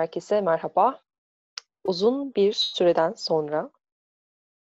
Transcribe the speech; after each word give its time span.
Herkese 0.00 0.40
merhaba. 0.40 1.00
Uzun 1.84 2.34
bir 2.34 2.52
süreden 2.52 3.12
sonra 3.12 3.70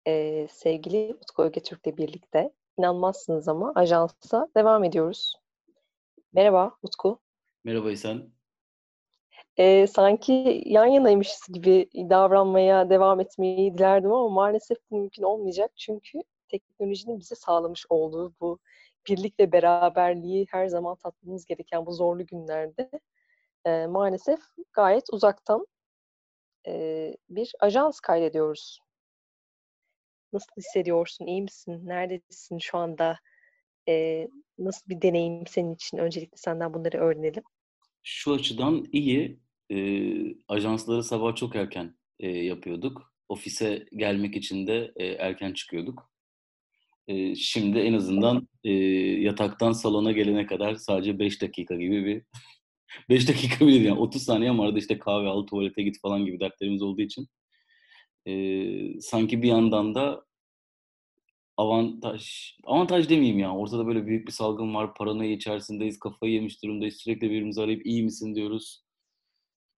eee, 0.05 0.47
sevgili 0.51 1.13
Utku 1.21 1.43
Ögetürk'le 1.43 1.97
birlikte 1.97 2.53
inanmazsınız 2.77 3.47
ama 3.47 3.71
ajansa 3.75 4.47
devam 4.57 4.83
ediyoruz. 4.83 5.33
Merhaba 6.33 6.77
Utku. 6.83 7.19
Merhaba 7.63 7.91
İhsan. 7.91 8.29
Eee, 9.57 9.87
sanki 9.87 10.63
yan 10.65 10.85
yanaymışız 10.85 11.47
gibi 11.53 11.89
davranmaya 11.93 12.89
devam 12.89 13.19
etmeyi 13.19 13.77
dilerdim 13.77 14.13
ama 14.13 14.29
maalesef 14.29 14.77
bu 14.91 14.97
mümkün 14.97 15.23
olmayacak. 15.23 15.71
Çünkü 15.75 16.19
teknolojinin 16.47 17.19
bize 17.19 17.35
sağlamış 17.35 17.85
olduğu 17.89 18.33
bu 18.41 18.59
birlik 19.09 19.39
ve 19.39 19.51
beraberliği 19.51 20.47
her 20.51 20.67
zaman 20.67 20.95
tatmamız 20.95 21.45
gereken 21.45 21.85
bu 21.85 21.91
zorlu 21.93 22.25
günlerde 22.25 22.89
eee, 23.69 23.87
maalesef 23.87 24.39
gayet 24.73 25.03
uzaktan 25.13 25.65
eee, 26.67 27.17
bir 27.29 27.51
ajans 27.59 27.99
kaydediyoruz. 27.99 28.79
Nasıl 30.33 30.47
hissediyorsun? 30.57 31.25
İyi 31.25 31.41
misin? 31.41 31.81
Neredesin 31.85 32.57
şu 32.59 32.77
anda? 32.77 33.19
Eee, 33.87 34.29
nasıl 34.59 34.89
bir 34.89 35.01
deneyim 35.01 35.47
senin 35.47 35.75
için? 35.75 35.97
Öncelikle 35.97 36.37
senden 36.37 36.73
bunları 36.73 36.97
öğrenelim. 36.97 37.43
Şu 38.03 38.33
açıdan 38.33 38.85
iyi. 38.91 39.39
Eee, 39.69 40.35
ajansları 40.47 41.03
sabah 41.03 41.35
çok 41.35 41.55
erken 41.55 41.95
eee, 42.19 42.43
yapıyorduk. 42.45 43.13
Ofise 43.29 43.85
gelmek 43.95 44.35
için 44.35 44.67
de 44.67 44.91
eee, 44.99 45.15
erken 45.19 45.53
çıkıyorduk. 45.53 46.11
Eee, 47.07 47.35
şimdi 47.35 47.79
en 47.79 47.93
azından 47.93 48.47
eee, 48.63 49.21
yataktan 49.21 49.71
salona 49.71 50.11
gelene 50.11 50.45
kadar 50.45 50.75
sadece 50.75 51.19
5 51.19 51.41
dakika 51.41 51.75
gibi 51.75 52.05
bir 52.05 52.23
5 53.09 53.27
dakika 53.29 53.65
bile 53.65 53.73
değil 53.75 53.85
yani 53.85 53.99
30 53.99 54.23
saniye 54.23 54.49
ama 54.49 54.63
arada 54.65 54.79
işte 54.79 54.99
kahve 54.99 55.27
al, 55.27 55.47
tuvalete 55.47 55.83
git 55.83 56.01
falan 56.01 56.25
gibi 56.25 56.39
dertlerimiz 56.39 56.81
olduğu 56.81 57.01
için 57.01 57.27
eee, 58.25 58.95
sanki 59.01 59.41
bir 59.41 59.47
yandan 59.47 59.95
da 59.95 60.25
avantaj, 61.57 62.53
avantaj 62.63 63.09
demeyeyim 63.09 63.39
ya. 63.39 63.55
Ortada 63.55 63.87
böyle 63.87 64.05
büyük 64.07 64.27
bir 64.27 64.31
salgın 64.31 64.73
var, 64.75 64.93
paranoya 64.95 65.31
içerisindeyiz, 65.31 65.99
kafayı 65.99 66.33
yemiş 66.33 66.63
durumdayız. 66.63 66.95
Sürekli 66.95 67.21
birbirimizi 67.29 67.61
arayıp 67.61 67.85
iyi 67.85 68.03
misin 68.03 68.35
diyoruz. 68.35 68.83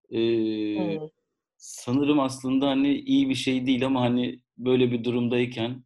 Eee, 0.09 0.97
Hımm. 0.99 1.09
sanırım 1.57 2.19
aslında 2.19 2.67
hani 2.67 2.95
iyi 2.99 3.29
bir 3.29 3.35
şey 3.35 3.65
değil 3.65 3.85
ama 3.85 4.01
hani 4.01 4.39
böyle 4.57 4.91
bir 4.91 5.03
durumdayken 5.03 5.83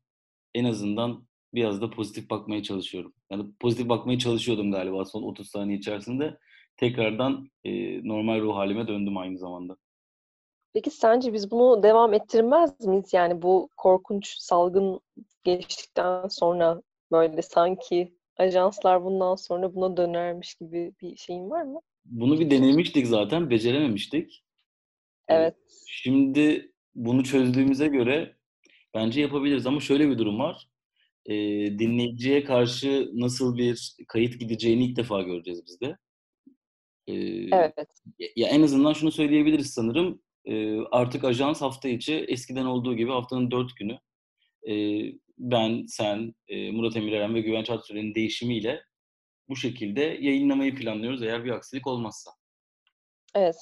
en 0.54 0.66
azından 0.66 1.28
biraz 1.54 1.82
da 1.82 1.90
pozitif 1.90 2.30
bakmaya 2.30 2.64
çalışıyorum. 2.64 3.14
Yani 3.32 3.46
pozitif 3.60 3.90
bakmaya 3.90 4.20
çalışıyordum 4.20 4.72
galiba 4.72 5.06
son 5.06 5.24
30 5.24 5.50
saniye 5.50 5.78
içerisinde. 5.78 6.38
Tekrardan 6.78 7.50
eee, 7.64 8.02
normal 8.04 8.42
ruh 8.42 8.56
halime 8.56 8.88
döndüm 8.88 9.18
aynı 9.18 9.38
zamanda. 9.38 9.78
Peki 10.74 10.90
sence 10.92 11.34
biz 11.34 11.52
bunu 11.52 11.84
devam 11.84 12.14
ettirmez 12.14 12.86
miyiz? 12.86 13.14
Yani 13.14 13.42
bu 13.42 13.70
korkunç 13.78 14.36
salgın 14.38 15.00
geçtikten 15.44 16.28
sonra 16.28 16.82
böyle 17.12 17.42
sanki 17.42 18.14
ajanslar 18.38 19.04
bundan 19.04 19.36
sonra 19.36 19.76
buna 19.76 19.98
dönermiş 19.98 20.56
gibi 20.56 20.94
bir 21.02 21.16
şeyin 21.16 21.50
var 21.50 21.62
mı? 21.62 21.80
Bunu 22.06 22.40
bir 22.40 22.50
denemiştik 22.52 23.08
zaten, 23.08 23.50
becerememiştik. 23.50 24.44
Evet. 25.28 25.56
şimdi 25.88 26.72
bunu 26.96 27.24
çözdüğümüze 27.24 27.88
göre 27.88 28.36
bence 28.94 29.22
yapabiliriz 29.22 29.68
ama 29.68 29.80
şöyle 29.80 30.10
bir 30.10 30.18
durum 30.18 30.40
var. 30.40 30.68
Dinleyiciye 31.80 32.44
karşı 32.44 33.10
nasıl 33.14 33.58
bir 33.58 33.96
kayıt 34.08 34.40
gideceğini 34.40 34.86
ilk 34.86 34.98
defa 34.98 35.22
göreceğiz 35.22 35.62
biz 35.68 35.82
de. 35.82 35.98
Evet. 37.54 37.76
ya 38.36 38.48
en 38.48 38.62
azından 38.62 38.94
şunu 38.94 39.12
söyleyebiliriz 39.12 39.74
sanırım. 39.74 40.22
Eee, 40.46 40.80
artık 40.92 41.24
ajans 41.24 41.62
hafta 41.62 41.90
içi 41.90 42.16
eskiden 42.16 42.66
olduğu 42.66 42.96
gibi 42.96 43.12
haftanın 43.12 43.52
4 43.52 43.76
günü 43.78 43.98
eee, 44.66 45.14
ben, 45.38 45.86
sen, 45.88 46.36
eee, 46.48 46.72
Murat 46.72 46.96
Emir 46.98 47.12
Eren 47.14 47.36
ve 47.36 47.42
Güvenç 47.42 47.70
Aksüren'in 47.70 48.16
değişimiyle 48.16 48.82
bu 49.50 49.56
şekilde 49.56 50.02
yayınlamayı 50.02 50.76
planlıyoruz 50.76 51.24
eğer 51.24 51.46
bir 51.46 51.52
aksilik 51.52 51.88
olmazsa. 51.88 52.32
Evet. 53.36 53.56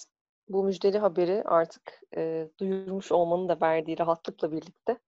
Bu 0.50 0.64
müjdeli 0.64 0.98
haberi 0.98 1.44
artık, 1.46 2.02
eee, 2.18 2.50
duyurmuş 2.60 3.12
olmanın 3.12 3.50
da 3.50 3.58
verdiği 3.62 4.00
rahatlıkla 4.00 4.52
birlikte 4.52 5.00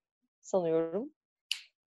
sanıyorum 0.42 1.10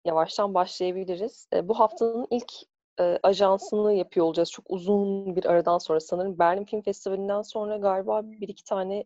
yavaştan 0.04 0.54
başlayabiliriz. 0.54 1.48
Eee, 1.54 1.68
bu 1.68 1.78
haftanın 1.80 2.26
ilk, 2.30 2.52
eee, 3.00 3.18
ajansını 3.22 3.94
yapıyor 3.94 4.26
olacağız 4.26 4.50
çok 4.52 4.64
uzun 4.70 5.36
bir 5.36 5.44
aradan 5.44 5.78
sonra. 5.78 6.00
Sanırım 6.00 6.38
Berlin 6.38 6.64
Film 6.64 6.82
Festivali'nden 6.82 7.42
sonra 7.42 7.76
galiba 7.76 8.22
1-2 8.30 8.64
tane 8.64 9.04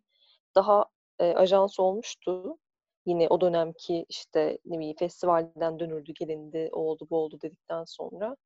daha, 0.56 0.84
eee, 1.20 1.34
ajans 1.34 1.80
olmuştu. 1.80 2.58
Yine 3.06 3.28
o 3.28 3.40
dönemki, 3.40 4.06
işte, 4.08 4.58
ne 4.66 4.78
bileyim, 4.78 4.96
festivalden 4.98 5.78
dönüldü, 5.80 6.12
gelindi, 6.20 6.68
o 6.72 6.80
oldu, 6.80 7.06
bu 7.10 7.16
oldu 7.18 7.38
dedikten 7.42 7.84
sonra. 7.84 8.36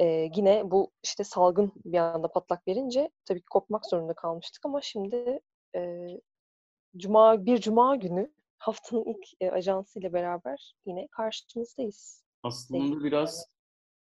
Eee, 0.00 0.30
yine 0.36 0.70
bu, 0.70 0.90
işte, 1.02 1.24
salgın 1.24 1.72
bir 1.84 1.98
anda 1.98 2.28
patlak 2.28 2.68
verince 2.68 3.10
tabii 3.24 3.40
ki 3.40 3.46
kopmak 3.50 3.86
zorunda 3.86 4.14
kalmıştık 4.14 4.66
ama 4.66 4.80
şimdi, 4.80 5.40
eee, 5.74 6.20
cuma 6.98 7.46
bir 7.46 7.58
cuma 7.60 7.96
günü 7.96 8.34
haftanın 8.58 9.04
ilk, 9.06 9.26
eee, 9.42 9.50
ajansıyla 9.50 10.12
beraber 10.14 10.74
yine 10.86 11.08
karşınızdayız 11.12 12.24
Aslında 12.42 13.04
biraz 13.04 13.46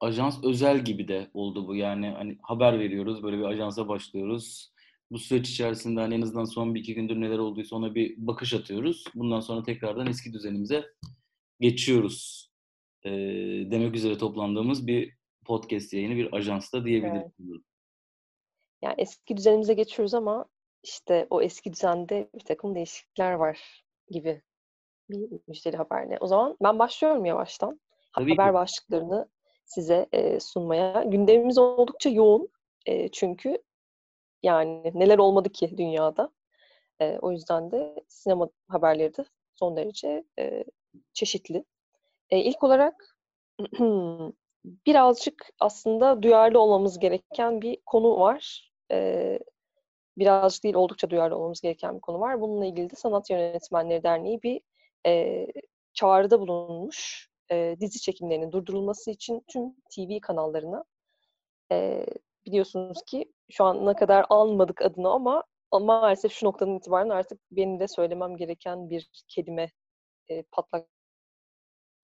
ajans 0.04 0.44
özel 0.44 0.84
gibi 0.84 1.08
de 1.08 1.30
oldu 1.34 1.68
bu. 1.68 1.76
Yani, 1.76 2.08
hani, 2.08 2.38
haber 2.42 2.78
veriyoruz, 2.78 3.22
böyle 3.22 3.38
bir 3.38 3.44
ajansa 3.44 3.88
başlıyoruz. 3.88 4.72
Bu 5.10 5.18
süreç 5.18 5.50
içerisinde, 5.50 6.00
hani, 6.00 6.14
en 6.14 6.22
azından 6.22 6.44
son 6.44 6.74
1-2 6.74 6.94
gündür 6.94 7.20
neler 7.20 7.38
olduysa 7.38 7.76
ona 7.76 7.94
bir 7.94 8.14
bakış 8.16 8.54
atıyoruz. 8.54 9.04
Bundan 9.14 9.40
sonra 9.40 9.62
tekrardan 9.62 10.06
eski 10.06 10.32
düzenimize 10.32 10.84
geçiyoruz, 11.60 12.50
eee, 13.04 13.70
demek 13.70 13.94
üzere 13.94 14.18
toplandığımız 14.18 14.86
bir 14.86 15.14
podcast 15.44 15.92
yayını, 15.92 16.16
bir 16.16 16.32
ajans 16.32 16.72
da 16.72 16.84
diyebiliriz 16.84 17.22
Evet. 17.40 17.60
Yani, 18.82 18.94
eski 18.98 19.36
düzenimize 19.36 19.74
geçiyoruz 19.74 20.14
ama, 20.14 20.46
işte, 20.82 21.26
o 21.30 21.42
eski 21.42 21.72
düzende 21.72 22.28
birtakım 22.34 22.74
değişiklikler 22.74 23.32
var 23.32 23.84
gibi 24.10 24.42
bir 25.10 25.40
müjdeli 25.48 25.76
haberle. 25.76 26.18
O 26.20 26.26
zaman 26.26 26.56
ben 26.62 26.78
başlıyorum 26.78 27.24
yavaştan 27.24 27.80
Tabii 28.14 28.30
ki. 28.30 28.36
haber 28.36 28.54
başlıklarını 28.54 29.28
size, 29.66 30.06
eee, 30.12 30.40
sunmaya. 30.40 31.02
Gündemimiz 31.04 31.58
oldukça 31.58 32.10
yoğun. 32.10 32.48
Eee, 32.86 33.08
çünkü, 33.12 33.58
yani, 34.44 34.92
neler 34.94 35.18
olmadı 35.18 35.50
ki 35.50 35.78
dünyada. 35.78 36.30
Eee, 37.02 37.18
o 37.22 37.32
yüzden 37.32 37.70
de 37.72 37.96
sinema 38.08 38.48
haberleri 38.68 39.16
de 39.18 39.24
son 39.56 39.76
derece, 39.76 40.24
eee, 40.38 40.64
çeşitli. 41.14 41.64
Eee, 42.32 42.40
ilk 42.44 42.64
olarak 42.64 43.16
birazcık 44.86 45.50
aslında 45.60 46.22
duyarlı 46.24 46.60
olmamız 46.60 46.98
gereken 46.98 47.62
bir 47.62 47.78
konu 47.86 48.20
var. 48.20 48.72
Eee, 48.92 49.40
birazcık 50.18 50.64
değil, 50.64 50.74
oldukça 50.76 51.10
duyarlı 51.10 51.36
olmamız 51.36 51.60
gereken 51.62 51.96
bir 51.96 52.00
konu 52.02 52.20
var. 52.20 52.40
Bununla 52.40 52.66
ilgili 52.66 52.90
de 52.90 52.96
Sanat 52.96 53.30
Yönetmenleri 53.30 54.02
Derneği 54.04 54.42
bir, 54.42 54.60
eee, 55.06 55.48
çağrıda 55.94 56.40
bulunmuş. 56.40 57.28
Eee, 57.50 57.80
dizi 57.80 58.00
çekimlerinin 58.00 58.52
durdurulması 58.52 59.10
için 59.10 59.44
tüm 59.48 59.74
TV 59.96 60.20
kanallarına. 60.22 60.84
Eee, 61.72 62.06
biliyorsunuz 62.46 62.98
ki 63.06 63.32
şu 63.52 63.64
ana 63.64 63.96
kadar 63.96 64.26
almadık 64.30 64.82
adını 64.82 65.10
ama 65.10 65.44
maalesef 65.72 66.32
şu 66.32 66.46
noktadan 66.46 66.76
itibaren 66.76 67.08
artık 67.10 67.40
benim 67.52 67.80
de 67.80 67.88
söylemem 67.88 68.36
gereken 68.38 68.90
bir 68.90 69.10
kelime, 69.28 69.70
eee, 70.30 70.44
patlak 70.52 70.88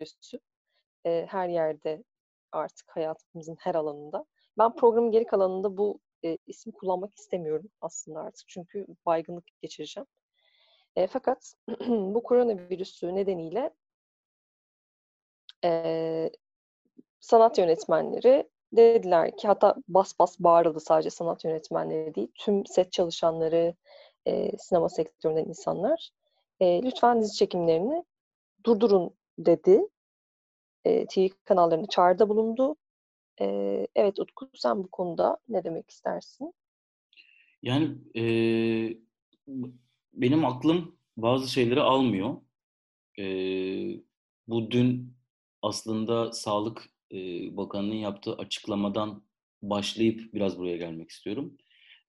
virüsü. 0.00 0.38
Eee, 1.06 1.26
her 1.30 1.48
yerde 1.50 2.04
artık 2.52 2.86
hayatımızın 2.96 3.56
her 3.60 3.76
alanında. 3.76 4.26
Ben 4.58 4.76
programın 4.76 5.10
geri 5.10 5.26
kalanında 5.26 5.76
bu, 5.78 6.00
eee, 6.22 6.38
ismi 6.46 6.72
kullanmak 6.72 7.14
istemiyorum 7.14 7.70
aslında 7.80 8.20
artık 8.20 8.48
çünkü 8.48 8.86
baygınlık 9.06 9.44
geçireceğim. 9.62 10.06
Eee, 10.96 11.06
fakat 11.08 11.54
bu 11.88 12.22
koronavirüsü 12.24 13.14
nedeniyle 13.16 13.70
eee, 15.64 16.30
sanat 17.20 17.58
yönetmenleri 17.58 18.48
dediler 18.72 19.36
ki 19.38 19.48
hatta 19.48 19.76
bas 19.88 20.14
bas 20.20 20.40
bağırıldı 20.40 20.80
sadece 20.80 21.10
sanat 21.10 21.44
yönetmenleri 21.44 22.14
değil, 22.14 22.28
tüm 22.34 22.66
set 22.66 22.92
çalışanları, 22.92 23.74
eee, 24.26 24.52
sinema 24.58 24.88
sektöründen 24.88 25.44
insanlar, 25.46 26.10
eee, 26.60 26.82
"Lütfen 26.84 27.22
dizi 27.22 27.34
çekimlerini 27.36 28.04
durdurun." 28.66 29.14
dedi. 29.38 29.88
Eee, 30.86 31.06
TV 31.06 31.28
kanallarına 31.44 31.86
çağrıda 31.88 32.28
bulundu. 32.30 32.76
Eee, 33.40 33.88
evet 33.96 34.20
Utku, 34.20 34.50
sen 34.54 34.84
bu 34.84 34.88
konuda 34.88 35.38
ne 35.48 35.64
demek 35.64 35.90
istersin? 35.90 36.54
Yani, 37.62 37.98
b 39.48 39.68
benim 40.12 40.44
aklım 40.44 40.96
bazı 41.16 41.48
şeyleri 41.52 41.80
almıyor. 41.80 42.36
Eee, 43.18 44.02
bu 44.48 44.70
dün 44.70 45.14
aslında 45.62 46.32
Sağlık, 46.32 46.90
Bakanlığı'nın 47.56 47.94
yaptığı 47.94 48.34
açıklamadan 48.34 49.22
başlayıp 49.62 50.34
biraz 50.34 50.58
buraya 50.58 50.76
gelmek 50.76 51.10
istiyorum. 51.10 51.56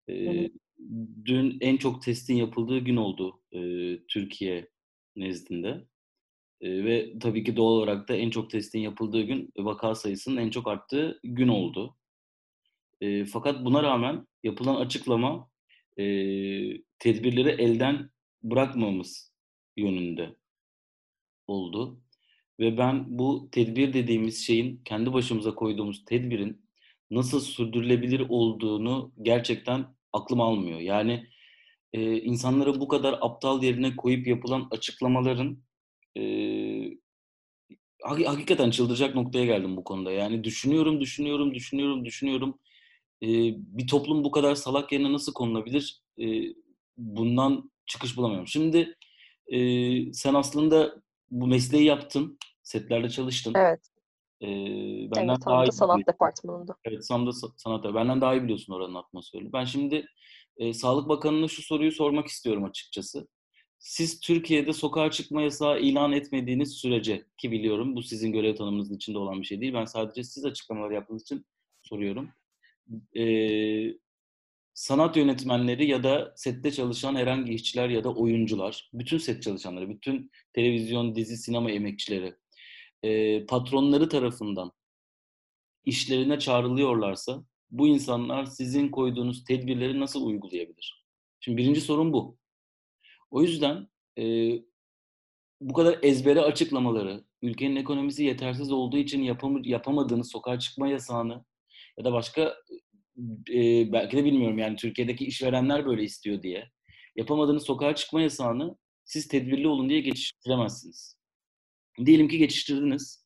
Hı. 0.09 0.49
dün 1.25 1.57
en 1.61 1.77
çok 1.77 2.01
testin 2.01 2.35
yapıldığı 2.35 2.79
gün 2.79 2.95
oldu 2.95 3.41
Türkiye 4.07 4.69
nezdinde. 5.15 5.85
Ve 6.61 7.19
tabii 7.19 7.43
ki 7.43 7.55
doğal 7.55 7.71
olarak 7.71 8.09
da 8.09 8.15
en 8.15 8.29
çok 8.29 8.49
testin 8.49 8.79
yapıldığı 8.79 9.21
gün 9.21 9.51
vaka 9.57 9.95
sayısının 9.95 10.37
en 10.37 10.49
çok 10.49 10.67
arttığı 10.67 11.19
gün 11.23 11.47
oldu. 11.47 11.97
Fakat 13.31 13.65
buna 13.65 13.83
rağmen 13.83 14.27
yapılan 14.43 14.75
açıklama 14.75 15.49
tedbirleri 16.99 17.49
elden 17.49 18.09
bırakmamız 18.43 19.33
yönünde 19.77 20.35
oldu. 21.47 22.01
Ve 22.61 22.77
ben 22.77 23.19
bu 23.19 23.49
tedbir 23.51 23.93
dediğimiz 23.93 24.45
şeyin, 24.45 24.81
kendi 24.85 25.13
başımıza 25.13 25.55
koyduğumuz 25.55 26.05
tedbirin 26.05 26.61
nasıl 27.11 27.39
sürdürülebilir 27.39 28.25
olduğunu 28.29 29.11
gerçekten 29.21 29.85
aklım 30.13 30.41
almıyor. 30.41 30.79
Yani 30.79 31.27
e, 31.93 32.21
insanları 32.21 32.79
bu 32.79 32.87
kadar 32.87 33.17
aptal 33.21 33.63
yerine 33.63 33.95
koyup 33.95 34.27
yapılan 34.27 34.67
açıklamaların 34.71 35.57
e, 36.17 36.23
hakikaten 38.03 38.71
çıldıracak 38.71 39.15
noktaya 39.15 39.45
geldim 39.45 39.77
bu 39.77 39.83
konuda. 39.83 40.11
Yani 40.11 40.43
düşünüyorum, 40.43 41.01
düşünüyorum, 41.01 41.53
düşünüyorum, 41.55 42.05
düşünüyorum. 42.05 42.59
E, 43.23 43.27
bir 43.57 43.87
toplum 43.87 44.23
bu 44.23 44.31
kadar 44.31 44.55
salak 44.55 44.91
yerine 44.91 45.13
nasıl 45.13 45.33
konulabilir? 45.33 46.01
E, 46.21 46.25
bundan 46.97 47.71
çıkış 47.85 48.17
bulamıyorum. 48.17 48.47
Şimdi 48.47 48.95
e, 49.47 49.59
sen 50.13 50.33
aslında 50.33 51.01
bu 51.31 51.47
mesleği 51.47 51.85
yaptın, 51.85 52.37
setlerde 52.71 53.09
çalıştın. 53.09 53.53
Evet. 53.55 53.79
Ee, 54.41 54.47
benden 55.15 55.29
evet, 55.29 55.45
daha 55.45 55.65
iyi 55.65 55.71
sanat 55.71 55.95
biliyorsun. 55.95 56.13
departmanında. 56.13 56.75
Evet, 56.85 57.05
Sam'da 57.05 57.31
sanat. 57.57 57.83
Benden 57.83 58.21
daha 58.21 58.35
iyi 58.35 58.43
biliyorsun 58.43 58.73
oranın 58.73 58.95
atmosferini. 58.95 59.53
Ben 59.53 59.65
şimdi 59.65 60.05
e, 60.57 60.73
Sağlık 60.73 61.09
Bakanı'na 61.09 61.47
şu 61.47 61.61
soruyu 61.61 61.91
sormak 61.91 62.27
istiyorum 62.27 62.63
açıkçası. 62.63 63.27
Siz 63.79 64.19
Türkiye'de 64.19 64.73
sokağa 64.73 65.11
çıkma 65.11 65.41
yasağı 65.41 65.79
ilan 65.79 66.11
etmediğiniz 66.11 66.73
sürece 66.73 67.25
ki 67.37 67.51
biliyorum 67.51 67.95
bu 67.95 68.03
sizin 68.03 68.31
görev 68.31 68.55
tanımınızın 68.55 68.95
içinde 68.95 69.17
olan 69.17 69.41
bir 69.41 69.45
şey 69.45 69.61
değil. 69.61 69.73
Ben 69.73 69.85
sadece 69.85 70.23
siz 70.23 70.45
açıklamalar 70.45 70.91
yaptığınız 70.91 71.21
için 71.21 71.45
soruyorum. 71.81 72.29
Ee, 73.17 73.93
sanat 74.73 75.17
yönetmenleri 75.17 75.87
ya 75.87 76.03
da 76.03 76.33
sette 76.35 76.71
çalışan 76.71 77.15
herhangi 77.15 77.53
işçiler 77.53 77.89
ya 77.89 78.03
da 78.03 78.13
oyuncular, 78.13 78.89
bütün 78.93 79.17
set 79.17 79.43
çalışanları, 79.43 79.89
bütün 79.89 80.31
televizyon, 80.53 81.15
dizi, 81.15 81.37
sinema 81.37 81.71
emekçileri 81.71 82.35
e, 83.03 83.45
patronları 83.45 84.09
tarafından 84.09 84.71
işlerine 85.85 86.39
çağrılıyorlarsa 86.39 87.43
bu 87.71 87.87
insanlar 87.87 88.45
sizin 88.45 88.89
koyduğunuz 88.89 89.43
tedbirleri 89.43 89.99
nasıl 89.99 90.25
uygulayabilir? 90.25 91.05
Şimdi 91.39 91.57
birinci 91.57 91.81
sorun 91.81 92.13
bu. 92.13 92.37
O 93.31 93.41
yüzden 93.41 93.87
e, 94.17 94.23
bu 95.61 95.73
kadar 95.73 95.99
ezbere 96.01 96.41
açıklamaları, 96.41 97.23
ülkenin 97.41 97.75
ekonomisi 97.75 98.23
yetersiz 98.23 98.71
olduğu 98.71 98.97
için 98.97 99.21
yapam 99.23 99.63
yapamadığınız 99.63 100.31
sokağa 100.31 100.59
çıkma 100.59 100.87
yasağını 100.87 101.45
ya 101.97 102.05
da 102.05 102.13
başka 102.13 102.55
e, 103.53 103.91
belki 103.91 104.17
de 104.17 104.25
bilmiyorum 104.25 104.57
yani 104.57 104.75
Türkiye'deki 104.75 105.25
işverenler 105.25 105.85
böyle 105.85 106.03
istiyor 106.03 106.43
diye 106.43 106.71
yapamadığınız 107.15 107.63
sokağa 107.63 107.95
çıkma 107.95 108.21
yasağını 108.21 108.75
siz 109.03 109.27
tedbirli 109.27 109.67
olun 109.67 109.89
diye 109.89 110.01
geçiştiremezsiniz. 110.01 111.20
Diyelim 112.05 112.27
ki 112.27 112.37
geçiştirdiniz. 112.37 113.25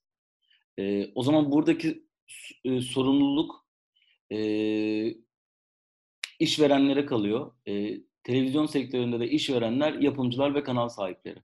E, 0.79 1.11
o 1.15 1.23
zaman 1.23 1.51
buradaki 1.51 2.07
e, 2.63 2.81
sorumluluk 2.81 3.67
e, 4.31 4.37
işverenlere 6.39 7.05
kalıyor. 7.05 7.55
E, 7.67 8.01
televizyon 8.23 8.65
sektöründe 8.65 9.19
de 9.19 9.29
işverenler, 9.29 9.93
yapımcılar 9.93 10.55
ve 10.55 10.63
kanal 10.63 10.89
sahipleri. 10.89 11.39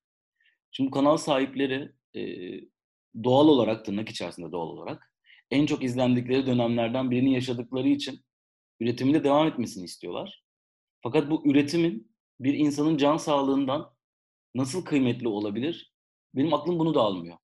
Şimdi 0.71 0.91
kanal 0.91 1.17
sahipleri 1.17 1.91
e, 2.15 2.21
doğal 3.23 3.47
olarak, 3.47 3.85
tırnak 3.85 4.09
içerisinde 4.09 4.51
doğal 4.51 4.67
olarak, 4.67 5.13
en 5.51 5.65
çok 5.65 5.83
izlendikleri 5.83 6.45
dönemlerden 6.45 7.11
birini 7.11 7.33
yaşadıkları 7.33 7.87
için 7.87 8.19
üretiminde 8.79 9.23
devam 9.23 9.47
etmesini 9.47 9.85
istiyorlar. 9.85 10.43
Fakat 11.01 11.29
bu 11.29 11.41
üretimin 11.45 12.15
bir 12.39 12.53
insanın 12.53 12.97
can 12.97 13.17
sağlığından 13.17 13.93
nasıl 14.55 14.85
kıymetli 14.85 15.27
olabilir? 15.27 15.90
Benim 16.35 16.53
aklım 16.53 16.79
bunu 16.79 16.93
da 16.93 17.01
almıyor. 17.01 17.37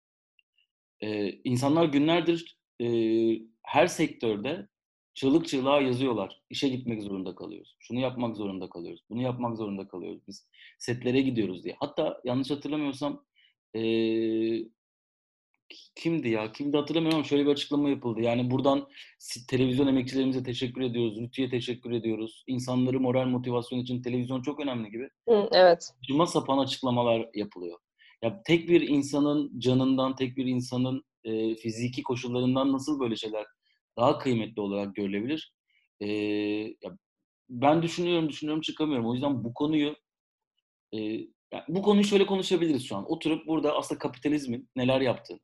Ee, 1.01 1.31
insanlar 1.43 1.85
günlerdir 1.85 2.57
e, 2.81 2.87
her 3.61 3.87
sektörde 3.87 4.67
çığlık 5.13 5.47
çığlığa 5.47 5.81
yazıyorlar. 5.81 6.41
İşe 6.49 6.69
gitmek 6.69 7.01
zorunda 7.03 7.35
kalıyoruz. 7.35 7.75
Şunu 7.79 7.99
yapmak 7.99 8.35
zorunda 8.37 8.69
kalıyoruz. 8.69 9.01
Bunu 9.09 9.21
yapmak 9.21 9.57
zorunda 9.57 9.87
kalıyoruz. 9.87 10.21
Biz 10.27 10.47
setlere 10.79 11.21
gidiyoruz 11.21 11.63
diye. 11.63 11.75
Hatta 11.79 12.21
yanlış 12.23 12.51
hatırlamıyorsam 12.51 13.25
e, 13.75 13.81
kimdi 15.95 16.29
ya? 16.29 16.51
Kimdi 16.51 16.77
hatırlamıyorum 16.77 17.17
ama 17.17 17.27
şöyle 17.27 17.45
bir 17.45 17.51
açıklama 17.51 17.89
yapıldı. 17.89 18.21
Yani 18.21 18.51
buradan 18.51 18.87
televizyon 19.49 19.87
emekçilerimize 19.87 20.43
teşekkür 20.43 20.81
ediyoruz. 20.81 21.19
Rütü'ye 21.21 21.49
teşekkür 21.49 21.91
ediyoruz. 21.91 22.43
İnsanları 22.47 22.99
moral 22.99 23.25
motivasyon 23.25 23.79
için 23.79 24.01
televizyon 24.01 24.41
çok 24.41 24.59
önemli 24.59 24.91
gibi. 24.91 25.09
Hı, 25.29 25.49
evet. 25.51 25.89
Cuma 26.07 26.27
sapan 26.27 26.57
açıklamalar 26.57 27.29
yapılıyor. 27.33 27.79
Ya 28.23 28.41
tek 28.45 28.69
bir 28.69 28.81
insanın 28.81 29.59
canından, 29.59 30.15
tek 30.15 30.37
bir 30.37 30.45
insanın 30.45 31.03
e, 31.23 31.55
fiziki 31.55 32.03
koşullarından 32.03 32.73
nasıl 32.73 32.99
böyle 32.99 33.15
şeyler 33.15 33.45
daha 33.97 34.17
kıymetli 34.17 34.61
olarak 34.61 34.95
görülebilir? 34.95 35.53
E, 35.99 36.07
ya 36.83 36.97
ben 37.49 37.81
düşünüyorum, 37.81 38.29
düşünüyorum 38.29 38.61
çıkamıyorum. 38.61 39.09
O 39.09 39.13
yüzden 39.13 39.43
bu 39.43 39.53
konuyu 39.53 39.95
e, 40.93 40.97
yani 41.53 41.63
bu 41.67 41.81
konuyu 41.81 42.03
şöyle 42.03 42.25
konuşabiliriz 42.25 42.85
şu 42.87 42.95
an. 42.95 43.11
Oturup 43.11 43.47
burada 43.47 43.75
aslında 43.75 43.99
kapitalizmin 43.99 44.69
neler 44.75 45.01
yaptığını, 45.01 45.39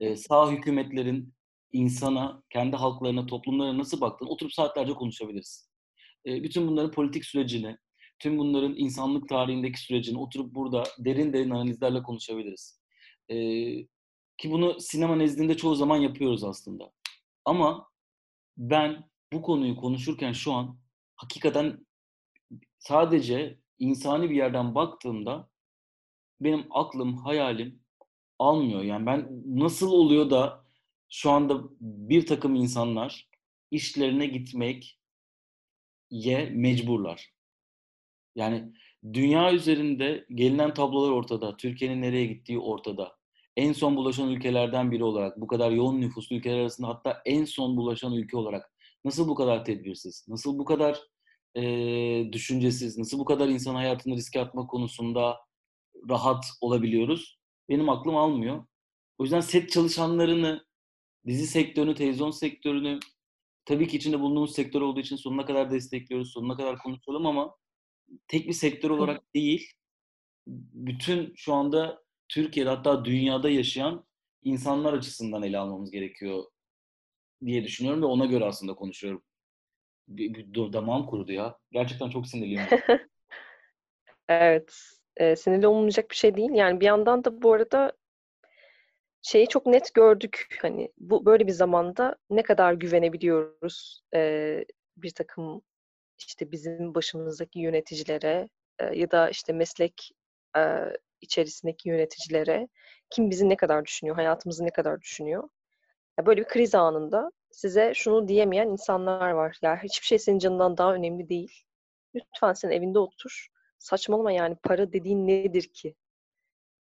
e, 0.00 0.16
sağ 0.16 0.50
hükümetlerin 0.50 1.34
insana, 1.72 2.42
kendi 2.50 2.76
halklarına, 2.76 3.26
toplumlara 3.26 3.78
nasıl 3.78 4.00
baktığını 4.00 4.28
oturup 4.28 4.52
saatlerce 4.52 4.92
konuşabiliriz. 4.92 5.70
E, 6.26 6.42
bütün 6.42 6.68
bunların 6.68 6.90
politik 6.90 7.24
sürecini, 7.24 7.78
tüm 8.18 8.38
bunların 8.38 8.74
insanlık 8.76 9.28
tarihindeki 9.28 9.80
sürecini 9.80 10.18
oturup 10.18 10.54
burada 10.54 10.84
derin 10.98 11.32
derin 11.32 11.50
analizlerle 11.50 12.02
konuşabiliriz. 12.02 12.80
E, 13.28 13.36
ki 14.36 14.50
bunu 14.50 14.80
sinema 14.80 15.16
nezdinde 15.16 15.56
çoğu 15.56 15.74
zaman 15.74 15.96
yapıyoruz 15.96 16.44
aslında. 16.44 16.92
Ama 17.44 17.88
ben 18.56 19.10
bu 19.32 19.42
konuyu 19.42 19.76
konuşurken 19.76 20.32
şu 20.32 20.52
an 20.52 20.78
hakikaten 21.16 21.86
sadece 22.78 23.58
insani 23.78 24.30
bir 24.30 24.36
yerden 24.36 24.74
baktığımda 24.74 25.48
benim 26.40 26.66
aklım, 26.70 27.16
hayalim 27.16 27.80
almıyor. 28.38 28.82
Yani 28.82 29.06
ben 29.06 29.28
nasıl 29.46 29.92
oluyor 29.92 30.30
da 30.30 30.64
şu 31.08 31.30
anda 31.30 31.62
bir 31.80 32.26
takım 32.26 32.54
insanlar 32.54 33.28
işlerine 33.70 34.26
gitmek 34.26 35.00
ye 36.10 36.50
mecburlar. 36.50 37.35
Yani 38.36 38.72
dünya 39.12 39.52
üzerinde 39.52 40.26
gelinen 40.34 40.74
tablolar 40.74 41.10
ortada. 41.10 41.56
Türkiye'nin 41.56 42.02
nereye 42.02 42.26
gittiği 42.26 42.58
ortada. 42.58 43.16
En 43.56 43.72
son 43.72 43.96
bulaşan 43.96 44.28
ülkelerden 44.28 44.90
biri 44.90 45.04
olarak, 45.04 45.40
bu 45.40 45.46
kadar 45.46 45.70
yoğun 45.70 46.00
nüfuslu 46.00 46.36
ülkeler 46.36 46.58
arasında 46.58 46.88
hatta 46.88 47.22
en 47.24 47.44
son 47.44 47.76
bulaşan 47.76 48.12
ülke 48.12 48.36
olarak 48.36 48.72
nasıl 49.04 49.28
bu 49.28 49.34
kadar 49.34 49.64
tedbirsiz, 49.64 50.26
nasıl 50.28 50.58
bu 50.58 50.64
kadar 50.64 50.98
e, 51.56 51.62
düşüncesiz, 52.32 52.98
nasıl 52.98 53.18
bu 53.18 53.24
kadar 53.24 53.48
insan 53.48 53.74
hayatını 53.74 54.16
riske 54.16 54.40
atma 54.40 54.66
konusunda 54.66 55.36
rahat 56.10 56.44
olabiliyoruz? 56.60 57.38
Benim 57.68 57.88
aklım 57.88 58.16
almıyor. 58.16 58.66
O 59.18 59.24
yüzden 59.24 59.40
set 59.40 59.70
çalışanlarını, 59.70 60.66
dizi 61.26 61.46
sektörünü, 61.46 61.94
televizyon 61.94 62.30
sektörünü 62.30 62.98
tabii 63.64 63.88
ki 63.88 63.96
içinde 63.96 64.20
bulunduğumuz 64.20 64.54
sektör 64.54 64.80
olduğu 64.80 65.00
için 65.00 65.16
sonuna 65.16 65.46
kadar 65.46 65.70
destekliyoruz, 65.70 66.32
sonuna 66.32 66.56
kadar 66.56 66.78
konuşalım 66.78 67.26
ama 67.26 67.54
tek 68.28 68.48
bir 68.48 68.52
sektör 68.52 68.90
olarak 68.90 69.34
değil, 69.34 69.72
bütün 70.46 71.32
şu 71.36 71.54
anda 71.54 72.02
Türkiye'de 72.28 72.70
hatta 72.70 73.04
dünyada 73.04 73.50
yaşayan 73.50 74.04
insanlar 74.42 74.92
açısından 74.92 75.42
ele 75.42 75.58
almamız 75.58 75.90
gerekiyor 75.90 76.44
diye 77.44 77.64
düşünüyorum 77.64 78.02
ve 78.02 78.06
ona 78.06 78.26
göre 78.26 78.44
aslında 78.44 78.74
konuşuyorum. 78.74 79.22
Bir, 80.08 80.34
bir 80.34 80.72
damağım 80.72 81.06
kurudu 81.06 81.32
ya. 81.32 81.58
Gerçekten 81.72 82.10
çok 82.10 82.26
sinirliyim. 82.26 82.60
evet. 84.28 84.74
E, 85.16 85.36
sinirli 85.36 85.66
olmayacak 85.66 86.10
bir 86.10 86.16
şey 86.16 86.36
değil. 86.36 86.50
Yani 86.54 86.80
bir 86.80 86.86
yandan 86.86 87.24
da 87.24 87.42
bu 87.42 87.52
arada 87.52 87.92
şeyi 89.22 89.48
çok 89.48 89.66
net 89.66 89.94
gördük. 89.94 90.58
Hani 90.62 90.92
bu 90.98 91.26
böyle 91.26 91.46
bir 91.46 91.52
zamanda 91.52 92.16
ne 92.30 92.42
kadar 92.42 92.72
güvenebiliyoruz 92.72 94.02
e, 94.14 94.64
bir 94.96 95.10
takım 95.10 95.62
işte 96.18 96.52
bizim 96.52 96.94
başımızdaki 96.94 97.58
yöneticilere 97.60 98.48
ya 98.92 99.10
da 99.10 99.30
işte 99.30 99.52
meslek 99.52 100.10
içerisindeki 101.20 101.88
yöneticilere 101.88 102.68
kim 103.10 103.30
bizi 103.30 103.48
ne 103.48 103.56
kadar 103.56 103.84
düşünüyor, 103.84 104.16
hayatımızı 104.16 104.64
ne 104.64 104.70
kadar 104.70 105.00
düşünüyor. 105.00 105.48
Böyle 106.26 106.40
bir 106.40 106.46
kriz 106.48 106.74
anında 106.74 107.32
size 107.50 107.94
şunu 107.94 108.28
diyemeyen 108.28 108.68
insanlar 108.68 109.30
var. 109.30 109.58
Ya 109.62 109.82
hiçbir 109.82 110.06
şey 110.06 110.18
senin 110.18 110.38
canından 110.38 110.76
daha 110.76 110.94
önemli 110.94 111.28
değil. 111.28 111.62
Lütfen 112.14 112.52
sen 112.52 112.70
evinde 112.70 112.98
otur. 112.98 113.46
Saçmalama 113.78 114.32
yani 114.32 114.56
para 114.62 114.92
dediğin 114.92 115.26
nedir 115.26 115.68
ki? 115.72 115.94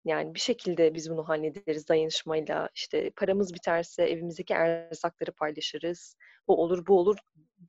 Yani 0.06 0.36
bir 0.36 0.40
şekilde 0.40 0.94
biz 0.94 1.12
bunu 1.12 1.30
hallederiz 1.30 1.88
dayanışmayla. 1.88 2.70
İşte 2.76 3.10
paramız 3.10 3.54
biterse 3.54 4.04
evimizdeki 4.04 4.54
erzakları 4.54 5.32
paylaşırız. 5.32 6.16
O 6.48 6.58
olur 6.58 6.86
bu 6.88 7.00
olur 7.00 7.18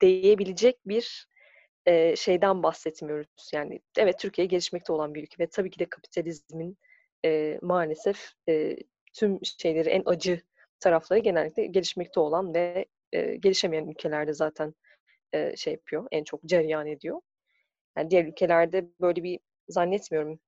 diyebilecek 0.01 0.77
bir 0.87 1.27
e, 1.85 2.15
şeyden 2.15 2.63
bahsetmiyoruz. 2.63 3.51
Yani 3.53 3.81
evet 3.97 4.19
Türkiye 4.19 4.47
gelişmekte 4.47 4.93
olan 4.93 5.13
bir 5.15 5.23
ülke 5.23 5.43
ve 5.43 5.47
tabii 5.49 5.69
ki 5.69 5.79
de 5.79 5.85
kapitalizmin 5.85 6.77
e, 7.25 7.59
maalesef 7.61 8.31
e, 8.49 8.77
tüm 9.13 9.39
şeyleri 9.43 9.89
en 9.89 10.03
acı 10.05 10.41
tarafları 10.79 11.19
genellikle 11.19 11.65
gelişmekte 11.65 12.19
olan 12.19 12.53
ve 12.53 12.85
e, 13.13 13.35
gelişemeyen 13.35 13.87
ülkelerde 13.87 14.33
zaten 14.33 14.73
e, 15.33 15.55
şey 15.55 15.73
yapıyor, 15.73 16.07
en 16.11 16.23
çok 16.23 16.43
cereyan 16.45 16.87
ediyor. 16.87 17.21
Yani 17.97 18.09
diğer 18.11 18.25
ülkelerde 18.25 18.85
böyle 19.01 19.23
bir 19.23 19.39
zannetmiyorum 19.69 20.39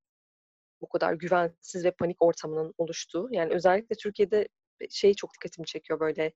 bu 0.80 0.88
kadar 0.88 1.14
güvensiz 1.14 1.84
ve 1.84 1.90
panik 1.90 2.22
ortamının 2.22 2.74
oluştuğu. 2.78 3.28
Yani 3.32 3.54
özellikle 3.54 3.96
Türkiye'de 3.96 4.48
şey 4.90 5.14
çok 5.14 5.34
dikkatimi 5.34 5.66
çekiyor 5.66 6.00
böyle 6.00 6.32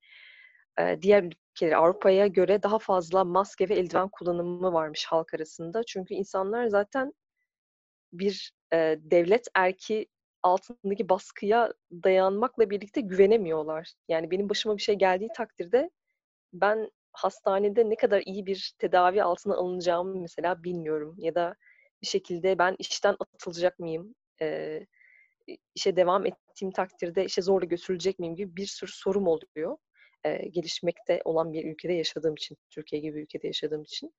e, 0.80 0.99
diğer 1.02 1.23
ülkeler 1.23 1.73
Avrupa'ya 1.73 2.26
göre 2.26 2.62
daha 2.62 2.78
fazla 2.78 3.25
maske 3.25 3.68
ve 3.68 3.75
eldiven 3.75 4.09
kullanımı 4.09 4.73
varmış 4.73 5.06
halk 5.06 5.35
arasında. 5.35 5.83
Çünkü 5.85 6.14
insanlar 6.14 6.66
zaten 6.66 7.12
bir 8.12 8.52
e, 8.73 8.99
devlet 9.00 9.49
erki 9.54 10.06
altındaki 10.42 11.09
baskıya 11.09 11.73
dayanmakla 11.92 12.71
birlikte 12.71 13.00
güvenemiyorlar. 13.00 13.92
Yani 14.09 14.30
benim 14.30 14.49
başıma 14.49 14.76
bir 14.76 14.83
şey 14.83 14.95
geldiği 14.95 15.28
takdirde 15.37 15.90
ben 16.52 16.90
hastanede 17.12 17.90
ne 17.90 17.97
kadar 17.97 18.23
iyi 18.26 18.47
bir 18.47 18.75
tedavi 18.78 19.23
altına 19.23 19.54
alınacağımı 19.56 20.21
mesela 20.21 20.62
bilmiyorum. 20.64 21.14
Ya 21.18 21.35
da 21.35 21.54
bir 22.02 22.06
şekilde 22.06 22.59
ben 22.59 22.76
işten 22.78 23.16
atılacak 23.21 23.78
mıyım? 23.78 24.14
E, 24.42 24.80
işe 25.75 25.97
devam 25.97 26.26
ettiğim 26.26 26.71
takdirde 26.73 27.25
işe 27.25 27.42
zorla 27.42 27.66
götürülecek 27.66 28.18
miyim 28.18 28.37
gibi 28.37 28.56
bir 28.56 28.66
sürü 28.66 28.90
sorum 28.92 29.26
oluyor. 29.26 29.76
E, 30.26 30.49
gelişmekte 30.49 31.21
olan 31.25 31.52
bir 31.52 31.64
ülkede 31.64 31.92
yaşadığım 31.92 32.35
için, 32.35 32.56
Türkiye 32.71 33.02
gibi 33.02 33.16
bir 33.16 33.23
ülkede 33.23 33.47
yaşadığım 33.47 33.83
için. 33.83 34.14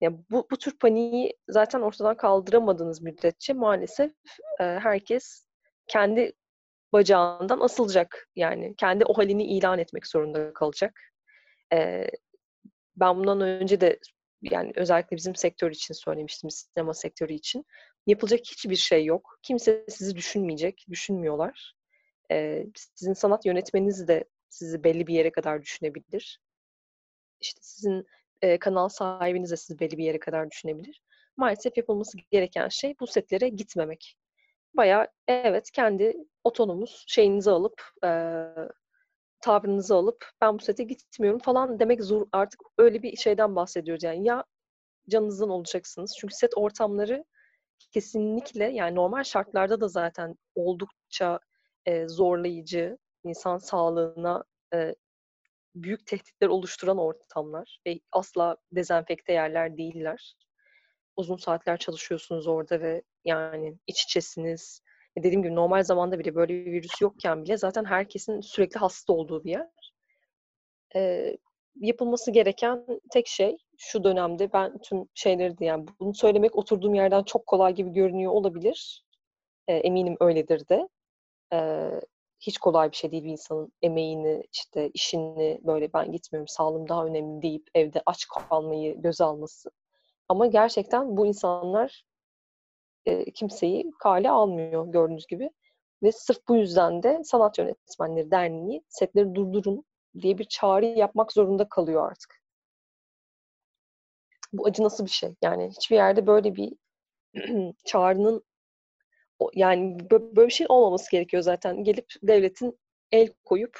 Yani 0.00 0.18
bu, 0.30 0.46
bu 0.50 0.56
tür 0.58 0.78
paniği 0.78 1.36
zaten 1.48 1.80
ortadan 1.80 2.16
kaldıramadığınız 2.16 3.02
müddetçe 3.02 3.52
maalesef 3.52 4.12
e, 4.60 4.64
herkes 4.64 5.46
kendi 5.86 6.32
bacağından 6.92 7.60
asılacak. 7.60 8.28
Yani 8.36 8.74
kendi 8.76 9.04
o 9.04 9.18
halini 9.18 9.44
ilan 9.44 9.78
etmek 9.78 10.06
zorunda 10.06 10.52
kalacak. 10.52 11.00
E, 11.72 12.10
ben 12.96 13.16
bundan 13.16 13.40
önce 13.40 13.80
de 13.80 13.98
yani 14.42 14.72
özellikle 14.76 15.16
bizim 15.16 15.34
sektör 15.34 15.70
için 15.70 15.94
söylemiştim, 15.94 16.50
sinema 16.50 16.94
sektörü 16.94 17.32
için. 17.32 17.64
Yapılacak 18.06 18.40
hiçbir 18.40 18.76
şey 18.76 19.04
yok. 19.04 19.38
Kimse 19.42 19.84
sizi 19.88 20.16
düşünmeyecek, 20.16 20.86
düşünmüyorlar. 20.90 21.74
Ee, 22.32 22.66
sizin 22.94 23.12
sanat 23.12 23.46
yönetmeniniz 23.46 24.08
de 24.08 24.24
sizi 24.48 24.84
belli 24.84 25.06
bir 25.06 25.14
yere 25.14 25.30
kadar 25.30 25.62
düşünebilir. 25.62 26.40
İşte 27.40 27.60
sizin 27.62 28.06
e, 28.42 28.58
kanal 28.58 28.88
sahibiniz 28.88 29.50
de 29.50 29.56
sizi 29.56 29.80
belli 29.80 29.98
bir 29.98 30.04
yere 30.04 30.18
kadar 30.18 30.50
düşünebilir. 30.50 31.02
Maalesef 31.36 31.76
yapılması 31.76 32.18
gereken 32.30 32.68
şey 32.68 32.94
bu 33.00 33.06
setlere 33.06 33.48
gitmemek. 33.48 34.16
Bayağı 34.74 35.08
evet 35.28 35.70
kendi 35.70 36.16
otonomuz 36.44 37.04
şeyinizi 37.08 37.50
alıp 37.50 37.82
e, 38.04 38.10
tavrınızı 39.40 39.94
alıp 39.94 40.30
ben 40.40 40.54
bu 40.54 40.62
sete 40.62 40.84
gitmiyorum 40.84 41.40
falan 41.40 41.80
demek 41.80 42.04
zor 42.04 42.26
artık 42.32 42.60
öyle 42.78 43.02
bir 43.02 43.16
şeyden 43.16 43.56
bahsediyoruz 43.56 44.04
yani 44.04 44.24
ya 44.24 44.44
canınızdan 45.08 45.50
olacaksınız 45.50 46.16
çünkü 46.20 46.34
set 46.34 46.56
ortamları 46.56 47.24
kesinlikle 47.90 48.64
yani 48.64 48.94
normal 48.94 49.24
şartlarda 49.24 49.80
da 49.80 49.88
zaten 49.88 50.36
oldukça 50.54 51.40
e, 51.86 52.08
zorlayıcı 52.08 52.98
insan 53.24 53.58
sağlığına 53.58 54.44
e, 54.74 54.94
büyük 55.74 56.06
tehditler 56.06 56.48
oluşturan 56.48 56.98
ortamlar 56.98 57.80
ve 57.86 58.00
asla 58.12 58.56
dezenfekte 58.72 59.32
yerler 59.32 59.76
değiller. 59.76 60.34
Uzun 61.16 61.36
saatler 61.36 61.76
çalışıyorsunuz 61.76 62.46
orada 62.46 62.80
ve 62.80 63.02
yani 63.24 63.78
iç 63.86 64.02
içesiniz. 64.02 64.82
E, 65.16 65.22
dediğim 65.22 65.42
gibi 65.42 65.54
normal 65.54 65.82
zamanda 65.82 66.18
bile 66.18 66.34
böyle 66.34 66.54
bir 66.54 66.72
virüs 66.72 67.00
yokken 67.00 67.44
bile 67.44 67.56
zaten 67.56 67.84
herkesin 67.84 68.40
sürekli 68.40 68.78
hasta 68.78 69.12
olduğu 69.12 69.44
bir 69.44 69.50
yer. 69.50 69.68
E, 70.96 71.32
yapılması 71.76 72.30
gereken 72.30 72.86
tek 73.10 73.26
şey 73.26 73.56
şu 73.78 74.04
dönemde 74.04 74.52
ben 74.52 74.78
tüm 74.78 75.08
şeyleri 75.14 75.54
yani 75.60 75.86
bunu 76.00 76.14
söylemek 76.14 76.56
oturduğum 76.56 76.94
yerden 76.94 77.22
çok 77.22 77.46
kolay 77.46 77.74
gibi 77.74 77.90
görünüyor 77.90 78.32
olabilir. 78.32 79.04
E, 79.68 79.74
eminim 79.74 80.16
öyledir 80.20 80.68
de. 80.68 80.88
E, 81.52 81.90
hiç 82.40 82.58
kolay 82.58 82.90
bir 82.90 82.96
şey 82.96 83.12
değil 83.12 83.24
bir 83.24 83.30
insanın 83.30 83.72
emeğini, 83.82 84.44
işte 84.52 84.90
işini 84.94 85.60
böyle 85.62 85.92
ben 85.92 86.12
gitmiyorum, 86.12 86.48
sağlığım 86.48 86.88
daha 86.88 87.06
önemli 87.06 87.42
deyip 87.42 87.68
evde 87.74 88.02
aç 88.06 88.26
kalmayı 88.28 89.02
göze 89.02 89.24
alması. 89.24 89.70
Ama 90.28 90.46
gerçekten 90.46 91.16
bu 91.16 91.26
insanlar 91.26 92.04
e, 93.06 93.32
kimseyi 93.32 93.90
kale 93.98 94.30
almıyor 94.30 94.86
gördüğünüz 94.86 95.26
gibi. 95.26 95.50
Ve 96.02 96.12
sırf 96.12 96.38
bu 96.48 96.56
yüzden 96.56 97.02
de 97.02 97.20
Sanat 97.24 97.58
Yönetmenleri 97.58 98.30
Derneği 98.30 98.82
setleri 98.88 99.34
durdurun 99.34 99.84
diye 100.20 100.38
bir 100.38 100.44
çağrı 100.44 100.86
yapmak 100.86 101.32
zorunda 101.32 101.68
kalıyor 101.68 102.10
artık. 102.10 102.42
Bu 104.52 104.66
acı 104.66 104.82
nasıl 104.82 105.04
bir 105.04 105.10
şey? 105.10 105.34
Yani 105.42 105.70
hiçbir 105.70 105.96
yerde 105.96 106.26
böyle 106.26 106.54
bir 106.54 106.72
çağrının 107.84 108.42
yani 109.54 110.10
böyle 110.10 110.46
bir 110.46 110.52
şey 110.52 110.66
olmaması 110.70 111.10
gerekiyor 111.10 111.42
zaten. 111.42 111.84
Gelip 111.84 112.06
devletin 112.22 112.78
el 113.12 113.28
koyup 113.44 113.78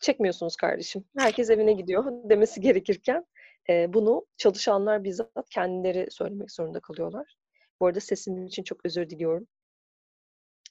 çekmiyorsunuz 0.00 0.56
kardeşim. 0.56 1.04
Herkes 1.18 1.50
evine 1.50 1.72
gidiyor 1.72 2.04
demesi 2.30 2.60
gerekirken 2.60 3.26
e, 3.70 3.94
bunu 3.94 4.26
çalışanlar 4.36 5.04
bizzat 5.04 5.48
kendileri 5.50 6.10
söylemek 6.10 6.52
zorunda 6.52 6.80
kalıyorlar. 6.80 7.34
Bu 7.80 7.86
arada 7.86 8.00
sesim 8.00 8.46
için 8.46 8.62
çok 8.62 8.86
özür 8.86 9.10
diliyorum. 9.10 9.46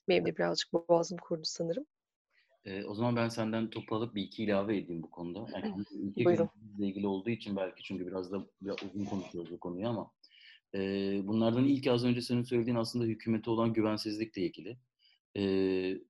Benim 0.10 0.25
de 0.25 0.36
birazcık 0.36 0.74
boğazım 0.74 1.18
kurdu 1.18 1.44
sanırım. 1.44 1.86
E, 2.66 2.84
o 2.86 2.96
zaman 2.96 3.16
ben 3.16 3.30
senden 3.30 3.70
topu 3.70 3.96
alıp 3.96 4.16
bir 4.16 4.24
iki 4.24 4.44
ilave 4.44 4.78
edeyim 4.78 5.04
bu 5.04 5.12
konuda. 5.12 5.46
Yani 5.54 5.84
ülke 5.92 6.48
ilgili 6.80 7.08
olduğu 7.08 7.30
için 7.30 7.56
belki 7.56 7.84
çünkü 7.84 8.08
biraz 8.08 8.32
da 8.32 8.46
biraz 8.62 8.78
uzun 8.84 9.06
konuşuyoruz 9.06 9.52
bu 9.52 9.60
konuyu 9.60 9.88
ama 9.88 10.12
e, 10.75 10.80
bunlardan 11.27 11.65
ilk 11.65 11.88
az 11.88 12.06
önce 12.06 12.22
senin 12.22 12.44
söylediğin 12.44 12.77
aslında 12.77 13.06
hükümete 13.06 13.50
olan 13.50 13.74
güvensizlikle 13.74 14.42
ilgili. 14.42 14.77
E, 15.38 15.44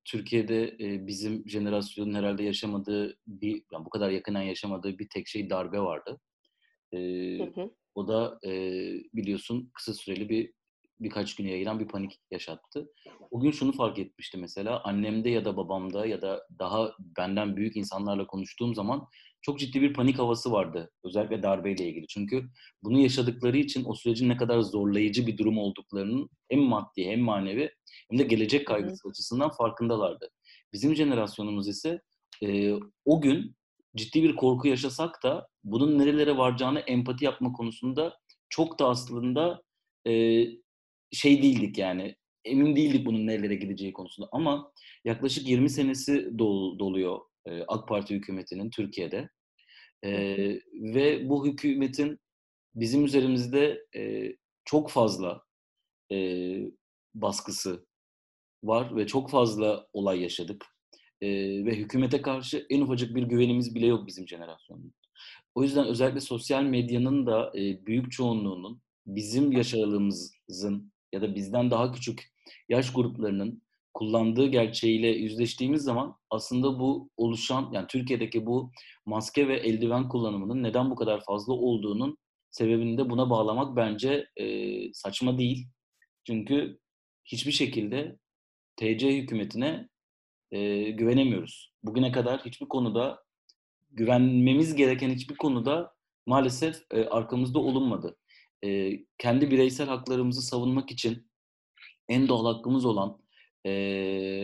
Türkiye'de 0.05 0.77
e, 0.79 1.07
bizim 1.07 1.49
jenerasyonun 1.49 2.13
herhalde 2.13 2.43
yaşamadığı 2.43 3.17
bir, 3.27 3.63
yani 3.73 3.85
bu 3.85 3.89
kadar 3.89 4.09
yakından 4.09 4.41
yaşamadığı 4.41 4.99
bir 4.99 5.07
tek 5.09 5.27
şey 5.27 5.49
darbe 5.49 5.79
vardı. 5.79 6.19
E, 6.91 6.97
hı 7.39 7.61
hı. 7.61 7.71
O 7.95 8.07
da 8.07 8.39
e, 8.45 8.51
biliyorsun 9.13 9.71
kısa 9.73 9.93
süreli 9.93 10.29
bir 10.29 10.53
birkaç 10.99 11.35
güne 11.35 11.51
yayılan 11.51 11.79
bir 11.79 11.87
panik 11.87 12.19
yaşattı. 12.31 12.89
O 13.31 13.39
gün 13.39 13.51
şunu 13.51 13.71
fark 13.71 13.99
etmişti 13.99 14.37
mesela 14.37 14.83
annemde 14.83 15.29
ya 15.29 15.45
da 15.45 15.57
babamda 15.57 16.05
ya 16.05 16.21
da 16.21 16.47
daha 16.59 16.93
benden 16.99 17.55
büyük 17.55 17.75
insanlarla 17.75 18.27
konuştuğum 18.27 18.75
zaman 18.75 19.07
çok 19.43 19.59
ciddi 19.59 19.81
bir 19.81 19.93
panik 19.93 20.19
havası 20.19 20.51
vardı. 20.51 20.91
Özellikle 21.03 21.43
darbeyle 21.43 21.87
ilgili. 21.87 22.07
Çünkü 22.07 22.49
bunu 22.83 22.99
yaşadıkları 22.99 23.57
için 23.57 23.83
o 23.85 23.95
sürecin 23.95 24.29
ne 24.29 24.37
kadar 24.37 24.59
zorlayıcı 24.59 25.27
bir 25.27 25.37
durum 25.37 25.57
olduklarının 25.57 26.29
hem 26.49 26.59
maddi 26.59 27.05
hem 27.05 27.19
manevi 27.19 27.69
hem 28.09 28.19
de 28.19 28.23
gelecek 28.23 28.67
kaygısı 28.67 29.09
açısından 29.09 29.51
farkındalardı. 29.51 30.29
Bizim 30.73 30.95
jenerasyonumuz 30.95 31.67
ise 31.67 32.01
e, 32.43 32.73
o 33.05 33.21
gün 33.21 33.55
ciddi 33.95 34.23
bir 34.23 34.35
korku 34.35 34.67
yaşasak 34.67 35.23
da 35.23 35.47
bunun 35.63 35.99
nerelere 35.99 36.37
varacağını 36.37 36.79
empati 36.79 37.25
yapma 37.25 37.51
konusunda 37.51 38.17
çok 38.49 38.79
da 38.79 38.87
aslında 38.87 39.63
e, 40.07 40.43
şey 41.11 41.41
değildik 41.41 41.77
yani 41.77 42.15
emin 42.45 42.75
değildik 42.75 43.05
bunun 43.05 43.27
nerelere 43.27 43.55
gideceği 43.55 43.93
konusunda 43.93 44.29
ama 44.31 44.71
yaklaşık 45.05 45.47
20 45.47 45.69
senesi 45.69 46.39
dol, 46.39 46.79
doluyor 46.79 47.19
e, 47.45 47.63
AK 47.67 47.87
Parti 47.87 48.15
hükümetinin 48.15 48.69
Türkiye'de. 48.69 49.29
E, 50.05 50.11
ve 50.73 51.29
bu 51.29 51.47
hükümetin 51.47 52.19
bizim 52.75 53.05
üzerimizde 53.05 53.85
e, 53.95 54.33
çok 54.65 54.89
fazla 54.89 55.43
e, 56.11 56.17
baskısı 57.15 57.85
var 58.63 58.95
ve 58.95 59.07
çok 59.07 59.29
fazla 59.29 59.87
olay 59.93 60.21
yaşadık. 60.21 60.65
E, 61.21 61.27
ve 61.65 61.75
hükümete 61.75 62.21
karşı 62.21 62.65
en 62.69 62.81
ufacık 62.81 63.15
bir 63.15 63.23
güvenimiz 63.23 63.75
bile 63.75 63.85
yok 63.85 64.07
bizim 64.07 64.27
jenerasyonun. 64.27 64.93
O 65.55 65.63
yüzden 65.63 65.87
özellikle 65.87 66.19
sosyal 66.19 66.63
medyanın 66.63 67.25
da 67.25 67.51
e, 67.55 67.85
büyük 67.85 68.11
çoğunluğunun 68.11 68.81
bizim 69.05 69.51
yaşadığımızın 69.51 70.93
ya 71.13 71.21
da 71.21 71.35
bizden 71.35 71.71
daha 71.71 71.91
küçük 71.91 72.33
yaş 72.69 72.93
gruplarının 72.93 73.61
kullandığı 73.93 74.47
gerçeğiyle 74.47 75.07
yüzleştiğimiz 75.07 75.81
zaman 75.83 76.15
aslında 76.29 76.79
bu 76.79 77.09
oluşan 77.17 77.69
yani 77.73 77.87
Türkiye'deki 77.87 78.45
bu 78.45 78.71
maske 79.05 79.47
ve 79.47 79.57
eldiven 79.57 80.09
kullanımının 80.09 80.63
neden 80.63 80.91
bu 80.91 80.95
kadar 80.95 81.23
fazla 81.23 81.53
olduğunun 81.53 82.17
sebebini 82.51 82.97
de 82.97 83.09
buna 83.09 83.29
bağlamak 83.29 83.75
bence 83.75 84.27
e, 84.37 84.93
saçma 84.93 85.37
değil. 85.37 85.67
Çünkü 86.27 86.79
hiçbir 87.25 87.51
şekilde 87.51 88.17
TC 88.75 89.17
hükümetine 89.17 89.89
e, 90.51 90.89
güvenemiyoruz. 90.91 91.73
Bugüne 91.83 92.11
kadar 92.11 92.45
hiçbir 92.45 92.65
konuda 92.65 93.23
güvenmemiz 93.91 94.75
gereken 94.75 95.09
hiçbir 95.09 95.35
konuda 95.35 95.93
maalesef 96.25 96.81
e, 96.91 97.05
arkamızda 97.05 97.59
olunmadı. 97.59 98.17
E, 98.63 98.99
kendi 99.17 99.51
bireysel 99.51 99.87
haklarımızı 99.87 100.41
savunmak 100.41 100.91
için 100.91 101.27
en 102.09 102.27
doğal 102.27 102.55
hakkımız 102.55 102.85
olan 102.85 103.22
e, 103.65 104.43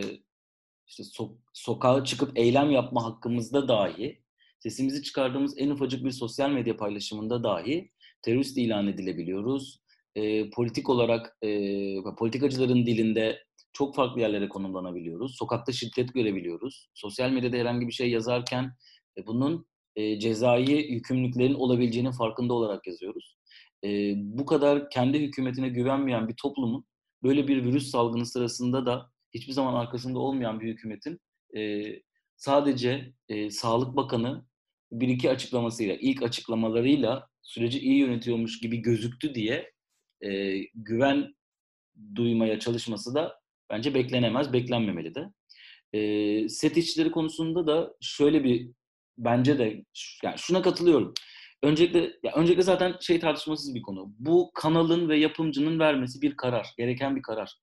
işte 0.86 1.02
so- 1.02 1.36
sokağa 1.52 2.04
çıkıp 2.04 2.38
eylem 2.38 2.70
yapma 2.70 3.04
hakkımızda 3.04 3.68
dahi 3.68 4.22
sesimizi 4.58 5.02
çıkardığımız 5.02 5.54
en 5.58 5.70
ufacık 5.70 6.04
bir 6.04 6.10
sosyal 6.10 6.50
medya 6.50 6.76
paylaşımında 6.76 7.44
dahi 7.44 7.90
terörist 8.22 8.58
ilan 8.58 8.88
edilebiliyoruz. 8.88 9.80
E, 10.16 10.50
politik 10.50 10.88
olarak 10.88 11.36
e, 11.42 12.14
politikacıların 12.18 12.86
dilinde 12.86 13.44
çok 13.72 13.94
farklı 13.94 14.20
yerlere 14.20 14.48
konumlanabiliyoruz. 14.48 15.36
Sokakta 15.38 15.72
şiddet 15.72 16.14
görebiliyoruz. 16.14 16.88
Sosyal 16.94 17.30
medyada 17.30 17.56
herhangi 17.56 17.86
bir 17.86 17.92
şey 17.92 18.10
yazarken 18.10 18.72
e, 19.18 19.26
bunun 19.26 19.66
e, 19.96 20.18
cezai 20.18 20.92
yükümlülüklerin 20.92 21.54
olabileceğinin 21.54 22.12
farkında 22.12 22.54
olarak 22.54 22.86
yazıyoruz. 22.86 23.36
E, 23.84 24.12
bu 24.16 24.46
kadar 24.46 24.90
kendi 24.90 25.20
hükümetine 25.20 25.68
güvenmeyen 25.68 26.28
bir 26.28 26.34
toplumun 26.42 26.84
böyle 27.22 27.48
bir 27.48 27.64
virüs 27.64 27.90
salgını 27.90 28.26
sırasında 28.26 28.86
da 28.86 29.10
hiçbir 29.34 29.52
zaman 29.52 29.74
arkasında 29.74 30.18
olmayan 30.18 30.60
bir 30.60 30.68
hükümetin 30.68 31.20
e, 31.56 31.84
sadece 32.36 33.12
e, 33.28 33.50
Sağlık 33.50 33.96
Bakanı 33.96 34.44
bir 34.92 35.08
iki 35.08 35.30
açıklamasıyla, 35.30 35.96
ilk 36.00 36.22
açıklamalarıyla 36.22 37.28
süreci 37.42 37.80
iyi 37.80 37.98
yönetiyormuş 37.98 38.60
gibi 38.60 38.76
gözüktü 38.76 39.34
diye 39.34 39.72
e, 40.20 40.58
güven 40.74 41.34
duymaya 42.14 42.60
çalışması 42.60 43.14
da 43.14 43.40
bence 43.70 43.94
beklenemez, 43.94 44.52
beklenmemeli 44.52 45.14
de. 45.14 45.32
E, 45.92 46.48
set 46.48 46.76
işçileri 46.76 47.10
konusunda 47.10 47.66
da 47.66 47.94
şöyle 48.00 48.44
bir 48.44 48.70
bence 49.18 49.58
de 49.58 49.84
yani 50.24 50.38
şuna 50.38 50.62
katılıyorum. 50.62 51.14
Öncelikle 51.62 52.12
ya 52.22 52.32
öncelikle 52.34 52.62
zaten 52.62 52.96
şey 53.00 53.20
tartışmasız 53.20 53.74
bir 53.74 53.82
konu. 53.82 54.12
Bu 54.18 54.50
kanalın 54.54 55.08
ve 55.08 55.16
yapımcının 55.16 55.78
vermesi 55.78 56.22
bir 56.22 56.36
karar, 56.36 56.74
gereken 56.78 57.16
bir 57.16 57.22
karar. 57.22 57.56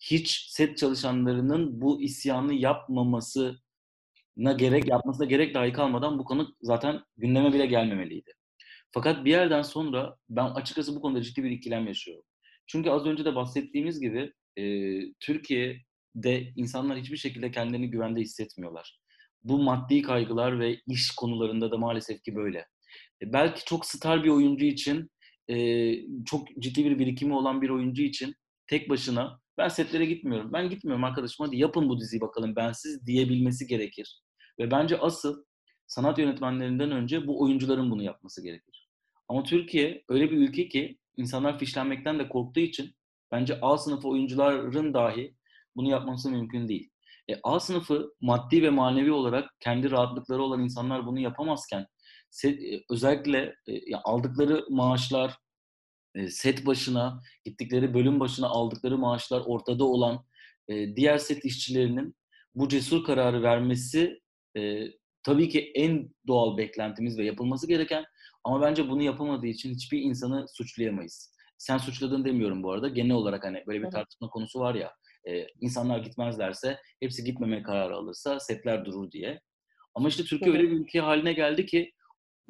Hiç 0.00 0.46
set 0.48 0.78
çalışanlarının 0.78 1.80
bu 1.80 2.02
isyanı 2.02 2.54
yapmamasına 2.54 3.56
gerek 4.56 4.88
yapmasına 4.88 5.26
gerek 5.26 5.54
dahi 5.54 5.72
kalmadan 5.72 6.18
bu 6.18 6.24
konu 6.24 6.56
zaten 6.62 7.00
gündeme 7.16 7.52
bile 7.52 7.66
gelmemeliydi. 7.66 8.32
Fakat 8.92 9.24
bir 9.24 9.30
yerden 9.30 9.62
sonra 9.62 10.16
ben 10.28 10.44
açıkçası 10.44 10.96
bu 10.96 11.00
konuda 11.00 11.22
ciddi 11.22 11.44
bir 11.44 11.50
ikilem 11.50 11.86
yaşıyorum. 11.86 12.24
Çünkü 12.66 12.90
az 12.90 13.06
önce 13.06 13.24
de 13.24 13.34
bahsettiğimiz 13.34 14.00
gibi 14.00 14.32
e, 14.56 14.64
Türkiye'de 15.20 16.52
insanlar 16.56 16.98
hiçbir 16.98 17.16
şekilde 17.16 17.50
kendilerini 17.50 17.90
güvende 17.90 18.20
hissetmiyorlar. 18.20 19.00
Bu 19.44 19.62
maddi 19.62 20.02
kaygılar 20.02 20.60
ve 20.60 20.80
iş 20.86 21.10
konularında 21.10 21.70
da 21.70 21.78
maalesef 21.78 22.22
ki 22.22 22.36
böyle. 22.36 22.66
E, 23.22 23.32
belki 23.32 23.64
çok 23.64 23.86
star 23.86 24.24
bir 24.24 24.28
oyuncu 24.28 24.64
için, 24.64 25.10
e, 25.50 25.56
çok 26.24 26.48
ciddi 26.58 26.84
bir 26.84 26.98
birikimi 26.98 27.34
olan 27.34 27.62
bir 27.62 27.70
oyuncu 27.70 28.02
için 28.02 28.34
tek 28.66 28.90
başına 28.90 29.40
ben 29.58 29.68
setlere 29.68 30.04
gitmiyorum. 30.06 30.52
Ben 30.52 30.70
gitmiyorum 30.70 31.04
arkadaşım 31.04 31.46
hadi 31.46 31.56
yapın 31.56 31.88
bu 31.88 32.00
diziyi 32.00 32.20
bakalım 32.20 32.56
bensiz 32.56 33.06
diyebilmesi 33.06 33.66
gerekir. 33.66 34.20
Ve 34.58 34.70
bence 34.70 34.98
asıl 34.98 35.44
sanat 35.86 36.18
yönetmenlerinden 36.18 36.90
önce 36.90 37.26
bu 37.26 37.42
oyuncuların 37.42 37.90
bunu 37.90 38.02
yapması 38.02 38.42
gerekir. 38.42 38.88
Ama 39.28 39.42
Türkiye 39.42 40.04
öyle 40.08 40.30
bir 40.30 40.36
ülke 40.36 40.68
ki 40.68 40.98
insanlar 41.16 41.58
fişlenmekten 41.58 42.18
de 42.18 42.28
korktuğu 42.28 42.60
için 42.60 42.94
bence 43.32 43.58
A 43.62 43.78
sınıfı 43.78 44.08
oyuncuların 44.08 44.94
dahi 44.94 45.34
bunu 45.76 45.90
yapması 45.90 46.30
mümkün 46.30 46.68
değil. 46.68 46.90
E, 47.30 47.34
A 47.42 47.60
sınıfı 47.60 48.14
maddi 48.20 48.62
ve 48.62 48.70
manevi 48.70 49.12
olarak 49.12 49.50
kendi 49.60 49.90
rahatlıkları 49.90 50.42
olan 50.42 50.60
insanlar 50.60 51.06
bunu 51.06 51.20
yapamazken 51.20 51.86
özellikle 52.90 53.54
e, 53.66 53.96
aldıkları 54.04 54.64
maaşlar 54.70 55.36
e, 56.14 56.28
set 56.28 56.66
başına, 56.66 57.20
gittikleri 57.44 57.94
bölüm 57.94 58.20
başına 58.20 58.48
aldıkları 58.48 58.98
maaşlar 58.98 59.42
ortada 59.46 59.84
olan 59.84 60.24
e, 60.68 60.96
diğer 60.96 61.18
set 61.18 61.44
işçilerinin 61.44 62.14
bu 62.54 62.68
cesur 62.68 63.04
kararı 63.04 63.42
vermesi 63.42 64.20
e, 64.56 64.86
tabii 65.22 65.48
ki 65.48 65.72
en 65.74 66.10
doğal 66.26 66.56
beklentimiz 66.56 67.18
ve 67.18 67.24
yapılması 67.24 67.68
gereken 67.68 68.04
ama 68.44 68.60
bence 68.60 68.88
bunu 68.88 69.02
yapamadığı 69.02 69.46
için 69.46 69.74
hiçbir 69.74 70.00
insanı 70.00 70.46
suçlayamayız. 70.48 71.34
Sen 71.58 71.78
suçladın 71.78 72.24
demiyorum 72.24 72.62
bu 72.62 72.72
arada. 72.72 72.88
Genel 72.88 73.12
olarak 73.12 73.44
hani 73.44 73.64
böyle 73.66 73.82
bir 73.82 73.90
tartışma 73.90 74.28
konusu 74.28 74.60
var 74.60 74.74
ya. 74.74 74.92
E, 75.28 75.46
insanlar 75.60 75.98
gitmezlerse, 75.98 76.78
hepsi 77.00 77.24
gitmeme 77.24 77.62
kararı 77.62 77.94
alırsa 77.94 78.40
setler 78.40 78.84
durur 78.84 79.10
diye. 79.10 79.40
Ama 79.94 80.08
işte 80.08 80.24
Türkiye 80.24 80.52
öyle 80.52 80.62
bir 80.62 80.80
ülke 80.80 81.00
haline 81.00 81.32
geldi 81.32 81.66
ki 81.66 81.92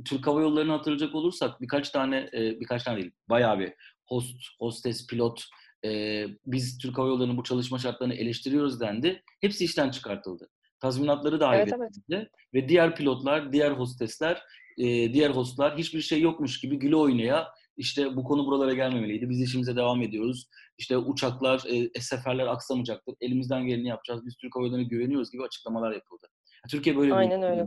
Türk 0.04 0.26
Hava 0.26 0.40
Yolları'nı 0.40 0.72
hatırlayacak 0.72 1.14
olursak 1.14 1.60
birkaç 1.60 1.90
tane, 1.90 2.30
e, 2.34 2.60
birkaç 2.60 2.82
tane 2.82 3.00
değil, 3.00 3.12
bayağı 3.30 3.58
bir 3.58 3.72
host, 4.06 4.36
hostes, 4.58 5.06
pilot, 5.06 5.44
e, 5.84 6.24
biz 6.46 6.78
Türk 6.78 6.98
Hava 6.98 7.08
Yolları'nın 7.08 7.36
bu 7.36 7.42
çalışma 7.42 7.78
şartlarını 7.78 8.14
eleştiriyoruz 8.14 8.80
dendi. 8.80 9.22
Hepsi 9.40 9.64
işten 9.64 9.90
çıkartıldı. 9.90 10.48
Tazminatları 10.80 11.40
dahil 11.40 11.58
Evet, 11.58 11.72
edildi. 11.72 12.04
evet. 12.10 12.28
Ve 12.54 12.68
diğer 12.68 12.96
pilotlar, 12.96 13.52
diğer 13.52 13.70
hostesler, 13.70 14.42
e, 14.78 15.12
diğer 15.12 15.30
hostlar 15.30 15.78
hiçbir 15.78 16.00
şey 16.00 16.20
yokmuş 16.20 16.60
gibi 16.60 16.78
güle 16.78 16.96
oynaya 16.96 17.48
işte 17.76 18.16
bu 18.16 18.24
konu 18.24 18.46
buralara 18.46 18.74
gelmemeliydi. 18.74 19.30
Biz 19.30 19.42
işimize 19.42 19.76
devam 19.76 20.02
ediyoruz. 20.02 20.48
İşte 20.78 20.96
uçaklar, 20.96 21.62
e, 21.68 22.00
seferler 22.00 22.46
aksamayacaktır. 22.46 23.14
Elimizden 23.20 23.66
geleni 23.66 23.88
yapacağız. 23.88 24.26
Biz 24.26 24.36
Türk 24.36 24.56
Hava 24.56 24.64
Yolları'na 24.66 24.86
güveniyoruz 24.86 25.30
gibi 25.30 25.42
açıklamalar 25.42 25.92
yapıldı. 25.92 26.26
Türkiye 26.70 26.96
böyle 26.96 27.10
bir 27.10 27.16
Aynen 27.16 27.42
öyle. 27.42 27.66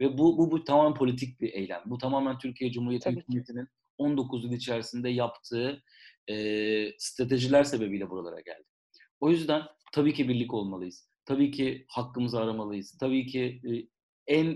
Ve 0.00 0.18
bu, 0.18 0.38
bu, 0.38 0.50
bu 0.50 0.64
tamamen 0.64 0.94
politik 0.94 1.40
bir 1.40 1.52
eylem. 1.52 1.82
Bu 1.86 1.98
tamamen 1.98 2.38
Türkiye 2.38 2.72
Cumhuriyeti 2.72 3.04
Tabii 3.04 3.20
hükümetinin 3.20 3.68
19 3.98 4.44
yıl 4.44 4.52
içerisinde 4.52 5.10
yaptığı 5.10 5.82
e, 6.28 6.34
stratejiler 6.98 7.64
sebebiyle 7.64 8.10
buralara 8.10 8.40
geldi. 8.40 8.64
O 9.20 9.30
yüzden 9.30 9.62
tabii 9.92 10.14
ki 10.14 10.28
birlik 10.28 10.54
olmalıyız. 10.54 11.08
Tabii 11.24 11.50
ki 11.50 11.84
hakkımızı 11.88 12.40
aramalıyız. 12.40 12.98
Tabii 13.00 13.26
ki 13.26 13.60
e, 13.70 13.70
en 14.26 14.46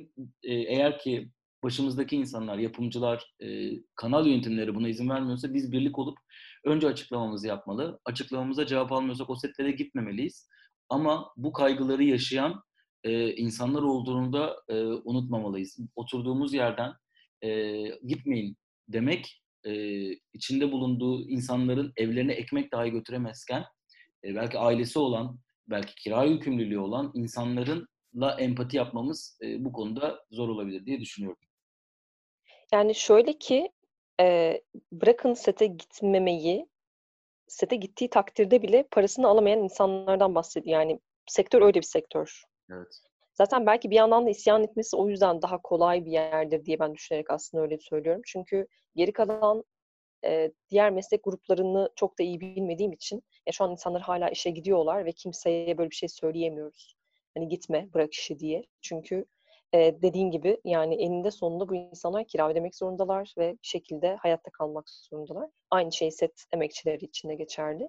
e, 0.43 0.55
eğer 0.55 0.99
ki 0.99 1.31
başımızdaki 1.63 2.17
insanlar, 2.17 2.59
yapımcılar, 2.59 3.35
e, 3.41 3.71
kanal 3.97 4.27
yönetimleri 4.27 4.75
buna 4.75 4.89
izin 4.89 5.11
vermiyorsa 5.11 5.55
biz 5.55 5.73
birlik 5.73 5.99
olup 5.99 6.19
önce 6.65 6.87
açıklamamızı 6.87 7.47
yapmalı. 7.47 8.01
Açıklamamıza 8.05 8.67
cevap 8.67 8.93
almıyorsak 8.93 9.31
o 9.31 9.37
setlere 9.37 9.71
gitmemeliyiz. 9.71 10.49
Ama 10.89 11.33
bu 11.37 11.53
kaygıları 11.53 12.05
yaşayan 12.05 12.63
e, 13.05 13.35
insanlar 13.35 13.83
olduğunu 13.83 14.33
da 14.33 14.57
e, 14.69 14.75
unutmamalıyız. 14.85 15.79
Oturduğumuz 15.97 16.55
yerden 16.55 16.93
e, 17.43 17.81
gitmeyin 18.07 18.57
demek 18.89 19.43
e, 19.65 19.73
içinde 20.13 20.73
bulunduğu 20.73 21.29
insanların 21.29 21.93
evlerine 21.97 22.33
ekmek 22.33 22.73
dahi 22.73 22.91
götüremezken 22.91 23.65
e, 24.25 24.35
belki 24.35 24.59
ailesi 24.59 24.99
olan, 24.99 25.39
belki 25.67 25.95
kira 25.95 26.25
yükümlülüğü 26.25 26.79
olan 26.79 27.13
insanlarınla 27.15 28.37
empati 28.39 28.77
yapmamız 28.77 29.39
e, 29.43 29.65
bu 29.65 29.73
konuda 29.73 30.25
zor 30.31 30.49
olabilir 30.49 30.87
diye 30.87 31.01
düşünüyorum. 31.01 31.41
Yani 32.73 32.95
şöyle 32.95 33.39
ki 33.39 33.71
e, 34.21 34.61
bırakın 34.93 35.35
sete 35.35 35.67
gitmemeyi, 35.67 36.67
sete 37.49 37.77
gittiği 37.77 38.11
takdirde 38.11 38.63
bile 38.63 38.89
parasını 38.91 39.29
alamayan 39.29 39.63
insanlardan 39.63 40.35
bahsediyor. 40.35 40.81
Yani 40.81 41.01
sektör 41.27 41.63
öyle 41.63 41.75
bir 41.81 41.87
sektör. 41.87 42.45
Evet. 42.73 43.01
Zaten 43.35 43.67
belki 43.67 43.91
bir 43.91 43.97
yandan 43.97 44.27
da 44.27 44.31
isyan 44.31 44.63
etmesi 44.63 44.97
o 44.97 45.09
yüzden 45.09 45.43
daha 45.43 45.63
kolay 45.63 46.05
bir 46.05 46.11
yerdir 46.11 46.65
diye 46.65 46.79
ben 46.79 46.95
düşünerek 46.95 47.31
aslında 47.31 47.63
öyle 47.63 47.79
söylüyorum. 47.79 48.23
Çünkü 48.27 48.67
geri 48.97 49.13
kalan 49.13 49.65
e, 50.25 50.53
diğer 50.71 50.91
meslek 50.91 51.25
gruplarını 51.25 51.91
çok 51.97 52.19
da 52.19 52.23
iyi 52.23 52.41
bilmediğim 52.41 52.93
için 52.93 53.23
ya 53.47 53.53
şu 53.53 53.65
an 53.65 53.71
insanlar 53.71 54.03
hala 54.03 54.29
işe 54.31 54.51
gidiyorlar 54.51 55.05
ve 55.05 55.13
kimseye 55.13 55.79
böyle 55.79 55.91
bir 55.91 55.97
şey 55.97 56.09
söyleyemiyoruz. 56.09 56.97
Hani 57.35 57.49
gitme, 57.49 57.89
bırak 57.95 58.13
işi 58.15 58.39
diye. 58.39 58.65
Çünkü 58.83 59.25
e, 59.75 60.03
dediğin 60.03 60.31
gibi 60.31 60.61
yani 60.65 60.95
eninde 60.95 61.31
sonunda 61.31 61.69
bu 61.69 61.75
insanlar 61.75 62.25
kira 62.25 62.51
ödemek 62.51 62.77
zorundalar 62.77 63.35
ve 63.39 63.53
bir 63.53 63.69
şekilde 63.69 64.17
hayatta 64.17 64.51
kalmak 64.51 64.91
zorundalar. 64.91 65.51
Aynı 65.71 65.93
şey 65.93 66.11
set 66.11 66.45
emekçileri 66.53 67.05
için 67.05 67.29
de 67.29 67.35
geçerli. 67.35 67.89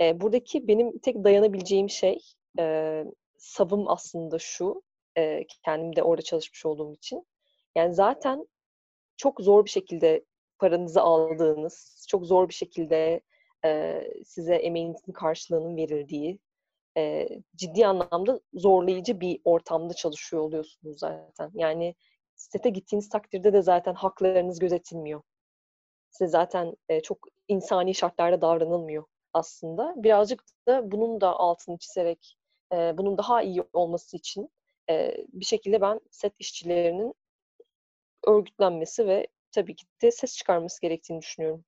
E, 0.00 0.20
buradaki 0.20 0.68
benim 0.68 0.98
tek 0.98 1.24
dayanabileceğim 1.24 1.90
şey 1.90 2.18
e, 2.58 3.04
savım 3.40 3.88
aslında 3.88 4.38
şu, 4.38 4.82
e, 5.18 5.46
kendim 5.64 5.96
de 5.96 6.02
orada 6.02 6.22
çalışmış 6.22 6.66
olduğum 6.66 6.94
için. 6.94 7.26
Yani 7.76 7.94
zaten 7.94 8.48
çok 9.16 9.40
zor 9.40 9.64
bir 9.64 9.70
şekilde 9.70 10.24
paranızı 10.58 11.00
aldığınız, 11.02 12.06
çok 12.08 12.26
zor 12.26 12.48
bir 12.48 12.54
şekilde 12.54 13.20
e, 13.64 14.02
size 14.26 14.54
emeğinizin 14.54 15.12
karşılığının 15.12 15.76
verildiği, 15.76 16.38
e, 16.96 17.28
ciddi 17.56 17.86
anlamda 17.86 18.40
zorlayıcı 18.54 19.20
bir 19.20 19.40
ortamda 19.44 19.94
çalışıyor 19.94 20.42
oluyorsunuz 20.42 20.98
zaten. 20.98 21.50
Yani 21.54 21.94
site 22.36 22.70
gittiğiniz 22.70 23.08
takdirde 23.08 23.52
de 23.52 23.62
zaten 23.62 23.94
haklarınız 23.94 24.58
gözetilmiyor. 24.58 25.22
size 26.10 26.28
zaten 26.30 26.76
e, 26.88 27.00
çok 27.02 27.18
insani 27.48 27.94
şartlarda 27.94 28.40
davranılmıyor 28.42 29.04
aslında. 29.32 29.94
Birazcık 29.96 30.44
da 30.68 30.92
bunun 30.92 31.20
da 31.20 31.36
altını 31.36 31.78
çizerek 31.78 32.36
bunun 32.72 33.18
daha 33.18 33.42
iyi 33.42 33.62
olması 33.72 34.16
için 34.16 34.50
bir 35.32 35.44
şekilde 35.44 35.80
ben 35.80 36.00
set 36.10 36.32
işçilerinin 36.38 37.14
örgütlenmesi 38.26 39.06
ve 39.06 39.26
tabii 39.52 39.76
ki 39.76 39.86
de 40.02 40.10
ses 40.10 40.36
çıkarması 40.36 40.80
gerektiğini 40.80 41.20
düşünüyorum 41.22 41.64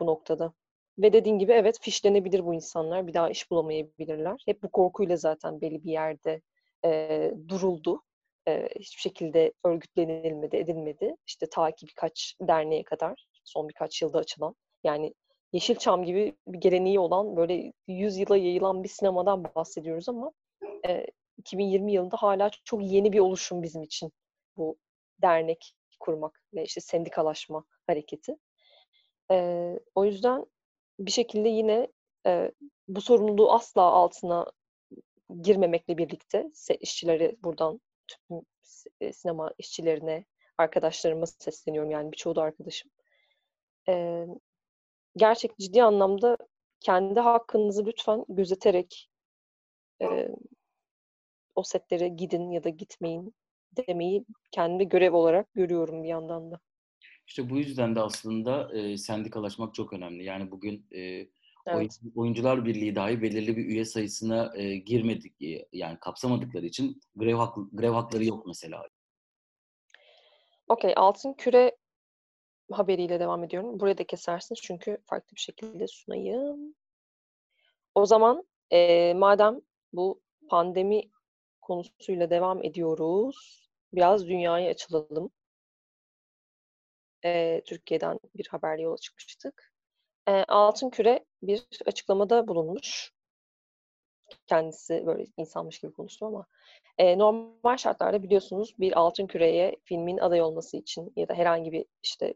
bu 0.00 0.06
noktada. 0.06 0.52
Ve 0.98 1.12
dediğin 1.12 1.38
gibi 1.38 1.52
evet 1.52 1.78
fişlenebilir 1.80 2.44
bu 2.46 2.54
insanlar. 2.54 3.06
Bir 3.06 3.14
daha 3.14 3.30
iş 3.30 3.50
bulamayabilirler. 3.50 4.42
Hep 4.46 4.62
bu 4.62 4.70
korkuyla 4.70 5.16
zaten 5.16 5.60
belli 5.60 5.84
bir 5.84 5.90
yerde 5.92 6.40
e, 6.84 7.32
duruldu. 7.48 8.02
E, 8.48 8.68
hiçbir 8.80 9.00
şekilde 9.00 9.52
örgütlenilmedi, 9.64 10.56
edilmedi. 10.56 11.16
İşte 11.26 11.46
ta 11.50 11.70
ki 11.70 11.86
birkaç 11.86 12.36
derneğe 12.40 12.84
kadar, 12.84 13.26
son 13.44 13.68
birkaç 13.68 14.02
yılda 14.02 14.18
açılan. 14.18 14.54
Yani 14.84 15.14
Yeşilçam 15.52 16.04
gibi 16.04 16.36
bir 16.46 16.58
geleneği 16.58 16.98
olan 16.98 17.36
böyle 17.36 17.72
100 17.88 18.16
yıla 18.16 18.36
yayılan 18.36 18.84
bir 18.84 18.88
sinemadan 18.88 19.44
bahsediyoruz 19.44 20.08
ama 20.08 20.32
e, 20.88 21.06
2020 21.38 21.92
yılında 21.92 22.16
hala 22.16 22.50
çok 22.64 22.82
yeni 22.84 23.12
bir 23.12 23.18
oluşum 23.18 23.62
bizim 23.62 23.82
için 23.82 24.12
bu 24.56 24.76
dernek 25.22 25.74
kurmak 26.00 26.42
ve 26.54 26.64
işte 26.64 26.80
sendikalaşma 26.80 27.64
hareketi. 27.86 28.36
E, 29.30 29.36
o 29.94 30.04
yüzden 30.04 30.46
bir 30.98 31.10
şekilde 31.10 31.48
yine 31.48 31.88
e, 32.26 32.52
bu 32.88 33.00
sorumluluğu 33.00 33.52
asla 33.52 33.82
altına 33.82 34.52
girmemekle 35.42 35.98
birlikte 35.98 36.50
işçileri 36.80 37.36
buradan 37.44 37.80
tüm 38.08 38.40
sinema 39.12 39.50
işçilerine, 39.58 40.24
arkadaşlarıma 40.58 41.26
sesleniyorum 41.26 41.90
yani 41.90 42.12
birçoğu 42.12 42.36
da 42.36 42.42
arkadaşım. 42.42 42.90
E, 43.88 44.26
gerçek 45.16 45.58
ciddi 45.58 45.82
anlamda 45.82 46.36
kendi 46.80 47.20
hakkınızı 47.20 47.86
lütfen 47.86 48.24
gözeterek 48.28 49.10
e, 50.02 50.28
o 51.54 51.62
setlere 51.62 52.08
gidin 52.08 52.50
ya 52.50 52.64
da 52.64 52.68
gitmeyin 52.68 53.34
demeyi 53.76 54.24
kendi 54.50 54.88
görev 54.88 55.12
olarak 55.12 55.54
görüyorum 55.54 56.02
bir 56.02 56.08
yandan 56.08 56.50
da. 56.50 56.60
İşte 57.26 57.50
bu 57.50 57.56
yüzden 57.56 57.96
de 57.96 58.00
aslında 58.00 58.78
e, 58.78 58.96
sendikalaşmak 58.96 59.74
çok 59.74 59.92
önemli. 59.92 60.24
Yani 60.24 60.50
bugün 60.50 60.86
e, 60.92 61.00
evet. 61.66 62.00
oyuncular 62.14 62.64
birliği 62.64 62.94
dahi 62.94 63.22
belirli 63.22 63.56
bir 63.56 63.66
üye 63.66 63.84
sayısına 63.84 64.52
e, 64.56 64.76
girmedik 64.76 65.34
yani 65.72 65.98
kapsamadıkları 66.00 66.66
için 66.66 67.00
grev 67.16 67.34
hak, 67.34 67.56
grev 67.72 67.92
hakları 67.92 68.24
yok 68.24 68.46
mesela. 68.46 68.88
Okey, 70.68 70.92
altın 70.96 71.32
küre 71.32 71.76
haberiyle 72.72 73.20
devam 73.20 73.44
ediyorum. 73.44 73.80
Buraya 73.80 73.98
da 73.98 74.04
kesersiniz 74.04 74.60
çünkü 74.62 74.98
farklı 75.04 75.34
bir 75.34 75.40
şekilde 75.40 75.86
sunayım. 75.86 76.74
O 77.94 78.06
zaman 78.06 78.44
e, 78.70 79.14
madem 79.14 79.60
bu 79.92 80.20
pandemi 80.48 81.02
konusuyla 81.62 82.30
devam 82.30 82.64
ediyoruz, 82.64 83.68
biraz 83.92 84.26
dünyaya 84.26 84.70
açılalım. 84.70 85.30
E, 87.24 87.62
Türkiye'den 87.66 88.18
bir 88.34 88.46
haberle 88.46 88.82
yola 88.82 88.96
çıkmıştık. 88.96 89.72
E, 90.28 90.32
Altın 90.32 90.90
Küre 90.90 91.24
bir 91.42 91.66
açıklamada 91.86 92.48
bulunmuş. 92.48 93.12
Kendisi 94.46 95.06
böyle 95.06 95.26
insanmış 95.36 95.78
gibi 95.78 95.92
konuştu 95.92 96.26
ama 96.26 96.46
e, 96.98 97.18
normal 97.18 97.76
şartlarda 97.76 98.22
biliyorsunuz 98.22 98.74
bir 98.78 98.98
Altın 98.98 99.26
Küre'ye 99.26 99.76
filmin 99.84 100.18
aday 100.18 100.42
olması 100.42 100.76
için 100.76 101.12
ya 101.16 101.28
da 101.28 101.34
herhangi 101.34 101.72
bir 101.72 101.86
işte 102.02 102.34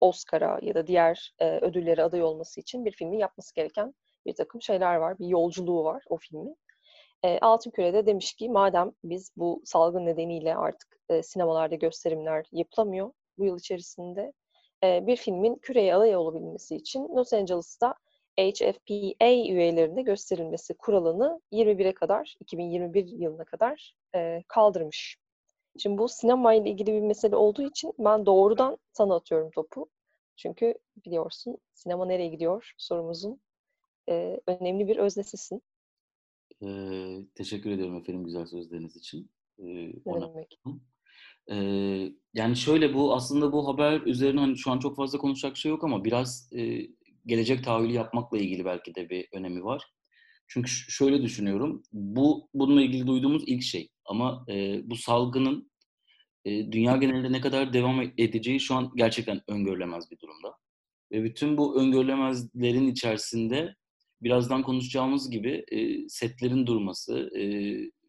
Oscar'a 0.00 0.58
ya 0.62 0.74
da 0.74 0.86
diğer 0.86 1.34
ödüllere 1.40 2.02
aday 2.02 2.22
olması 2.22 2.60
için 2.60 2.84
bir 2.84 2.92
filmin 2.92 3.18
yapması 3.18 3.54
gereken 3.54 3.94
bir 4.26 4.34
takım 4.34 4.62
şeyler 4.62 4.96
var. 4.96 5.18
Bir 5.18 5.26
yolculuğu 5.26 5.84
var 5.84 6.04
o 6.08 6.16
filmin. 6.16 6.56
Altın 7.40 7.70
Küre'de 7.70 8.06
demiş 8.06 8.34
ki 8.34 8.50
madem 8.50 8.92
biz 9.04 9.30
bu 9.36 9.62
salgın 9.64 10.06
nedeniyle 10.06 10.56
artık 10.56 10.98
sinemalarda 11.22 11.74
gösterimler 11.74 12.46
yapılamıyor 12.52 13.12
bu 13.38 13.44
yıl 13.44 13.58
içerisinde 13.58 14.32
bir 14.82 15.16
filmin 15.16 15.54
küreye 15.54 15.94
aday 15.94 16.16
olabilmesi 16.16 16.76
için 16.76 17.08
Los 17.16 17.32
Angeles'ta 17.32 17.94
HFPA 18.38 19.30
üyelerinde 19.30 20.02
gösterilmesi 20.02 20.74
kuralını 20.74 21.40
21'e 21.52 21.94
kadar, 21.94 22.36
2021 22.40 23.06
yılına 23.06 23.44
kadar 23.44 23.94
kaldırmış. 24.48 25.16
Şimdi 25.78 25.98
bu 25.98 26.08
sinema 26.08 26.54
ile 26.54 26.70
ilgili 26.70 26.92
bir 26.92 27.00
mesele 27.00 27.36
olduğu 27.36 27.62
için 27.62 27.92
ben 27.98 28.26
doğrudan 28.26 28.78
sana 28.92 29.14
atıyorum 29.14 29.50
topu. 29.50 29.88
Çünkü 30.36 30.74
biliyorsun 31.06 31.58
sinema 31.74 32.06
nereye 32.06 32.28
gidiyor 32.28 32.72
sorumuzun 32.78 33.40
e, 34.08 34.40
önemli 34.46 34.88
bir 34.88 34.96
öznesisin. 34.96 35.62
Ee, 36.62 37.18
teşekkür 37.34 37.70
ediyorum 37.70 37.96
efendim 37.96 38.24
güzel 38.24 38.46
sözleriniz 38.46 38.96
için. 38.96 39.30
Ee, 39.58 39.64
ne 39.64 39.92
ona... 40.04 40.28
demek? 40.28 40.60
Ee, 41.50 42.12
yani 42.34 42.56
şöyle 42.56 42.94
bu 42.94 43.14
aslında 43.14 43.52
bu 43.52 43.68
haber 43.68 44.00
üzerine 44.00 44.40
hani 44.40 44.58
şu 44.58 44.70
an 44.70 44.78
çok 44.78 44.96
fazla 44.96 45.18
konuşacak 45.18 45.56
şey 45.56 45.70
yok 45.70 45.84
ama 45.84 46.04
biraz 46.04 46.50
e, 46.52 46.88
gelecek 47.26 47.64
tahayyülü 47.64 47.92
yapmakla 47.92 48.38
ilgili 48.38 48.64
belki 48.64 48.94
de 48.94 49.08
bir 49.08 49.28
önemi 49.32 49.64
var. 49.64 49.92
Çünkü 50.52 50.70
şöyle 50.70 51.22
düşünüyorum, 51.22 51.82
bu 51.92 52.48
bununla 52.54 52.82
ilgili 52.82 53.06
duyduğumuz 53.06 53.42
ilk 53.46 53.62
şey. 53.62 53.88
Ama 54.04 54.44
e, 54.48 54.80
bu 54.90 54.96
salgının 54.96 55.70
e, 56.44 56.72
dünya 56.72 56.96
genelinde 56.96 57.32
ne 57.32 57.40
kadar 57.40 57.72
devam 57.72 58.00
edeceği 58.00 58.60
şu 58.60 58.74
an 58.74 58.92
gerçekten 58.96 59.40
öngörülemez 59.48 60.10
bir 60.10 60.18
durumda. 60.18 60.56
Ve 61.12 61.24
bütün 61.24 61.56
bu 61.56 61.80
öngörülemezlerin 61.80 62.88
içerisinde 62.88 63.74
birazdan 64.22 64.62
konuşacağımız 64.62 65.30
gibi 65.30 65.64
e, 65.72 66.08
setlerin 66.08 66.66
durması, 66.66 67.30
e, 67.38 67.42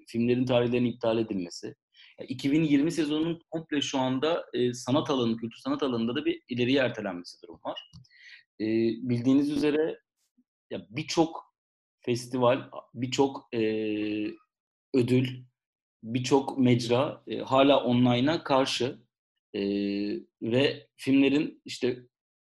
filmlerin 0.08 0.45
tarihlerinin 0.45 0.91
iptal 0.91 1.17
edilmesi. 1.17 1.75
Yani 2.19 2.27
2020 2.29 2.91
sezonunun 2.91 3.41
komple 3.51 3.82
şu 3.82 3.99
anda 3.99 4.45
e, 4.53 4.73
sanat 4.73 5.10
alanı, 5.10 5.38
kültür 5.38 5.58
sanat 5.58 5.84
alanında 5.84 6.15
da 6.15 6.25
bir 6.25 6.41
ileriye 6.49 6.79
ertelenmesi 6.79 7.41
durum 7.41 7.60
var. 7.65 7.91
E, 8.60 8.65
bildiğiniz 9.10 9.49
üzere 9.51 9.99
ya 10.71 10.88
birçok 10.89 11.53
festival, 12.06 12.70
birçok 12.94 13.50
e, 13.54 13.60
ödül, 14.94 15.44
birçok 16.04 16.58
mecra 16.58 17.24
e, 17.28 17.38
hala 17.38 17.84
online'a 17.84 18.44
karşı 18.44 19.00
e, 19.54 19.62
ve 20.42 20.88
filmlerin 20.96 21.62
işte 21.66 22.08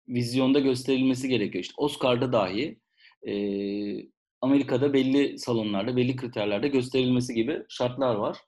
vizyonda 0.09 0.61
gösterilmesi 0.61 1.29
gerekiyor. 1.29 1.65
İşte 1.65 1.75
Oscar'da 1.77 2.33
dahi 2.33 2.81
e, 3.27 3.35
Amerika'da 4.41 4.93
belli 4.93 5.39
salonlarda, 5.39 5.97
belli 5.97 6.17
kriterlerde 6.17 6.69
gösterilmesi 6.69 7.35
gibi 7.35 7.63
şartlar 7.69 8.15
var. 8.15 8.39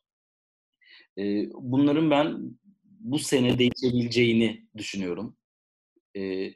E, 1.18 1.50
bunların 1.54 2.10
ben 2.10 2.58
bu 2.82 3.18
sene 3.18 3.58
değişebileceğini 3.58 4.66
düşünüyorum. 4.76 5.36
E, 6.16 6.52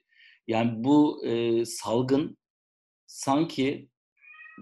yani 0.46 0.85
bu 0.85 1.26
e, 1.26 1.64
salgın 1.64 2.38
sanki 3.07 3.89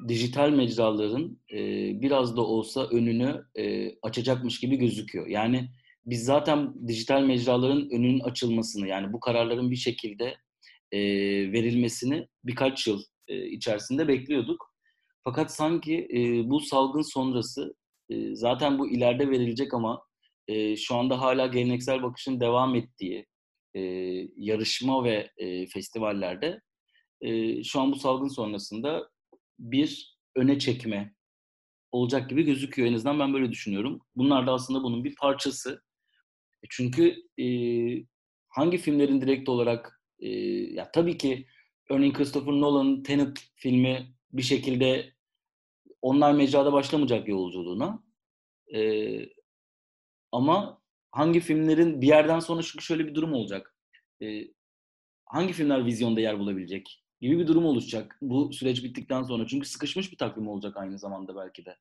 dijital 0.08 0.50
mecraların 0.50 1.38
e, 1.52 1.58
biraz 2.02 2.36
da 2.36 2.40
olsa 2.40 2.86
önünü 2.86 3.44
e, 3.58 3.94
açacakmış 4.02 4.60
gibi 4.60 4.76
gözüküyor. 4.76 5.26
Yani 5.26 5.70
biz 6.06 6.24
zaten 6.24 6.88
dijital 6.88 7.22
mecraların 7.22 7.90
önünün 7.90 8.20
açılmasını 8.20 8.88
yani 8.88 9.12
bu 9.12 9.20
kararların 9.20 9.70
bir 9.70 9.76
şekilde 9.76 10.36
e, 10.92 10.98
verilmesini 11.52 12.28
birkaç 12.44 12.86
yıl 12.86 13.02
e, 13.28 13.46
içerisinde 13.46 14.08
bekliyorduk. 14.08 14.74
Fakat 15.24 15.54
sanki 15.54 16.08
e, 16.14 16.50
bu 16.50 16.60
salgın 16.60 17.12
sonrası 17.12 17.74
e, 18.10 18.34
zaten 18.34 18.78
bu 18.78 18.90
ileride 18.90 19.30
verilecek 19.30 19.74
ama 19.74 20.02
e, 20.48 20.76
şu 20.76 20.96
anda 20.96 21.20
hala 21.20 21.46
geleneksel 21.46 22.02
bakışın 22.02 22.40
devam 22.40 22.74
ettiği 22.74 23.26
e, 23.74 23.80
yarışma 24.36 25.04
ve 25.04 25.30
e, 25.36 25.66
festivallerde 25.66 26.60
e, 27.20 27.62
şu 27.64 27.80
an 27.80 27.92
bu 27.92 27.96
salgın 27.96 28.28
sonrasında 28.28 29.10
bir 29.58 30.18
öne 30.36 30.58
çekme 30.58 31.14
olacak 31.92 32.30
gibi 32.30 32.42
gözüküyor. 32.42 32.88
En 32.88 32.94
azından 32.94 33.20
ben 33.20 33.34
böyle 33.34 33.50
düşünüyorum. 33.50 34.00
Bunlar 34.16 34.46
da 34.46 34.52
aslında 34.52 34.82
bunun 34.82 35.04
bir 35.04 35.14
parçası. 35.14 35.82
E, 36.62 36.66
çünkü 36.70 37.16
e, 37.40 37.46
hangi 38.48 38.78
filmlerin 38.78 39.20
direkt 39.20 39.48
olarak 39.48 40.02
e, 40.20 40.28
ya 40.74 40.90
tabii 40.92 41.18
ki 41.18 41.46
örneğin 41.90 42.12
Christopher 42.12 42.52
Nolan'ın 42.52 43.02
Tenet 43.02 43.38
filmi 43.56 44.14
bir 44.32 44.42
şekilde 44.42 45.12
onlar 46.02 46.32
mecrada 46.32 46.72
başlamayacak 46.72 47.28
yolculuğuna. 47.28 48.02
E, 48.74 48.80
ama 50.32 50.82
hangi 51.10 51.40
filmlerin 51.40 52.00
bir 52.00 52.06
yerden 52.06 52.40
sonra 52.40 52.62
çünkü 52.62 52.84
şöyle 52.84 53.06
bir 53.06 53.14
durum 53.14 53.32
olacak. 53.32 53.74
E, 54.22 54.44
hangi 55.26 55.52
filmler 55.52 55.86
vizyonda 55.86 56.20
yer 56.20 56.38
bulabilecek? 56.38 57.04
Gibi 57.20 57.38
bir 57.38 57.46
durum 57.46 57.64
oluşacak 57.64 58.18
bu 58.22 58.52
süreç 58.52 58.84
bittikten 58.84 59.22
sonra. 59.22 59.46
Çünkü 59.46 59.68
sıkışmış 59.68 60.12
bir 60.12 60.16
takvim 60.16 60.48
olacak 60.48 60.76
aynı 60.76 60.98
zamanda 60.98 61.36
belki 61.36 61.64
de. 61.64 61.76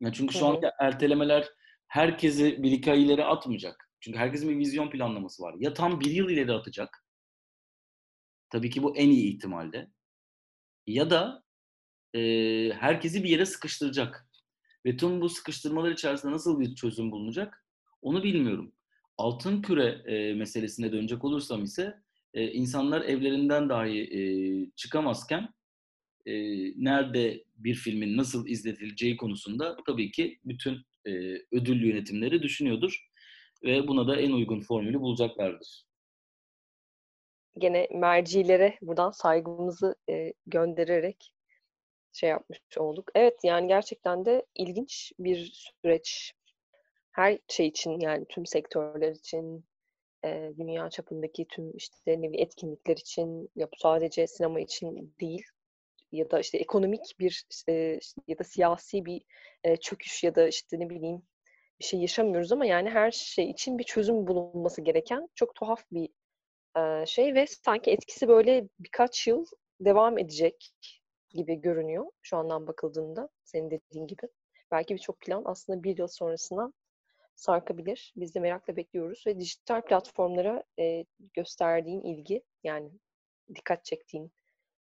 Yani 0.00 0.14
çünkü 0.14 0.38
şu 0.38 0.46
anki 0.46 0.66
ertelemeler 0.80 1.48
herkesi 1.86 2.62
bir 2.62 2.72
iki 2.72 2.92
ay 2.92 3.04
ileri 3.04 3.24
atmayacak. 3.24 3.90
Çünkü 4.00 4.18
herkesin 4.18 4.50
bir 4.50 4.58
vizyon 4.58 4.90
planlaması 4.90 5.42
var. 5.42 5.54
Ya 5.58 5.74
tam 5.74 6.00
bir 6.00 6.10
yıl 6.10 6.30
ileri 6.30 6.52
atacak 6.52 7.06
Tabii 8.50 8.70
ki 8.70 8.82
bu 8.82 8.96
en 8.96 9.10
iyi 9.10 9.34
ihtimalde. 9.34 9.90
Ya 10.86 11.10
da 11.10 11.44
e, 12.14 12.20
herkesi 12.72 13.24
bir 13.24 13.28
yere 13.28 13.46
sıkıştıracak. 13.46 14.28
Ve 14.86 14.96
tüm 14.96 15.20
bu 15.20 15.28
sıkıştırmalar 15.28 15.90
içerisinde 15.90 16.32
nasıl 16.32 16.60
bir 16.60 16.74
çözüm 16.74 17.10
bulunacak 17.10 17.64
onu 18.02 18.22
bilmiyorum. 18.22 18.72
Altın 19.18 19.62
küre 19.62 19.86
e, 19.86 20.34
meselesine 20.34 20.92
dönecek 20.92 21.24
olursam 21.24 21.64
ise 21.64 22.02
e, 22.36 22.52
insanlar 22.52 23.02
evlerinden 23.02 23.68
dahi 23.68 24.00
e, 24.00 24.20
çıkamazken 24.76 25.48
e, 26.26 26.32
nerede 26.84 27.44
bir 27.56 27.74
filmin 27.74 28.16
nasıl 28.16 28.46
izletileceği 28.46 29.16
konusunda 29.16 29.76
tabii 29.86 30.10
ki 30.10 30.38
bütün 30.44 30.74
e, 31.06 31.10
ödül 31.52 31.86
yönetimleri 31.86 32.42
düşünüyordur 32.42 33.06
ve 33.64 33.88
buna 33.88 34.08
da 34.08 34.20
en 34.20 34.32
uygun 34.32 34.60
formülü 34.60 35.00
bulacaklardır. 35.00 35.86
Gene 37.58 37.88
mercilere 37.94 38.78
buradan 38.82 39.10
saygımızı 39.10 39.96
e, 40.10 40.32
göndererek 40.46 41.32
şey 42.12 42.30
yapmış 42.30 42.60
olduk. 42.76 43.10
Evet 43.14 43.34
yani 43.44 43.68
gerçekten 43.68 44.24
de 44.24 44.46
ilginç 44.54 45.12
bir 45.18 45.52
süreç. 45.54 46.32
Her 47.12 47.38
şey 47.48 47.66
için 47.66 48.00
yani 48.00 48.26
tüm 48.28 48.46
sektörler 48.46 49.12
için, 49.12 49.64
e, 50.24 50.52
dünya 50.58 50.90
çapındaki 50.90 51.46
tüm 51.48 51.76
işte 51.76 52.22
nevi 52.22 52.36
etkinlikler 52.36 52.96
için, 52.96 53.50
ya 53.56 53.68
sadece 53.78 54.26
sinema 54.26 54.60
için 54.60 55.14
değil 55.20 55.42
ya 56.12 56.30
da 56.30 56.40
işte 56.40 56.58
ekonomik 56.58 57.16
bir 57.18 57.44
e, 57.68 57.98
ya 58.28 58.38
da 58.38 58.44
siyasi 58.44 59.04
bir 59.04 59.22
e, 59.64 59.76
çöküş 59.76 60.24
ya 60.24 60.34
da 60.34 60.48
işte 60.48 60.80
ne 60.80 60.90
bileyim 60.90 61.22
bir 61.80 61.84
şey 61.84 62.00
yaşamıyoruz 62.00 62.52
ama 62.52 62.66
yani 62.66 62.90
her 62.90 63.10
şey 63.10 63.50
için 63.50 63.78
bir 63.78 63.84
çözüm 63.84 64.26
bulunması 64.26 64.82
gereken 64.82 65.28
çok 65.34 65.54
tuhaf 65.54 65.82
bir 65.92 66.08
e, 66.76 67.06
şey 67.06 67.34
ve 67.34 67.46
sanki 67.46 67.90
etkisi 67.90 68.28
böyle 68.28 68.68
birkaç 68.80 69.26
yıl 69.26 69.46
devam 69.80 70.18
edecek 70.18 70.72
gibi 71.30 71.54
görünüyor 71.54 72.06
şu 72.22 72.36
andan 72.36 72.66
bakıldığında 72.66 73.28
senin 73.44 73.70
dediğin 73.70 74.06
gibi. 74.06 74.22
Belki 74.70 74.94
birçok 74.94 75.20
plan 75.20 75.42
aslında 75.46 75.82
bir 75.82 75.98
yıl 75.98 76.08
sonrasına 76.08 76.72
sarkabilir. 77.36 78.12
Biz 78.16 78.34
de 78.34 78.40
merakla 78.40 78.76
bekliyoruz 78.76 79.24
ve 79.26 79.40
dijital 79.40 79.82
platformlara 79.82 80.64
e, 80.78 81.04
gösterdiğin 81.34 82.00
ilgi 82.00 82.42
yani 82.64 82.90
dikkat 83.54 83.84
çektiğin 83.84 84.32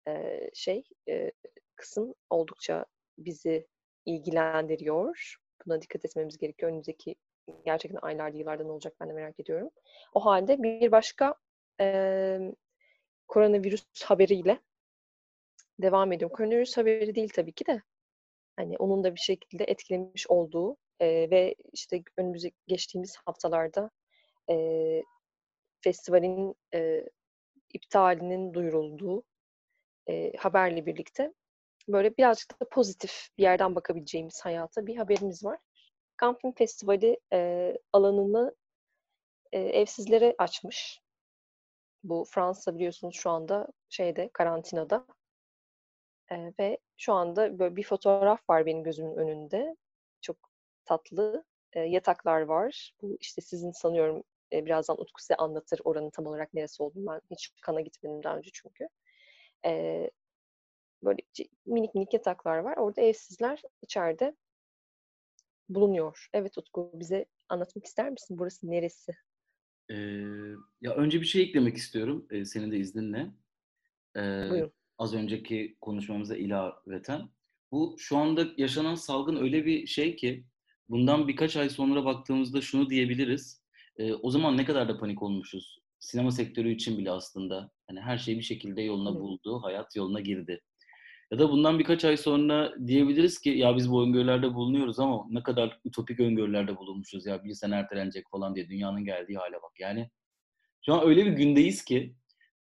e, 0.08 0.40
şey 0.54 0.84
e, 1.10 1.32
kısım 1.76 2.16
oldukça 2.30 2.86
bizi 3.18 3.68
ilgilendiriyor. 4.06 5.36
Buna 5.66 5.82
dikkat 5.82 6.06
etmemiz 6.06 6.38
gerekiyor. 6.38 6.72
Önümüzdeki 6.72 7.16
gerçekten 7.66 8.00
aylarda, 8.02 8.38
yıllarda 8.38 8.64
ne 8.64 8.72
olacak 8.72 8.94
ben 9.00 9.10
de 9.10 9.14
merak 9.14 9.40
ediyorum. 9.40 9.70
O 10.14 10.26
halde 10.26 10.64
bir 10.64 10.92
başka 10.92 11.36
e, 11.82 12.40
koronavirüs 13.28 13.86
haberiyle 14.04 14.60
devam 15.80 16.12
ediyorum. 16.12 16.36
Koronavirüs 16.36 16.78
haberi 16.78 17.16
değil 17.16 17.30
tabii 17.36 17.54
ki 17.54 17.66
de. 17.66 17.82
Hani 18.56 18.78
onun 18.78 19.04
da 19.04 19.16
bir 19.16 19.20
şekilde 19.20 19.64
etkilemiş 19.64 20.28
olduğu 20.28 20.78
e, 21.02 21.32
ve 21.32 21.56
işte 21.74 22.04
önümüzdeki 22.18 22.58
geçtiğimiz 22.68 23.18
haftalarda 23.26 23.90
e, 24.50 24.56
festivalin 25.82 26.56
e, 26.74 27.06
iptalinin 27.74 28.54
duyurulduğu 28.54 29.24
e, 30.10 30.34
haberle 30.38 30.86
birlikte 30.86 31.34
böyle 31.88 32.18
birazcık 32.18 32.62
da 32.62 32.70
pozitif 32.70 33.30
bir 33.38 33.44
yerden 33.44 33.76
bakabileceğimiz 33.76 34.42
hayata 34.46 34.88
bir 34.88 34.98
haberimiz 34.98 35.46
var. 35.46 35.60
Camping 36.22 36.58
Festivali 36.58 37.20
e, 37.34 37.74
alanını 37.94 38.56
e, 39.52 39.60
evsizlere 39.60 40.36
açmış. 40.38 41.02
Bu 42.04 42.26
Fransa 42.30 42.76
biliyorsunuz 42.76 43.16
şu 43.16 43.30
anda 43.30 43.68
şeyde 43.90 44.30
karantinada. 44.34 45.06
E, 46.32 46.54
ve 46.60 46.78
şu 46.98 47.14
anda 47.14 47.60
böyle 47.60 47.76
bir 47.76 47.84
fotoğraf 47.84 48.50
var 48.50 48.66
benim 48.66 48.84
gözümün 48.84 49.16
önünde. 49.16 49.76
Çok 50.22 50.51
tatlı 50.86 51.44
e, 51.74 51.80
yataklar 51.80 52.42
var. 52.42 52.96
Bu 53.02 53.18
işte 53.20 53.42
sizin 53.42 53.72
sanıyorum 53.72 54.24
e, 54.54 54.66
birazdan 54.66 55.02
Utku 55.02 55.22
size 55.22 55.36
anlatır 55.36 55.82
oranın 55.84 56.10
tam 56.10 56.26
olarak 56.26 56.54
neresi 56.54 56.84
olduğunu. 56.84 57.06
Ben 57.08 57.22
hiç 57.32 57.52
kana 57.62 57.82
gitmedim 57.82 58.24
daha 58.24 58.38
önce 58.38 58.50
çünkü. 58.54 58.88
E, 59.66 60.12
böyle 61.04 61.22
minik 61.66 61.96
minik 61.96 62.14
yataklar 62.14 62.58
var. 62.58 62.78
Orada 62.78 63.02
evsizler 63.02 63.62
içeride 63.82 64.36
bulunuyor. 65.70 66.30
Evet 66.34 66.58
Utku 66.58 66.92
bize 66.94 67.26
anlatmak 67.50 67.86
ister 67.86 68.10
misin? 68.10 68.38
Burası 68.40 68.70
neresi? 68.70 69.12
Ee, 69.90 69.96
ya 70.82 70.96
önce 70.96 71.22
bir 71.22 71.26
şey 71.26 71.42
eklemek 71.42 71.78
istiyorum 71.78 72.28
e, 72.32 72.46
senin 72.46 72.72
de 72.72 72.78
izninle. 72.78 73.32
Ee, 74.16 74.50
Buyurun. 74.50 74.74
Az 74.98 75.14
önceki 75.14 75.78
konuşmamıza 75.82 76.36
ilaveten. 76.36 77.30
Bu 77.72 77.96
şu 77.98 78.18
anda 78.18 78.48
yaşanan 78.58 78.96
salgın 78.96 79.36
öyle 79.36 79.66
bir 79.66 79.88
şey 79.88 80.16
ki 80.16 80.46
bundan 80.92 81.28
birkaç 81.28 81.56
ay 81.56 81.70
sonra 81.70 82.06
baktığımızda 82.06 82.62
şunu 82.62 82.90
diyebiliriz. 82.90 83.62
Ee, 83.98 84.14
o 84.14 84.30
zaman 84.32 84.58
ne 84.58 84.66
kadar 84.66 84.90
da 84.90 84.98
panik 84.98 85.24
olmuşuz. 85.24 85.80
Sinema 86.00 86.32
sektörü 86.32 86.72
için 86.72 86.98
bile 86.98 87.12
aslında. 87.12 87.72
Hani 87.88 88.02
her 88.02 88.18
şey 88.18 88.38
bir 88.38 88.44
şekilde 88.44 88.82
yoluna 88.82 89.16
buldu, 89.16 89.64
hayat 89.64 89.96
yoluna 89.96 90.20
girdi. 90.20 90.62
Ya 91.32 91.40
da 91.40 91.50
bundan 91.50 91.80
birkaç 91.80 92.06
ay 92.06 92.18
sonra 92.18 92.74
diyebiliriz 92.88 93.40
ki 93.40 93.50
ya 93.50 93.76
biz 93.76 93.92
bu 93.92 94.04
öngörülerde 94.04 94.54
bulunuyoruz 94.54 95.00
ama 95.00 95.26
ne 95.30 95.44
kadar 95.44 95.80
ütopik 95.86 96.20
öngörülerde 96.20 96.78
bulunmuşuz 96.78 97.26
ya 97.26 97.44
bir 97.44 97.54
sene 97.54 97.76
ertelenecek 97.76 98.26
falan 98.32 98.56
diye 98.56 98.70
dünyanın 98.70 99.06
geldiği 99.06 99.38
hale 99.38 99.56
bak. 99.56 99.80
Yani 99.80 100.10
şu 100.86 100.94
an 100.94 101.08
öyle 101.08 101.26
bir 101.26 101.32
gündeyiz 101.32 101.84
ki 101.84 102.16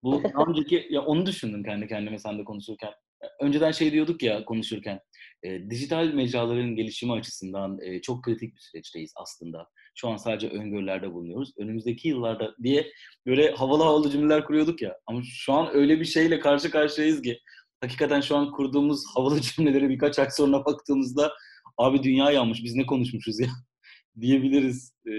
bu 0.02 0.22
önceki 0.48 0.87
ya 0.90 1.02
onu 1.02 1.26
düşündüm 1.26 1.64
kendi 1.64 1.88
kendime 1.88 2.18
sen 2.18 2.38
de 2.38 2.44
konuşurken. 2.44 2.92
Önceden 3.40 3.72
şey 3.72 3.92
diyorduk 3.92 4.22
ya 4.22 4.44
konuşurken. 4.44 5.00
E, 5.42 5.70
dijital 5.70 6.07
mecraların 6.07 6.77
gelişimi 6.77 7.12
açısından 7.12 7.79
e, 7.83 8.01
çok 8.01 8.24
kritik 8.24 8.55
bir 8.55 8.61
süreçteyiz 8.61 9.12
aslında. 9.16 9.68
Şu 9.94 10.09
an 10.09 10.16
sadece 10.16 10.48
öngörülerde 10.48 11.12
bulunuyoruz. 11.12 11.53
Önümüzdeki 11.59 12.09
yıllarda 12.09 12.55
diye 12.62 12.92
böyle 13.27 13.51
havalı 13.51 13.83
havalı 13.83 14.11
cümleler 14.11 14.44
kuruyorduk 14.44 14.83
ya. 14.83 14.98
Ama 15.07 15.20
şu 15.24 15.53
an 15.53 15.68
öyle 15.72 16.01
bir 16.01 16.05
şeyle 16.05 16.40
karşı 16.40 16.70
karşıyayız 16.70 17.22
ki 17.22 17.40
hakikaten 17.81 18.20
şu 18.20 18.37
an 18.37 18.51
kurduğumuz 18.51 19.05
havalı 19.14 19.40
cümleleri 19.57 19.88
birkaç 19.88 20.18
ay 20.18 20.31
sonra 20.31 20.64
baktığımızda 20.64 21.33
abi 21.77 22.03
dünya 22.03 22.31
yanmış 22.31 22.64
biz 22.64 22.74
ne 22.74 22.87
konuşmuşuz 22.87 23.40
ya 23.40 23.48
diyebiliriz 24.20 24.92
e, 25.07 25.12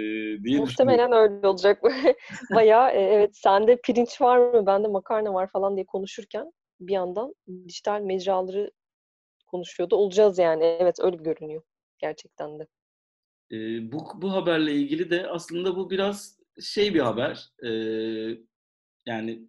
diye 0.44 0.60
Muhtemelen 0.60 1.12
öyle 1.12 1.48
olacak. 1.48 1.84
Bayağı 2.56 2.90
e, 2.92 3.00
evet 3.00 3.38
sende 3.38 3.82
pirinç 3.84 4.22
var 4.22 4.38
mı 4.38 4.66
bende 4.66 4.88
makarna 4.88 5.34
var 5.34 5.50
falan 5.52 5.76
diye 5.76 5.86
konuşurken 5.86 6.52
bir 6.80 6.94
yandan 6.94 7.34
dijital 7.68 8.02
mecraları 8.02 8.72
konuşuyordu. 9.52 9.96
Olacağız 9.96 10.38
yani. 10.38 10.64
Evet 10.64 11.00
öyle 11.00 11.18
görünüyor 11.18 11.62
gerçekten 11.98 12.60
de. 12.60 12.68
E, 13.52 13.58
bu, 13.92 14.08
bu 14.16 14.32
haberle 14.34 14.74
ilgili 14.74 15.10
de 15.10 15.28
aslında 15.28 15.76
bu 15.76 15.90
biraz 15.90 16.40
şey 16.62 16.94
bir 16.94 17.00
haber. 17.00 17.50
E, 17.64 17.70
yani 19.06 19.48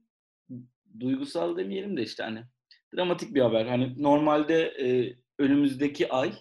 duygusal 1.00 1.56
demeyelim 1.56 1.96
de 1.96 2.02
işte 2.02 2.22
hani 2.22 2.44
dramatik 2.94 3.34
bir 3.34 3.40
haber. 3.40 3.66
Hani 3.66 4.02
normalde 4.02 4.62
e, 4.62 5.16
önümüzdeki 5.38 6.12
ay 6.12 6.32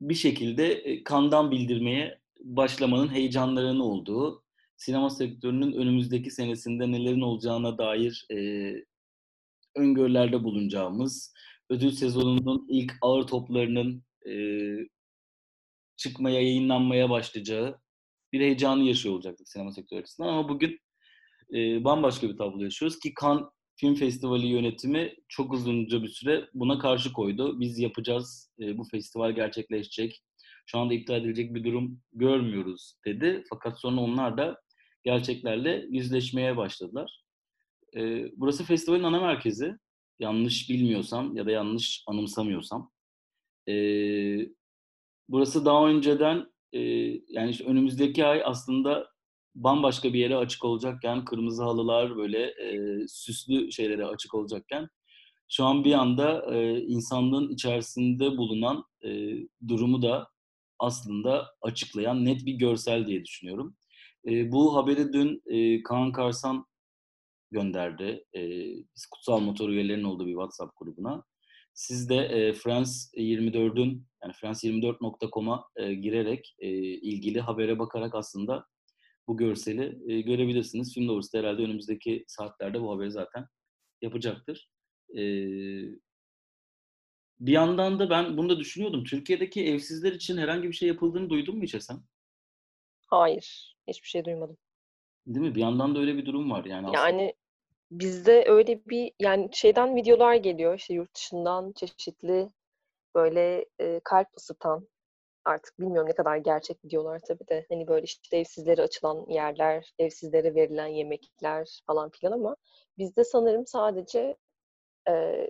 bir 0.00 0.14
şekilde 0.14 0.72
e, 0.72 1.04
kandan 1.04 1.50
bildirmeye 1.50 2.18
başlamanın 2.40 3.08
heyecanlarının 3.08 3.80
olduğu, 3.80 4.44
sinema 4.76 5.10
sektörünün 5.10 5.72
önümüzdeki 5.72 6.30
senesinde 6.30 6.92
nelerin 6.92 7.20
olacağına 7.20 7.78
dair 7.78 8.26
e, 8.30 8.36
öngörülerde 9.76 10.44
bulunacağımız, 10.44 11.34
ödül 11.70 11.90
sezonunun 11.90 12.66
ilk 12.68 12.92
ağır 13.02 13.26
toplarının 13.26 14.04
e, 14.28 14.32
çıkmaya, 15.96 16.40
yayınlanmaya 16.40 17.10
başlayacağı 17.10 17.78
bir 18.32 18.40
heyecanı 18.40 18.82
yaşıyor 18.82 19.14
olacaktık 19.14 19.48
sinema 19.48 19.72
sektörü 19.72 20.00
açısından. 20.00 20.28
Ama 20.28 20.48
bugün 20.48 20.78
e, 21.54 21.84
bambaşka 21.84 22.28
bir 22.28 22.36
tablo 22.36 22.64
yaşıyoruz 22.64 22.98
ki 22.98 23.14
kan 23.14 23.50
Film 23.76 23.94
Festivali 23.94 24.46
yönetimi 24.46 25.14
çok 25.28 25.52
uzunca 25.52 26.02
bir 26.02 26.08
süre 26.08 26.48
buna 26.54 26.78
karşı 26.78 27.12
koydu. 27.12 27.60
Biz 27.60 27.78
yapacağız, 27.78 28.52
e, 28.60 28.78
bu 28.78 28.84
festival 28.84 29.32
gerçekleşecek. 29.32 30.22
Şu 30.66 30.78
anda 30.78 30.94
iptal 30.94 31.20
edilecek 31.20 31.54
bir 31.54 31.64
durum 31.64 32.00
görmüyoruz 32.12 32.94
dedi. 33.06 33.44
Fakat 33.50 33.80
sonra 33.80 34.00
onlar 34.00 34.38
da 34.38 34.60
gerçeklerle 35.04 35.86
yüzleşmeye 35.90 36.56
başladılar. 36.56 37.24
E, 37.96 38.30
burası 38.36 38.64
festivalin 38.64 39.02
ana 39.02 39.20
merkezi. 39.20 39.76
Yanlış 40.18 40.70
bilmiyorsam 40.70 41.36
ya 41.36 41.46
da 41.46 41.50
yanlış 41.50 42.04
anımsamıyorsam. 42.06 42.90
E, 43.68 43.74
burası 45.28 45.64
daha 45.64 45.88
önceden 45.88 46.46
e, 46.72 46.80
yani 47.28 47.50
işte 47.50 47.64
önümüzdeki 47.64 48.26
ay 48.26 48.42
aslında 48.44 49.06
bambaşka 49.54 50.12
bir 50.12 50.18
yere 50.18 50.36
açık 50.36 50.64
olacakken, 50.64 51.24
kırmızı 51.24 51.62
halılar 51.62 52.16
böyle 52.16 52.38
e, 52.46 52.98
süslü 53.08 53.72
şeylere 53.72 54.06
açık 54.06 54.34
olacakken 54.34 54.88
şu 55.48 55.64
an 55.64 55.84
bir 55.84 55.92
anda 55.92 56.54
e, 56.54 56.80
insanlığın 56.80 57.48
içerisinde 57.48 58.36
bulunan 58.36 58.84
e, 59.04 59.34
durumu 59.68 60.02
da 60.02 60.28
aslında 60.78 61.46
açıklayan 61.62 62.24
net 62.24 62.46
bir 62.46 62.54
görsel 62.54 63.06
diye 63.06 63.24
düşünüyorum. 63.24 63.76
E, 64.26 64.52
bu 64.52 64.76
haberi 64.76 65.12
dün 65.12 65.42
e, 65.46 65.82
Kaan 65.82 66.12
Karsan 66.12 66.66
gönderdi. 67.50 68.24
E, 68.34 68.40
biz 68.96 69.06
Kutsal 69.06 69.40
Motor 69.40 69.68
üyelerinin 69.68 70.04
olduğu 70.04 70.26
bir 70.26 70.32
WhatsApp 70.32 70.76
grubuna. 70.76 71.24
Siz 71.74 72.08
de 72.08 72.16
e, 72.16 72.52
France 72.52 72.90
24'ün 73.16 74.06
yani 74.22 74.32
france24.com'a 74.32 75.64
e, 75.76 75.94
girerek 75.94 76.56
e, 76.58 76.68
ilgili 76.80 77.40
habere 77.40 77.78
bakarak 77.78 78.14
aslında 78.14 78.66
bu 79.28 79.36
görseli 79.36 80.12
e, 80.12 80.20
görebilirsiniz. 80.20 80.94
Film 80.94 81.08
Lovers 81.08 81.34
herhalde 81.34 81.62
önümüzdeki 81.62 82.24
saatlerde 82.26 82.80
bu 82.80 82.92
haberi 82.92 83.10
zaten 83.10 83.46
yapacaktır. 84.02 84.70
E, 85.10 85.22
bir 87.40 87.52
yandan 87.52 87.98
da 87.98 88.10
ben 88.10 88.36
bunu 88.36 88.48
da 88.48 88.58
düşünüyordum. 88.58 89.04
Türkiye'deki 89.04 89.64
evsizler 89.64 90.12
için 90.12 90.36
herhangi 90.36 90.68
bir 90.68 90.74
şey 90.74 90.88
yapıldığını 90.88 91.30
duydun 91.30 91.56
mu 91.56 91.62
hiç 91.62 91.82
sen? 91.82 92.02
Hayır. 93.06 93.76
Hiçbir 93.88 94.08
şey 94.08 94.24
duymadım. 94.24 94.56
Değil 95.26 95.46
mi? 95.46 95.54
Bir 95.54 95.60
yandan 95.60 95.94
da 95.94 96.00
öyle 96.00 96.16
bir 96.16 96.26
durum 96.26 96.50
var 96.50 96.64
yani. 96.64 96.86
Aslında. 96.86 97.08
Yani 97.08 97.34
bizde 97.90 98.44
öyle 98.48 98.84
bir 98.86 99.12
yani 99.20 99.48
şeyden 99.52 99.96
videolar 99.96 100.34
geliyor 100.34 100.78
işte 100.78 100.94
yurt 100.94 101.14
dışından 101.14 101.72
çeşitli 101.72 102.50
böyle 103.14 103.66
e, 103.80 104.00
kalp 104.04 104.28
ısıtan 104.36 104.88
artık 105.44 105.80
bilmiyorum 105.80 106.08
ne 106.08 106.14
kadar 106.14 106.36
gerçek 106.36 106.84
videolar 106.84 107.20
tabii 107.28 107.48
de 107.48 107.66
hani 107.68 107.88
böyle 107.88 108.04
işte 108.04 108.36
evsizlere 108.36 108.82
açılan 108.82 109.26
yerler, 109.28 109.92
evsizlere 109.98 110.54
verilen 110.54 110.86
yemekler 110.86 111.80
falan 111.86 112.10
filan 112.10 112.32
ama 112.32 112.56
bizde 112.98 113.24
sanırım 113.24 113.66
sadece 113.66 114.36
e, 115.08 115.46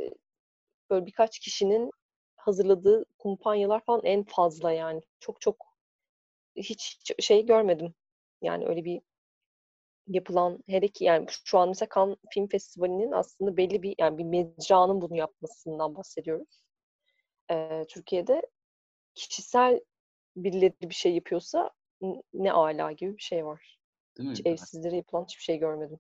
böyle 0.91 1.07
birkaç 1.07 1.39
kişinin 1.39 1.91
hazırladığı 2.37 3.05
kumpanyalar 3.19 3.85
falan 3.85 4.01
en 4.05 4.25
fazla 4.25 4.73
yani. 4.73 5.03
Çok 5.21 5.41
çok 5.41 5.57
hiç 6.57 7.13
şey 7.21 7.47
görmedim. 7.47 7.95
Yani 8.43 8.67
öyle 8.67 8.85
bir 8.85 9.01
yapılan 10.09 10.59
hele 10.69 10.89
ki 10.89 11.05
yani 11.05 11.27
şu 11.45 11.59
an 11.59 11.69
mesela 11.69 11.89
Cannes 11.95 12.17
Film 12.31 12.49
Festivali'nin 12.49 13.13
aslında 13.13 13.57
belli 13.57 13.83
bir 13.83 13.95
yani 13.99 14.19
bir 14.19 14.25
mecranın 14.25 15.01
bunu 15.01 15.17
yapmasından 15.17 15.95
bahsediyoruz. 15.95 16.63
Ee, 17.51 17.85
Türkiye'de 17.89 18.43
kişisel 19.15 19.81
birileri 20.37 20.75
bir 20.83 20.95
şey 20.95 21.15
yapıyorsa 21.15 21.71
ne 22.35 22.53
ala 22.53 22.93
gibi 22.93 23.17
bir 23.17 23.23
şey 23.23 23.47
var. 23.47 23.79
Değil 24.19 24.29
mi? 24.29 24.35
Hiç 24.35 24.47
evsizlere 24.47 24.97
yapılan 24.97 25.25
hiçbir 25.25 25.43
şey 25.43 25.59
görmedim. 25.59 25.99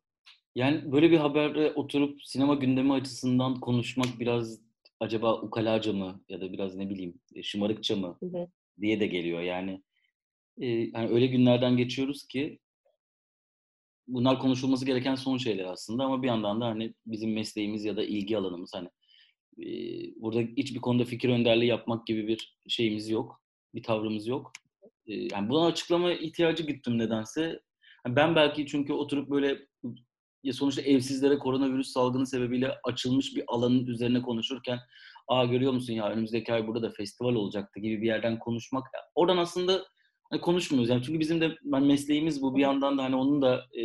Yani 0.54 0.92
böyle 0.92 1.10
bir 1.10 1.16
haberde 1.16 1.72
oturup 1.72 2.22
sinema 2.24 2.54
gündemi 2.54 2.92
açısından 2.92 3.60
konuşmak 3.60 4.06
biraz 4.18 4.60
acaba 5.00 5.40
ukalaca 5.40 5.92
mı 5.92 6.20
ya 6.28 6.40
da 6.40 6.52
biraz 6.52 6.74
ne 6.74 6.90
bileyim 6.90 7.20
e, 7.34 7.42
şımarıkça 7.42 7.96
mı 7.96 8.16
hı 8.20 8.26
hı. 8.26 8.48
diye 8.80 9.00
de 9.00 9.06
geliyor. 9.06 9.40
Yani 9.40 9.82
e, 10.58 10.66
yani 10.66 11.08
öyle 11.08 11.26
günlerden 11.26 11.76
geçiyoruz 11.76 12.26
ki 12.26 12.58
bunlar 14.08 14.38
konuşulması 14.38 14.86
gereken 14.86 15.14
son 15.14 15.36
şeyler 15.36 15.64
aslında 15.64 16.04
ama 16.04 16.22
bir 16.22 16.28
yandan 16.28 16.60
da 16.60 16.66
hani 16.66 16.94
bizim 17.06 17.32
mesleğimiz 17.32 17.84
ya 17.84 17.96
da 17.96 18.04
ilgi 18.04 18.38
alanımız 18.38 18.70
hani 18.74 18.88
e, 19.58 19.66
burada 20.20 20.40
hiçbir 20.40 20.80
konuda 20.80 21.04
fikir 21.04 21.28
önderliği 21.28 21.68
yapmak 21.68 22.06
gibi 22.06 22.28
bir 22.28 22.58
şeyimiz 22.68 23.08
yok, 23.08 23.40
bir 23.74 23.82
tavrımız 23.82 24.26
yok. 24.26 24.52
E, 25.06 25.14
yani 25.14 25.48
buna 25.48 25.66
açıklama 25.66 26.12
ihtiyacı 26.12 26.62
gittim 26.62 26.98
nedense. 26.98 27.60
Yani 28.06 28.16
ben 28.16 28.36
belki 28.36 28.66
çünkü 28.66 28.92
oturup 28.92 29.30
böyle 29.30 29.58
ya 30.42 30.52
sonuçta 30.52 30.82
evsizlere 30.82 31.38
koronavirüs 31.38 31.88
salgını 31.88 32.26
sebebiyle 32.26 32.74
açılmış 32.84 33.36
bir 33.36 33.44
alanın 33.48 33.86
üzerine 33.86 34.22
konuşurken 34.22 34.78
aa 35.28 35.44
görüyor 35.44 35.72
musun 35.72 35.92
ya 35.92 36.08
önümüzdeki 36.08 36.52
ay 36.52 36.66
burada 36.66 36.82
da 36.82 36.92
festival 36.92 37.34
olacaktı 37.34 37.80
gibi 37.80 38.02
bir 38.02 38.06
yerden 38.06 38.38
konuşmak 38.38 38.86
oradan 39.14 39.36
aslında 39.36 39.86
hani 40.30 40.40
konuşmuyoruz. 40.40 40.90
Yani 40.90 41.02
çünkü 41.02 41.20
bizim 41.20 41.40
de 41.40 41.56
ben 41.64 41.82
mesleğimiz 41.82 42.42
bu. 42.42 42.56
Bir 42.56 42.62
yandan 42.62 42.98
da 42.98 43.04
hani 43.04 43.16
onun 43.16 43.42
da 43.42 43.64
e, 43.78 43.82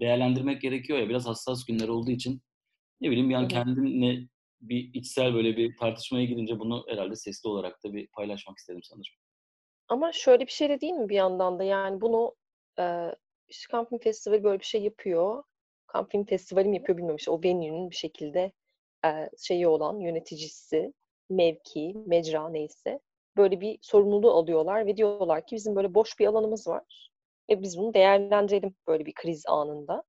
değerlendirmek 0.00 0.62
gerekiyor 0.62 0.98
ya 0.98 1.08
biraz 1.08 1.26
hassas 1.26 1.64
günler 1.64 1.88
olduğu 1.88 2.10
için. 2.10 2.42
Ne 3.00 3.10
bileyim 3.10 3.30
yani 3.30 3.48
kendimle 3.48 4.28
bir 4.60 4.90
içsel 4.94 5.34
böyle 5.34 5.56
bir 5.56 5.76
tartışmaya 5.76 6.24
girince 6.24 6.58
bunu 6.58 6.84
herhalde 6.88 7.16
sesli 7.16 7.48
olarak 7.48 7.84
da 7.84 7.92
bir 7.92 8.06
paylaşmak 8.06 8.58
istedim 8.58 8.82
sanırım. 8.82 9.14
Ama 9.88 10.12
şöyle 10.12 10.46
bir 10.46 10.52
şey 10.52 10.68
de 10.68 10.80
değil 10.80 10.92
mi 10.92 11.08
bir 11.08 11.14
yandan 11.14 11.58
da? 11.58 11.64
Yani 11.64 12.00
bunu 12.00 12.34
e, 12.78 13.14
işte 13.48 13.72
Camping 13.72 14.02
Festival 14.02 14.44
böyle 14.44 14.60
bir 14.60 14.64
şey 14.64 14.82
yapıyor. 14.82 15.42
Cannes 15.92 16.10
Film 16.10 16.24
Festivali 16.24 16.68
mi 16.68 16.76
yapıyor 16.76 16.98
bilmiyorum. 16.98 17.16
İşte 17.16 17.30
o 17.30 17.42
venue'nin 17.42 17.90
bir 17.90 17.96
şekilde 17.96 18.52
e, 19.04 19.30
şeyi 19.38 19.68
olan 19.68 20.00
yöneticisi, 20.00 20.92
mevki, 21.30 21.94
mecra 22.06 22.48
neyse 22.48 23.00
böyle 23.36 23.60
bir 23.60 23.78
sorumluluğu 23.82 24.32
alıyorlar 24.32 24.86
ve 24.86 24.96
diyorlar 24.96 25.46
ki 25.46 25.56
bizim 25.56 25.76
böyle 25.76 25.94
boş 25.94 26.18
bir 26.18 26.26
alanımız 26.26 26.66
var 26.68 27.10
ve 27.50 27.62
biz 27.62 27.78
bunu 27.78 27.94
değerlendirelim 27.94 28.74
böyle 28.86 29.06
bir 29.06 29.14
kriz 29.14 29.46
anında. 29.46 30.02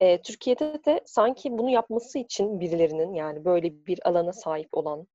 E, 0.00 0.22
Türkiye'de 0.22 0.84
de 0.84 1.00
sanki 1.06 1.58
bunu 1.58 1.70
yapması 1.70 2.18
için 2.18 2.60
birilerinin 2.60 3.14
yani 3.14 3.44
böyle 3.44 3.86
bir 3.86 4.08
alana 4.08 4.32
sahip 4.32 4.68
olan 4.72 5.06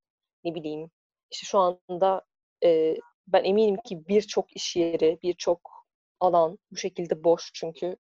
ne 0.44 0.56
bileyim 0.56 0.92
işte 1.32 1.46
şu 1.46 1.60
anda 1.60 2.22
e, 2.64 2.96
ben 3.28 3.44
eminim 3.44 3.78
ki 3.86 4.08
birçok 4.08 4.56
iş 4.56 4.76
yeri, 4.76 5.20
birçok 5.24 5.72
alan 6.20 6.60
bu 6.72 6.78
şekilde 6.78 7.24
boş 7.24 7.52
çünkü 7.54 7.96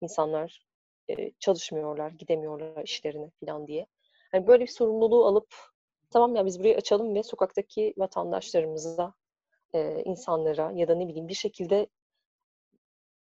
insanlar 0.00 0.66
e, 1.08 1.32
çalışmıyorlar, 1.38 2.10
gidemiyorlar 2.10 2.84
işlerine 2.84 3.30
falan 3.40 3.66
diye. 3.66 3.86
Yani 4.34 4.46
böyle 4.46 4.62
bir 4.64 4.70
sorumluluğu 4.70 5.26
alıp 5.26 5.54
tamam 6.10 6.36
ya 6.36 6.46
biz 6.46 6.58
burayı 6.60 6.76
açalım 6.76 7.14
ve 7.14 7.22
sokaktaki 7.22 7.94
vatandaşlarımıza, 7.98 9.14
e, 9.74 10.02
insanlara 10.04 10.72
ya 10.74 10.88
da 10.88 10.94
ne 10.94 11.08
bileyim 11.08 11.28
bir 11.28 11.34
şekilde 11.34 11.88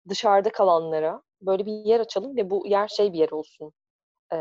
dışarıda 0.09 0.51
kalanlara 0.51 1.21
böyle 1.41 1.65
bir 1.65 1.71
yer 1.71 1.99
açalım 1.99 2.35
ve 2.37 2.49
bu 2.49 2.67
yer 2.67 2.87
şey 2.87 3.13
bir 3.13 3.17
yer 3.19 3.29
olsun. 3.31 3.73
E, 4.33 4.37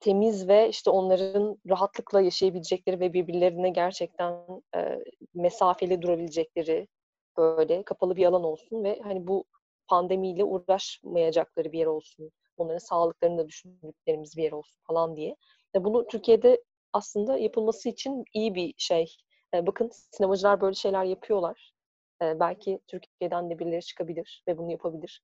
temiz 0.00 0.48
ve 0.48 0.68
işte 0.68 0.90
onların 0.90 1.58
rahatlıkla 1.68 2.20
yaşayabilecekleri 2.20 3.00
ve 3.00 3.12
birbirlerine 3.12 3.70
gerçekten 3.70 4.34
e, 4.76 4.98
mesafeli 5.34 6.02
durabilecekleri 6.02 6.88
böyle 7.36 7.82
kapalı 7.82 8.16
bir 8.16 8.26
alan 8.26 8.44
olsun 8.44 8.84
ve 8.84 9.00
hani 9.02 9.26
bu 9.26 9.44
pandemiyle 9.88 10.44
uğraşmayacakları 10.44 11.72
bir 11.72 11.78
yer 11.78 11.86
olsun. 11.86 12.30
Onların 12.56 12.78
sağlıklarını 12.78 13.38
da 13.38 13.48
düşündüklerimiz 13.48 14.36
bir 14.36 14.42
yer 14.42 14.52
olsun 14.52 14.80
falan 14.86 15.16
diye. 15.16 15.36
Bunu 15.74 16.06
Türkiye'de 16.06 16.62
aslında 16.92 17.38
yapılması 17.38 17.88
için 17.88 18.24
iyi 18.32 18.54
bir 18.54 18.74
şey. 18.78 19.16
Bakın 19.54 19.90
sinemacılar 19.92 20.60
böyle 20.60 20.74
şeyler 20.74 21.04
yapıyorlar. 21.04 21.74
Belki 22.20 22.80
Türkiye'den 22.86 23.50
de 23.50 23.58
birileri 23.58 23.82
çıkabilir 23.82 24.42
ve 24.48 24.58
bunu 24.58 24.70
yapabilir. 24.70 25.22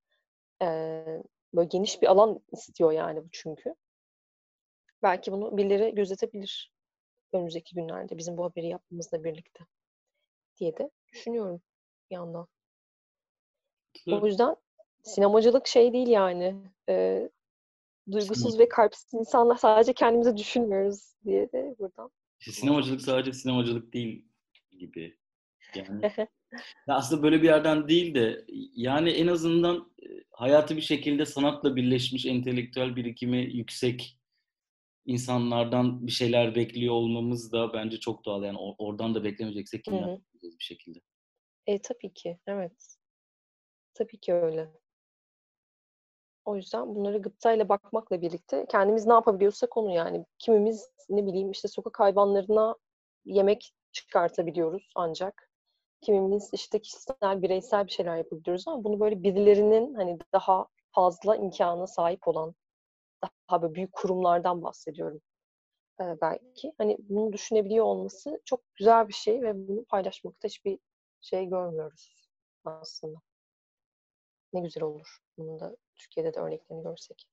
Böyle 1.54 1.68
geniş 1.68 2.02
bir 2.02 2.06
alan 2.06 2.40
istiyor 2.52 2.92
yani 2.92 3.24
bu 3.24 3.28
çünkü. 3.32 3.74
Belki 5.02 5.32
bunu 5.32 5.56
birileri 5.56 5.94
gözetebilir 5.94 6.72
önümüzdeki 7.32 7.74
günlerde 7.74 8.18
bizim 8.18 8.36
bu 8.36 8.44
haberi 8.44 8.66
yapmamızla 8.66 9.24
birlikte 9.24 9.64
diye 10.60 10.76
de 10.76 10.90
düşünüyorum 11.12 11.62
bir 12.10 12.14
yandan. 12.14 12.48
O 14.10 14.26
yüzden 14.26 14.56
sinemacılık 15.02 15.66
şey 15.66 15.92
değil 15.92 16.08
yani. 16.08 16.56
E, 16.88 17.28
duygusuz 18.12 18.58
ve 18.58 18.68
kalpsiz 18.68 19.14
insanlar 19.14 19.56
sadece 19.56 19.92
kendimize 19.92 20.36
düşünmüyoruz 20.36 21.14
diye 21.24 21.52
de 21.52 21.74
buradan. 21.78 22.10
İşte 22.40 22.52
sinemacılık 22.52 23.00
sadece 23.00 23.32
sinemacılık 23.32 23.92
değil 23.92 24.24
gibi. 24.78 25.16
Yani 25.74 26.02
ya 26.86 26.94
aslında 26.94 27.22
böyle 27.22 27.42
bir 27.42 27.46
yerden 27.46 27.88
değil 27.88 28.14
de 28.14 28.44
yani 28.74 29.10
en 29.10 29.26
azından 29.26 29.92
hayatı 30.30 30.76
bir 30.76 30.80
şekilde 30.80 31.26
sanatla 31.26 31.76
birleşmiş 31.76 32.26
entelektüel 32.26 32.96
birikimi 32.96 33.38
yüksek 33.38 34.20
insanlardan 35.06 36.06
bir 36.06 36.12
şeyler 36.12 36.54
bekliyor 36.54 36.94
olmamız 36.94 37.52
da 37.52 37.72
bence 37.72 38.00
çok 38.00 38.24
doğal. 38.24 38.44
Yani 38.44 38.58
oradan 38.78 39.14
da 39.14 39.24
beklemeyeceksek 39.24 39.84
kimden 39.84 40.22
bir 40.42 40.64
şekilde. 40.64 40.98
E 41.66 41.82
tabii 41.82 42.14
ki, 42.14 42.38
evet. 42.46 42.96
Tabii 43.94 44.20
ki 44.20 44.34
öyle. 44.34 44.79
O 46.44 46.56
yüzden 46.56 46.94
bunları 46.94 47.18
gıptayla 47.22 47.68
bakmakla 47.68 48.20
birlikte 48.20 48.66
kendimiz 48.68 49.06
ne 49.06 49.12
yapabiliyorsak 49.12 49.76
onu 49.76 49.90
yani. 49.94 50.26
Kimimiz 50.38 50.90
ne 51.08 51.26
bileyim 51.26 51.50
işte 51.50 51.68
sokak 51.68 52.00
hayvanlarına 52.00 52.76
yemek 53.24 53.72
çıkartabiliyoruz 53.92 54.92
ancak. 54.94 55.50
Kimimiz 56.00 56.50
işte 56.52 56.80
kişisel, 56.80 57.42
bireysel 57.42 57.86
bir 57.86 57.92
şeyler 57.92 58.16
yapabiliyoruz 58.16 58.68
ama 58.68 58.84
bunu 58.84 59.00
böyle 59.00 59.22
birilerinin 59.22 59.94
hani 59.94 60.18
daha 60.32 60.66
fazla 60.92 61.36
imkana 61.36 61.86
sahip 61.86 62.28
olan 62.28 62.54
daha 63.50 63.62
böyle 63.62 63.74
büyük 63.74 63.92
kurumlardan 63.92 64.62
bahsediyorum 64.62 65.20
ee, 66.00 66.16
belki. 66.20 66.72
Hani 66.78 66.96
bunu 67.00 67.32
düşünebiliyor 67.32 67.84
olması 67.84 68.40
çok 68.44 68.60
güzel 68.74 69.08
bir 69.08 69.14
şey 69.14 69.42
ve 69.42 69.68
bunu 69.68 69.84
paylaşmakta 69.84 70.48
hiçbir 70.48 70.78
şey 71.20 71.46
görmüyoruz 71.46 72.30
aslında. 72.64 73.18
Ne 74.52 74.60
güzel 74.60 74.82
olur. 74.82 75.18
Bunun 75.40 75.60
da 75.60 75.76
Türkiye'de 75.96 76.34
de 76.34 76.40
örneklerini 76.40 76.82
görsek. 76.82 77.26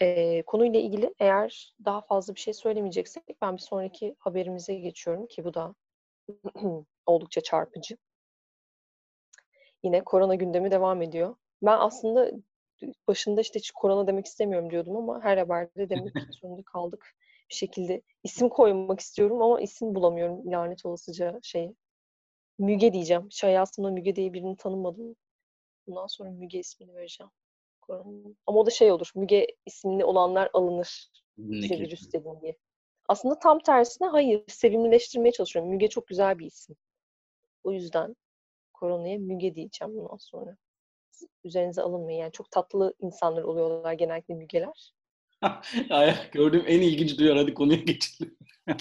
Ee, 0.00 0.42
konuyla 0.42 0.80
ilgili 0.80 1.14
eğer 1.18 1.74
daha 1.84 2.00
fazla 2.00 2.34
bir 2.34 2.40
şey 2.40 2.54
söylemeyeceksek 2.54 3.22
ben 3.42 3.56
bir 3.56 3.62
sonraki 3.62 4.16
haberimize 4.18 4.74
geçiyorum 4.74 5.26
ki 5.26 5.44
bu 5.44 5.54
da 5.54 5.74
oldukça 7.06 7.40
çarpıcı. 7.40 7.96
Yine 9.82 10.04
korona 10.04 10.34
gündemi 10.34 10.70
devam 10.70 11.02
ediyor. 11.02 11.36
Ben 11.62 11.78
aslında 11.78 12.30
başında 13.08 13.40
işte 13.40 13.58
hiç 13.58 13.70
korona 13.70 14.06
demek 14.06 14.26
istemiyorum 14.26 14.70
diyordum 14.70 14.96
ama 14.96 15.20
her 15.24 15.38
haberde 15.38 15.90
demek 15.90 16.12
zorunda 16.42 16.62
kaldık 16.62 17.14
bir 17.50 17.54
şekilde. 17.54 18.02
isim 18.24 18.48
koymak 18.48 19.00
istiyorum 19.00 19.42
ama 19.42 19.60
isim 19.60 19.94
bulamıyorum 19.94 20.52
lanet 20.52 20.86
olasıca 20.86 21.38
şey. 21.42 21.74
Müge 22.58 22.92
diyeceğim. 22.92 23.26
Hiç 23.30 23.44
hayatımda 23.44 23.90
Müge 23.90 24.16
diye 24.16 24.32
birini 24.32 24.56
tanımadım. 24.56 25.16
Bundan 25.86 26.06
sonra 26.06 26.30
Müge 26.30 26.58
ismini 26.58 26.94
vereceğim. 26.94 27.30
Ama 28.46 28.58
o 28.60 28.66
da 28.66 28.70
şey 28.70 28.92
olur. 28.92 29.12
Müge 29.14 29.46
ismini 29.66 30.04
olanlar 30.04 30.50
alınır. 30.52 31.08
Bize 31.38 31.78
virüs 31.78 32.12
dedin 32.12 32.40
diye. 32.42 32.56
Aslında 33.08 33.38
tam 33.38 33.58
tersine 33.58 34.08
hayır. 34.08 34.44
Sevimlileştirmeye 34.48 35.32
çalışıyorum. 35.32 35.70
Müge 35.70 35.88
çok 35.88 36.06
güzel 36.06 36.38
bir 36.38 36.46
isim. 36.46 36.76
O 37.64 37.72
yüzden 37.72 38.16
koronaya 38.72 39.18
Müge 39.18 39.54
diyeceğim 39.54 39.94
bundan 39.96 40.16
sonra. 40.16 40.56
Üzerinize 41.44 41.82
alınmayın. 41.82 42.18
Yani 42.18 42.32
çok 42.32 42.50
tatlı 42.50 42.94
insanlar 43.00 43.42
oluyorlar 43.42 43.92
genellikle 43.92 44.34
Mügeler. 44.34 44.92
Gördüğüm 46.32 46.64
en 46.66 46.80
ilginç 46.80 47.18
duyar. 47.18 47.36
Hadi 47.36 47.54
konuya 47.54 47.78
geçelim. 47.78 48.36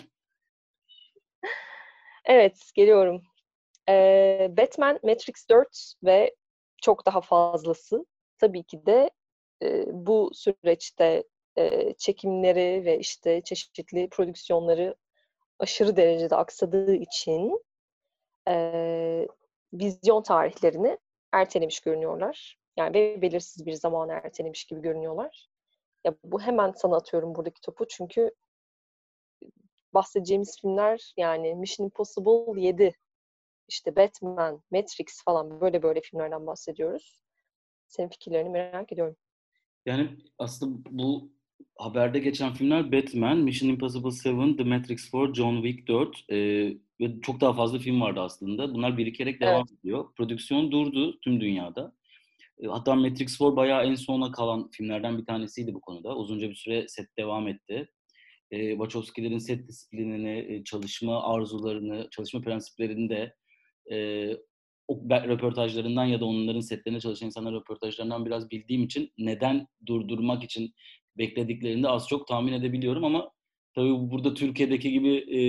evet, 2.25 2.71
geliyorum. 2.75 3.23
Ee, 3.89 4.47
Batman, 4.57 4.99
Matrix 5.03 5.49
4 5.49 5.93
ve 6.03 6.35
çok 6.81 7.05
daha 7.05 7.21
fazlası. 7.21 8.05
Tabii 8.37 8.63
ki 8.63 8.85
de 8.85 9.09
e, 9.63 9.85
bu 9.91 10.31
süreçte 10.33 11.23
e, 11.57 11.93
çekimleri 11.93 12.85
ve 12.85 12.99
işte 12.99 13.41
çeşitli 13.41 14.09
prodüksiyonları 14.09 14.95
aşırı 15.59 15.95
derecede 15.95 16.35
aksadığı 16.35 16.93
için 16.95 17.61
e, 18.47 19.27
vizyon 19.73 20.23
tarihlerini 20.23 20.97
ertelemiş 21.31 21.79
görünüyorlar. 21.79 22.57
Yani 22.77 23.21
belirsiz 23.21 23.65
bir 23.65 23.73
zaman 23.73 24.09
ertelemiş 24.09 24.65
gibi 24.65 24.81
görünüyorlar. 24.81 25.47
Ya 26.05 26.15
bu 26.23 26.41
hemen 26.41 26.71
sana 26.77 26.95
atıyorum 26.95 27.35
buradaki 27.35 27.61
topu 27.61 27.87
çünkü 27.87 28.31
bahsedeceğimiz 29.93 30.57
filmler 30.61 31.13
yani 31.17 31.55
Mission 31.55 31.85
Impossible 31.85 32.61
7, 32.61 32.93
işte 33.71 33.95
Batman, 33.95 34.61
Matrix 34.71 35.23
falan 35.25 35.61
böyle 35.61 35.83
böyle 35.83 36.01
filmlerden 36.01 36.47
bahsediyoruz. 36.47 37.19
Senin 37.87 38.09
fikirlerini 38.09 38.49
merak 38.49 38.91
ediyorum. 38.91 39.15
Yani 39.85 40.09
aslında 40.37 40.89
bu 40.91 41.31
haberde 41.77 42.19
geçen 42.19 42.53
filmler 42.53 42.91
Batman, 42.91 43.37
Mission 43.37 43.69
Impossible 43.69 44.29
7, 44.29 44.57
The 44.57 44.63
Matrix 44.63 45.13
4, 45.13 45.35
John 45.35 45.63
Wick 45.63 45.87
4 45.87 46.25
e, 46.29 46.37
ve 47.01 47.21
çok 47.21 47.41
daha 47.41 47.53
fazla 47.53 47.79
film 47.79 48.01
vardı 48.01 48.19
aslında. 48.19 48.73
Bunlar 48.73 48.97
birikerek 48.97 49.41
devam 49.41 49.65
evet. 49.69 49.79
ediyor. 49.79 50.13
Prodüksiyon 50.13 50.71
durdu 50.71 51.19
tüm 51.19 51.41
dünyada. 51.41 51.93
E, 52.63 52.67
hatta 52.67 52.95
Matrix 52.95 53.39
4 53.39 53.55
bayağı 53.55 53.85
en 53.85 53.95
sona 53.95 54.31
kalan 54.31 54.69
filmlerden 54.71 55.17
bir 55.17 55.25
tanesiydi 55.25 55.73
bu 55.73 55.81
konuda. 55.81 56.15
Uzunca 56.15 56.49
bir 56.49 56.55
süre 56.55 56.87
set 56.87 57.17
devam 57.17 57.47
etti. 57.47 57.89
E, 58.51 58.71
Wachowski'lerin 58.71 59.37
set 59.37 59.67
disiplinini, 59.67 60.45
e, 60.49 60.63
çalışma 60.63 61.23
arzularını, 61.23 62.07
çalışma 62.11 62.41
prensiplerini 62.41 63.09
de 63.09 63.35
e, 63.91 64.27
o 64.87 65.01
röportajlarından 65.09 66.05
ya 66.05 66.19
da 66.19 66.25
onların 66.25 66.59
setlerine 66.59 66.99
çalışan 66.99 67.25
insanlar 67.25 67.53
röportajlarından 67.53 68.25
biraz 68.25 68.51
bildiğim 68.51 68.83
için 68.83 69.13
neden 69.17 69.67
durdurmak 69.85 70.43
için 70.43 70.73
beklediklerini 71.17 71.83
de 71.83 71.87
az 71.87 72.07
çok 72.07 72.27
tahmin 72.27 72.53
edebiliyorum 72.53 73.03
ama 73.03 73.31
tabii 73.75 74.11
burada 74.11 74.33
Türkiye'deki 74.33 74.91
gibi 74.91 75.15
e, 75.15 75.41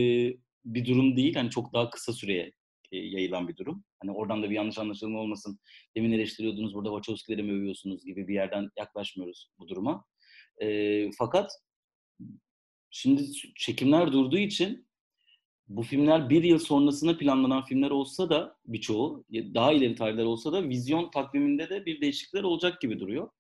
bir 0.65 0.87
durum 0.87 1.17
değil. 1.17 1.35
Hani 1.35 1.51
çok 1.51 1.73
daha 1.73 1.91
kısa 1.91 2.13
süreye 2.13 2.53
e, 2.93 2.97
yayılan 2.97 3.49
bir 3.49 3.57
durum. 3.57 3.85
Hani 4.03 4.13
oradan 4.13 4.43
da 4.43 4.51
bir 4.51 4.55
yanlış 4.55 4.79
anlaşılma 4.79 5.21
olmasın. 5.21 5.59
Demin 5.97 6.13
eleştiriyordunuz 6.13 6.75
burada 6.75 6.89
Wachowski'leri 6.89 7.43
mi 7.43 7.53
övüyorsunuz 7.53 8.05
gibi 8.05 8.29
bir 8.29 8.35
yerden 8.35 8.71
yaklaşmıyoruz 8.79 9.51
bu 9.59 9.69
duruma. 9.69 10.05
E, 10.63 11.11
fakat 11.19 11.53
şimdi 12.91 13.33
çekimler 13.57 14.13
durduğu 14.13 14.39
için 14.39 14.87
bu 15.77 15.83
filmler 15.83 16.31
bir 16.31 16.45
yıl 16.45 16.59
sonrasına 16.59 17.17
planlanan 17.17 17.65
filmler 17.65 17.91
olsa 17.91 18.31
da 18.31 18.57
birçoğu 18.67 19.25
daha 19.33 19.73
ileri 19.73 19.95
tarihler 19.95 20.25
olsa 20.25 20.53
da 20.53 20.69
vizyon 20.69 21.11
takviminde 21.11 21.71
de 21.71 21.87
bir 21.87 22.01
değişiklikler 22.01 22.43
olacak 22.43 22.81
gibi 22.81 23.01
duruyor. 23.01 23.31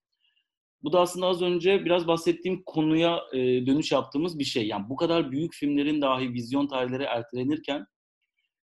Bu 0.82 0.92
da 0.92 1.00
aslında 1.00 1.26
az 1.26 1.42
önce 1.42 1.84
biraz 1.84 2.06
bahsettiğim 2.06 2.62
konuya 2.66 3.20
e, 3.32 3.38
dönüş 3.66 3.92
yaptığımız 3.92 4.38
bir 4.38 4.44
şey. 4.44 4.66
Yani 4.66 4.88
bu 4.88 4.96
kadar 4.96 5.32
büyük 5.32 5.54
filmlerin 5.54 6.02
dahi 6.02 6.32
vizyon 6.32 6.66
tarihleri 6.66 7.02
ertelenirken 7.02 7.86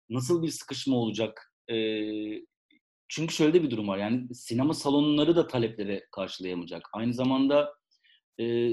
nasıl 0.09 0.43
bir 0.43 0.49
sıkışma 0.49 0.97
olacak? 0.97 1.53
E, 1.69 1.75
çünkü 3.07 3.35
şöyle 3.35 3.63
bir 3.63 3.71
durum 3.71 3.87
var. 3.87 3.97
Yani 3.97 4.35
sinema 4.35 4.73
salonları 4.73 5.35
da 5.35 5.47
talepleri 5.47 6.03
karşılayamayacak. 6.11 6.89
Aynı 6.93 7.13
zamanda 7.13 7.73
e, 8.39 8.71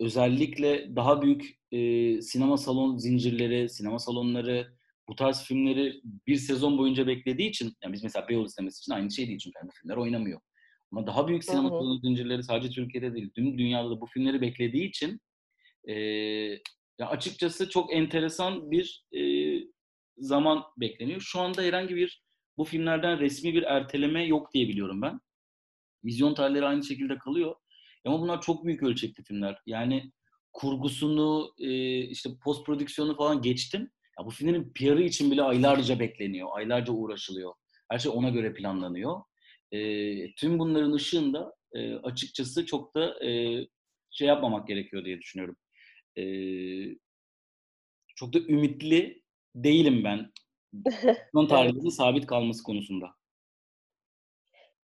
özellikle 0.00 0.96
daha 0.96 1.22
büyük 1.22 1.58
e, 1.72 2.22
sinema 2.22 2.56
salon 2.56 2.96
zincirleri, 2.96 3.68
sinema 3.68 3.98
salonları 3.98 4.78
bu 5.08 5.14
tarz 5.14 5.42
filmleri 5.42 6.00
bir 6.26 6.36
sezon 6.36 6.78
boyunca 6.78 7.06
beklediği 7.06 7.48
için, 7.48 7.72
yani 7.82 7.92
biz 7.92 8.02
mesela 8.02 8.28
Beyoğlu 8.28 8.48
sineması 8.48 8.80
için 8.80 8.92
aynı 8.92 9.10
şey 9.10 9.26
değil 9.26 9.38
çünkü 9.38 9.58
yani 9.58 9.68
bu 9.68 9.72
filmler 9.72 9.96
oynamıyor. 9.96 10.40
Ama 10.92 11.06
daha 11.06 11.28
büyük 11.28 11.44
sinema 11.44 11.68
salon 11.68 12.00
zincirleri 12.00 12.42
sadece 12.42 12.70
Türkiye'de 12.70 13.14
değil, 13.14 13.30
tüm 13.34 13.58
dünyada 13.58 13.90
da 13.90 14.00
bu 14.00 14.06
filmleri 14.06 14.40
beklediği 14.40 14.88
için 14.88 15.20
e, 15.84 15.94
ya 16.98 17.08
açıkçası 17.08 17.70
çok 17.70 17.92
enteresan 17.92 18.70
bir 18.70 19.04
e, 19.12 19.22
zaman 20.18 20.62
bekleniyor. 20.76 21.20
Şu 21.20 21.40
anda 21.40 21.62
herhangi 21.62 21.96
bir 21.96 22.22
bu 22.56 22.64
filmlerden 22.64 23.20
resmi 23.20 23.54
bir 23.54 23.62
erteleme 23.62 24.26
yok 24.26 24.54
diye 24.54 24.68
biliyorum 24.68 25.02
ben. 25.02 25.20
Vizyon 26.04 26.34
tarihleri 26.34 26.66
aynı 26.66 26.84
şekilde 26.84 27.18
kalıyor. 27.18 27.54
Ama 28.08 28.20
bunlar 28.20 28.40
çok 28.40 28.64
büyük 28.64 28.82
ölçekli 28.82 29.24
filmler. 29.24 29.62
Yani 29.66 30.12
kurgusunu, 30.52 31.54
e, 31.58 31.98
işte 31.98 32.30
post 32.44 32.66
prodüksiyonu 32.66 33.16
falan 33.16 33.42
geçtim. 33.42 33.90
Ya 34.18 34.26
bu 34.26 34.30
filmlerin 34.30 34.72
PR'ı 34.74 35.02
için 35.02 35.30
bile 35.30 35.42
aylarca 35.42 36.00
bekleniyor. 36.00 36.48
Aylarca 36.52 36.92
uğraşılıyor. 36.92 37.54
Her 37.90 37.98
şey 37.98 38.12
ona 38.14 38.28
göre 38.28 38.54
planlanıyor. 38.54 39.20
E, 39.72 40.34
tüm 40.34 40.58
bunların 40.58 40.92
ışığında 40.92 41.54
e, 41.72 41.94
açıkçası 41.94 42.66
çok 42.66 42.94
da 42.94 43.24
e, 43.26 43.60
şey 44.10 44.28
yapmamak 44.28 44.68
gerekiyor 44.68 45.04
diye 45.04 45.18
düşünüyorum. 45.18 45.56
E, 46.16 46.22
çok 48.16 48.32
da 48.32 48.38
ümitli 48.38 49.22
değilim 49.54 50.04
ben. 50.04 50.32
Son 51.34 51.46
tarihinin 51.46 51.88
sabit 51.88 52.26
kalması 52.26 52.62
konusunda. 52.62 53.14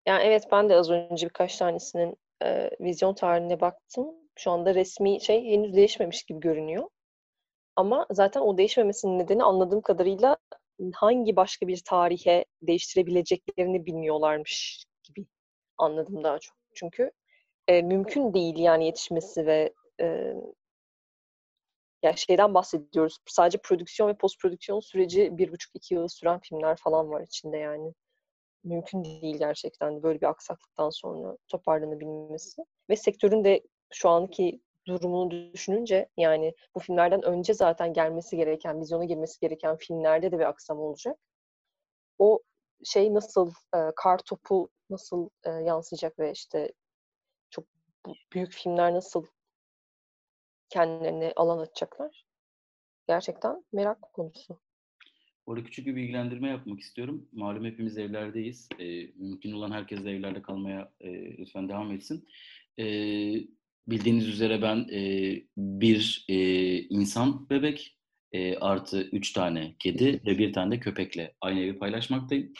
Yani 0.06 0.22
evet 0.22 0.44
ben 0.52 0.68
de 0.68 0.74
az 0.74 0.90
önce 0.90 1.26
birkaç 1.26 1.56
tanesinin 1.56 2.16
e, 2.44 2.70
vizyon 2.80 3.14
tarihine 3.14 3.60
baktım. 3.60 4.14
Şu 4.36 4.50
anda 4.50 4.74
resmi 4.74 5.20
şey 5.20 5.44
henüz 5.44 5.76
değişmemiş 5.76 6.22
gibi 6.24 6.40
görünüyor. 6.40 6.88
Ama 7.76 8.06
zaten 8.10 8.40
o 8.40 8.58
değişmemesinin 8.58 9.18
nedeni 9.18 9.44
anladığım 9.44 9.80
kadarıyla 9.80 10.36
hangi 10.94 11.36
başka 11.36 11.68
bir 11.68 11.82
tarihe 11.84 12.44
değiştirebileceklerini 12.62 13.86
bilmiyorlarmış 13.86 14.84
gibi 15.04 15.26
anladım 15.78 16.24
daha 16.24 16.38
çok. 16.38 16.56
Çünkü 16.74 17.10
e, 17.68 17.82
mümkün 17.82 18.34
değil 18.34 18.58
yani 18.58 18.86
yetişmesi 18.86 19.46
ve 19.46 19.72
e, 20.00 20.34
yani 22.02 22.18
şeyden 22.18 22.54
bahsediyoruz. 22.54 23.18
Sadece 23.26 23.58
prodüksiyon 23.58 24.08
ve 24.08 24.14
post 24.16 24.40
prodüksiyon 24.40 24.80
süreci 24.80 25.38
bir 25.38 25.52
buçuk 25.52 25.76
iki 25.76 25.94
yıl 25.94 26.08
süren 26.08 26.40
filmler 26.40 26.76
falan 26.76 27.10
var 27.10 27.20
içinde 27.20 27.56
yani 27.56 27.94
mümkün 28.64 29.04
değil 29.04 29.38
gerçekten 29.38 30.02
böyle 30.02 30.20
bir 30.20 30.26
aksaklıktan 30.26 30.90
sonra 30.90 31.36
toparlanabilmesi. 31.48 32.62
Ve 32.90 32.96
sektörün 32.96 33.44
de 33.44 33.62
şu 33.92 34.08
anki 34.08 34.60
durumunu 34.86 35.30
düşününce 35.52 36.08
yani 36.16 36.54
bu 36.74 36.80
filmlerden 36.80 37.22
önce 37.22 37.54
zaten 37.54 37.92
gelmesi 37.92 38.36
gereken, 38.36 38.80
vizyona 38.80 39.04
girmesi 39.04 39.40
gereken 39.40 39.76
filmlerde 39.76 40.32
de 40.32 40.38
bir 40.38 40.48
aksam 40.48 40.78
olacak. 40.80 41.18
O 42.18 42.40
şey 42.84 43.14
nasıl, 43.14 43.50
e, 43.74 43.78
kar 43.96 44.18
topu 44.18 44.68
nasıl 44.90 45.28
e, 45.44 45.50
yansıyacak 45.50 46.18
ve 46.18 46.32
işte 46.32 46.72
çok 47.50 47.64
büyük 48.32 48.52
filmler 48.52 48.94
nasıl 48.94 49.26
kendilerine 50.68 51.32
alan 51.36 51.58
açacaklar? 51.58 52.24
Gerçekten 53.08 53.64
merak 53.72 54.02
konusu. 54.12 54.60
Orada 55.46 55.64
küçük 55.64 55.86
bir 55.86 55.96
bilgilendirme 55.96 56.48
yapmak 56.48 56.80
istiyorum. 56.80 57.28
Malum 57.32 57.64
hepimiz 57.64 57.98
evlerdeyiz. 57.98 58.68
E, 58.78 58.84
mümkün 59.16 59.52
olan 59.52 59.70
herkes 59.70 60.04
de 60.04 60.10
evlerde 60.10 60.42
kalmaya 60.42 60.92
e, 61.00 61.38
lütfen 61.38 61.68
devam 61.68 61.92
etsin. 61.92 62.28
E, 62.78 62.84
bildiğiniz 63.88 64.28
üzere 64.28 64.62
ben 64.62 64.88
e, 64.92 65.00
bir 65.56 66.24
e, 66.28 66.36
insan 66.78 67.50
bebek 67.50 67.98
e, 68.32 68.56
artı 68.56 69.02
üç 69.02 69.32
tane 69.32 69.74
kedi 69.78 70.20
ve 70.26 70.38
bir 70.38 70.52
tane 70.52 70.76
de 70.76 70.80
köpekle 70.80 71.34
aynı 71.40 71.60
evi 71.60 71.78
paylaşmaktayım. 71.78 72.52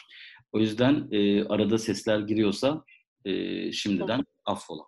O 0.52 0.58
yüzden 0.58 1.08
e, 1.10 1.44
arada 1.44 1.78
sesler 1.78 2.18
giriyorsa 2.18 2.84
e, 3.24 3.72
şimdiden 3.72 4.24
affola. 4.44 4.82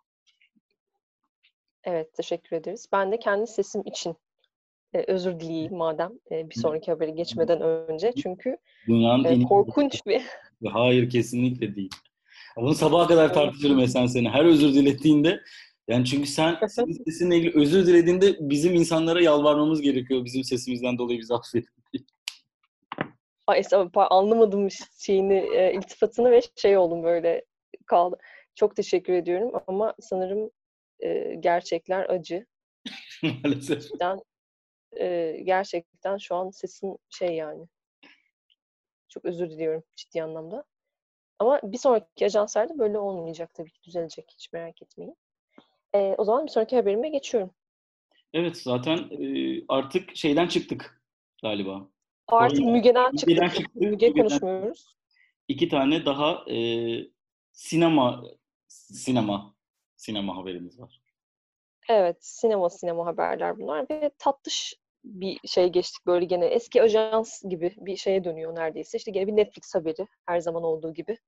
Evet, 1.85 2.15
teşekkür 2.15 2.57
ederiz. 2.57 2.89
Ben 2.93 3.13
de 3.13 3.19
kendi 3.19 3.47
sesim 3.47 3.83
için 3.87 4.17
e, 4.97 5.13
özür 5.13 5.41
dileyeyim 5.41 5.77
madem 5.77 6.13
e, 6.31 6.51
bir 6.51 6.55
sonraki 6.55 6.91
haberi 6.91 7.15
geçmeden 7.15 7.61
önce. 7.61 8.13
Çünkü 8.23 8.57
Dünyanın 8.87 9.25
e, 9.25 9.43
korkunç 9.43 10.07
bir... 10.07 10.23
Hayır 10.73 11.11
kesinlikle 11.11 11.77
değil. 11.77 11.91
Bunu 12.57 12.75
sabaha 12.75 13.07
kadar 13.07 13.35
tartışırım 13.35 13.79
Esen 13.79 14.07
seni. 14.07 14.29
Her 14.29 14.45
özür 14.45 14.75
dilediğinde 14.75 15.41
yani 15.89 16.05
çünkü 16.05 16.29
sen 16.29 16.57
senin 16.69 17.05
sesinle 17.05 17.37
ilgili 17.37 17.61
özür 17.61 17.87
dilediğinde 17.87 18.37
bizim 18.41 18.75
insanlara 18.75 19.21
yalvarmamız 19.21 19.81
gerekiyor. 19.81 20.25
Bizim 20.25 20.45
sesimizden 20.45 20.99
dolayı 20.99 21.19
bizi 21.19 21.35
affedin. 21.35 21.69
Ay 23.47 23.59
estağfurullah 23.59 24.11
anlamadım 24.11 24.69
şeyini, 24.99 25.49
e, 25.55 25.75
iltifatını 25.75 26.31
ve 26.31 26.41
şey 26.57 26.77
oldum 26.77 27.03
böyle 27.03 27.45
kaldı. 27.87 28.17
Çok 28.55 28.77
teşekkür 28.77 29.13
ediyorum 29.13 29.51
ama 29.67 29.95
sanırım 30.01 30.51
e, 31.01 31.35
gerçekler 31.41 32.11
acı. 32.11 32.47
Maalesef. 33.23 33.69
Gerçekten, 33.69 34.19
e, 34.93 35.37
gerçekten 35.45 36.17
şu 36.17 36.35
an 36.35 36.51
sesim 36.51 36.97
şey 37.11 37.35
yani. 37.35 37.67
Çok 39.09 39.25
özür 39.25 39.51
diliyorum 39.51 39.85
ciddi 39.97 40.23
anlamda. 40.23 40.65
Ama 41.39 41.61
bir 41.63 41.79
sonraki 41.79 42.27
ajanslarda 42.27 42.79
böyle 42.79 42.99
olmayacak 42.99 43.55
tabii 43.55 43.71
ki 43.71 43.83
düzelecek 43.85 44.31
hiç 44.31 44.53
merak 44.53 44.83
etmeyin. 44.83 45.17
E, 45.95 45.99
o 45.99 46.25
zaman 46.25 46.47
bir 46.47 46.51
sonraki 46.51 46.77
haberime 46.77 47.09
geçiyorum. 47.09 47.51
Evet 48.33 48.57
zaten 48.57 48.97
e, 48.97 49.61
artık 49.69 50.17
şeyden 50.17 50.47
çıktık 50.47 51.03
galiba. 51.43 51.89
Artık 52.29 52.61
Oraya, 52.61 52.73
Müge'den 52.73 53.11
çıktık. 53.11 53.29
Müge'den 53.29 53.49
çıktık. 53.49 53.75
Müge 53.75 53.91
Müge'den 53.91 54.13
konuşmuyoruz. 54.13 54.97
İki 55.49 55.69
tane 55.69 56.07
daha 56.07 56.45
e, 56.51 56.57
sinema 57.53 58.25
sinema 58.67 59.55
sinema 59.97 60.37
haberimiz 60.37 60.81
var. 60.81 61.01
Evet, 61.89 62.17
sinema 62.21 62.71
sinema 62.71 63.07
haberler 63.07 63.59
bunlar 63.59 63.87
ve 63.91 64.11
tatlış 64.19 64.75
bir 65.05 65.49
şey 65.49 65.69
geçtik 65.69 66.07
böyle 66.07 66.25
gene 66.25 66.47
eski 66.47 66.83
ajans 66.83 67.43
gibi 67.49 67.75
bir 67.77 67.97
şeye 67.97 68.25
dönüyor 68.25 68.55
neredeyse. 68.55 68.99
İşte 68.99 69.11
gene 69.11 69.27
bir 69.27 69.37
Netflix 69.37 69.75
haberi 69.75 70.07
her 70.27 70.41
zaman 70.41 70.63
olduğu 70.63 70.95
gibi. 70.95 71.19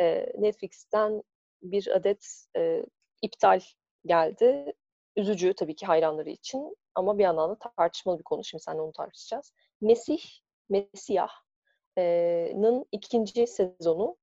Ee, 0.00 0.32
Netflix'ten 0.38 1.22
bir 1.62 1.96
adet 1.96 2.46
e, 2.56 2.82
iptal 3.22 3.60
geldi. 4.06 4.72
Üzücü 5.16 5.54
tabii 5.54 5.76
ki 5.76 5.86
hayranları 5.86 6.30
için 6.30 6.76
ama 6.94 7.18
bir 7.18 7.22
yandan 7.22 7.50
da 7.50 7.58
tartışmalı 7.76 8.18
bir 8.18 8.24
konu. 8.24 8.44
Şimdi 8.44 8.62
seninle 8.62 8.82
onu 8.82 8.92
tartışacağız. 8.92 9.52
Mesih, 9.80 10.22
Mesih'ın 10.68 12.86
ikinci 12.92 13.46
sezonu 13.46 14.16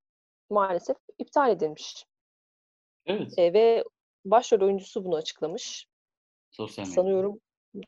maalesef 0.49 0.97
iptal 1.17 1.51
edilmiş. 1.51 2.05
Evet. 3.05 3.33
E, 3.37 3.53
ve 3.53 3.83
başrol 4.25 4.61
oyuncusu 4.61 5.05
bunu 5.05 5.15
açıklamış. 5.15 5.87
Sosyal 6.51 6.83
medya. 6.83 6.95
Sanıyorum 6.95 7.39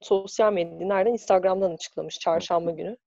sosyal 0.01 0.53
medyada 0.53 0.85
nereden? 0.85 1.11
Instagram'dan 1.11 1.71
açıklamış 1.71 2.19
çarşamba 2.19 2.71
günü. 2.71 2.97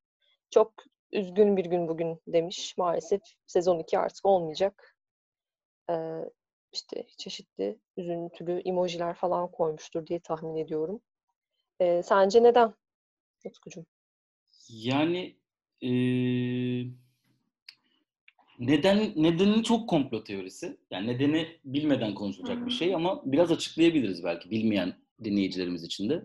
Çok 0.50 0.72
üzgün 1.12 1.56
bir 1.56 1.64
gün 1.64 1.88
bugün 1.88 2.20
demiş. 2.26 2.74
Maalesef 2.78 3.20
sezon 3.46 3.78
2 3.78 3.98
artık 3.98 4.26
olmayacak. 4.26 4.96
Ee, 5.90 6.20
işte 6.72 7.06
çeşitli 7.18 7.78
üzüntülü 7.96 8.62
emojiler 8.64 9.14
falan 9.14 9.50
koymuştur 9.50 10.06
diye 10.06 10.20
tahmin 10.20 10.56
ediyorum. 10.56 11.00
Ee, 11.80 12.02
sence 12.02 12.42
neden 12.42 12.74
Utkucuğum? 13.44 13.86
Yani 14.68 15.36
e, 15.82 15.90
neden 18.58 19.12
nedeni 19.16 19.62
çok 19.62 19.88
komplo 19.88 20.24
teorisi. 20.24 20.76
Yani 20.90 21.06
nedeni 21.06 21.46
bilmeden 21.64 22.14
konuşulacak 22.14 22.66
bir 22.66 22.72
şey 22.72 22.94
ama 22.94 23.22
biraz 23.24 23.52
açıklayabiliriz 23.52 24.24
belki 24.24 24.50
bilmeyen 24.50 24.94
dinleyicilerimiz 25.24 25.84
için 25.84 26.08
de. 26.10 26.22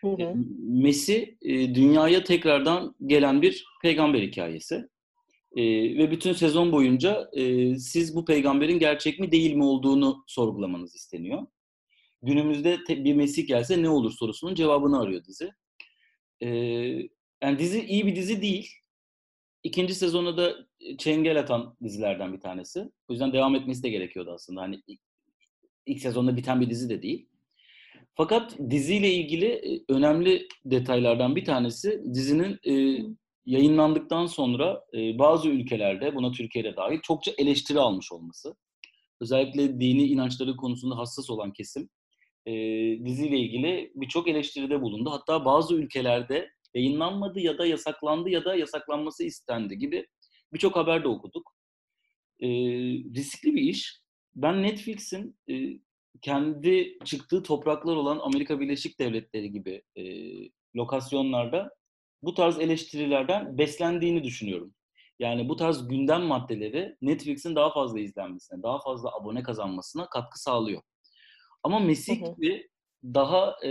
Hı 0.00 0.08
E. 0.08 0.34
Mesih 0.58 1.26
e, 1.42 1.74
dünyaya 1.74 2.24
tekrardan 2.24 2.94
gelen 3.06 3.42
bir 3.42 3.64
peygamber 3.82 4.22
hikayesi. 4.22 4.88
E, 5.56 5.62
ve 5.98 6.10
bütün 6.10 6.32
sezon 6.32 6.72
boyunca 6.72 7.30
e, 7.32 7.74
siz 7.76 8.16
bu 8.16 8.24
peygamberin 8.24 8.78
gerçek 8.78 9.20
mi 9.20 9.32
değil 9.32 9.54
mi 9.54 9.64
olduğunu 9.64 10.24
sorgulamanız 10.26 10.94
isteniyor. 10.94 11.46
Günümüzde 12.22 12.78
te- 12.86 13.04
bir 13.04 13.14
Mesih 13.14 13.46
gelse 13.48 13.82
ne 13.82 13.88
olur 13.88 14.12
sorusunun 14.12 14.54
cevabını 14.54 15.00
arıyor 15.00 15.24
dizi. 15.24 15.50
E, 16.42 16.48
yani 17.42 17.58
dizi 17.58 17.84
iyi 17.84 18.06
bir 18.06 18.16
dizi 18.16 18.42
değil. 18.42 18.70
İkinci 19.62 19.94
sezonu 19.94 20.36
da 20.36 20.54
çengel 20.98 21.40
atan 21.40 21.76
dizilerden 21.82 22.32
bir 22.32 22.40
tanesi. 22.40 22.90
O 23.08 23.12
yüzden 23.12 23.32
devam 23.32 23.54
etmesi 23.54 23.82
de 23.82 23.88
gerekiyordu 23.88 24.30
aslında. 24.34 24.60
Hani 24.60 24.82
ilk- 24.86 25.00
ilk 25.86 26.00
sezonda 26.00 26.36
biten 26.36 26.60
bir 26.60 26.70
dizi 26.70 26.88
de 26.88 27.02
değil. 27.02 27.28
Fakat 28.14 28.58
diziyle 28.70 29.12
ilgili 29.12 29.82
önemli 29.88 30.48
detaylardan 30.64 31.36
bir 31.36 31.44
tanesi 31.44 32.02
dizinin 32.14 32.58
e, 32.66 33.02
yayınlandıktan 33.46 34.26
sonra 34.26 34.84
e, 34.94 35.18
bazı 35.18 35.48
ülkelerde, 35.48 36.14
buna 36.14 36.32
Türkiye'de 36.32 36.76
dahil, 36.76 37.00
çokça 37.02 37.32
eleştiri 37.38 37.80
almış 37.80 38.12
olması. 38.12 38.54
Özellikle 39.20 39.80
dini 39.80 40.02
inançları 40.02 40.56
konusunda 40.56 40.98
hassas 40.98 41.30
olan 41.30 41.52
kesim 41.52 41.88
e, 42.46 42.52
diziyle 43.04 43.38
ilgili 43.38 43.92
birçok 43.94 44.28
eleştiride 44.28 44.82
bulundu. 44.82 45.10
Hatta 45.10 45.44
bazı 45.44 45.74
ülkelerde 45.74 46.50
yayınlanmadı 46.74 47.40
ya 47.40 47.58
da 47.58 47.66
yasaklandı 47.66 48.30
ya 48.30 48.44
da 48.44 48.54
yasaklanması 48.54 49.24
istendi 49.24 49.78
gibi 49.78 50.06
birçok 50.52 50.76
haber 50.76 51.04
de 51.04 51.08
okuduk. 51.08 51.54
E, 52.40 52.48
riskli 53.16 53.54
bir 53.54 53.62
iş. 53.62 54.00
Ben 54.34 54.62
Netflix'in 54.62 55.38
e, 55.50 55.54
kendi 56.20 56.98
çıktığı 57.04 57.42
topraklar 57.42 57.96
olan 57.96 58.18
Amerika 58.18 58.60
Birleşik 58.60 59.00
Devletleri 59.00 59.52
gibi 59.52 59.82
e, 59.96 60.02
lokasyonlarda 60.76 61.70
bu 62.22 62.34
tarz 62.34 62.58
eleştirilerden 62.58 63.58
beslendiğini 63.58 64.24
düşünüyorum. 64.24 64.74
Yani 65.18 65.48
bu 65.48 65.56
tarz 65.56 65.88
gündem 65.88 66.22
maddeleri 66.22 66.96
Netflix'in 67.02 67.56
daha 67.56 67.72
fazla 67.72 68.00
izlenmesine, 68.00 68.62
daha 68.62 68.80
fazla 68.80 69.16
abone 69.20 69.42
kazanmasına 69.42 70.08
katkı 70.08 70.42
sağlıyor. 70.42 70.82
Ama 71.62 71.78
Mesih 71.78 72.36
gibi 72.36 72.68
daha 73.04 73.56
e, 73.64 73.70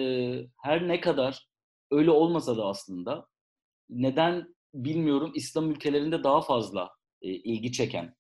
her 0.63 0.87
ne 0.87 1.01
kadar 1.01 1.47
öyle 1.91 2.11
olmasa 2.11 2.57
da 2.57 2.65
aslında 2.65 3.27
neden 3.89 4.55
bilmiyorum 4.73 5.31
İslam 5.35 5.71
ülkelerinde 5.71 6.23
daha 6.23 6.41
fazla 6.41 6.89
e, 7.21 7.29
ilgi 7.29 7.71
çeken, 7.71 8.15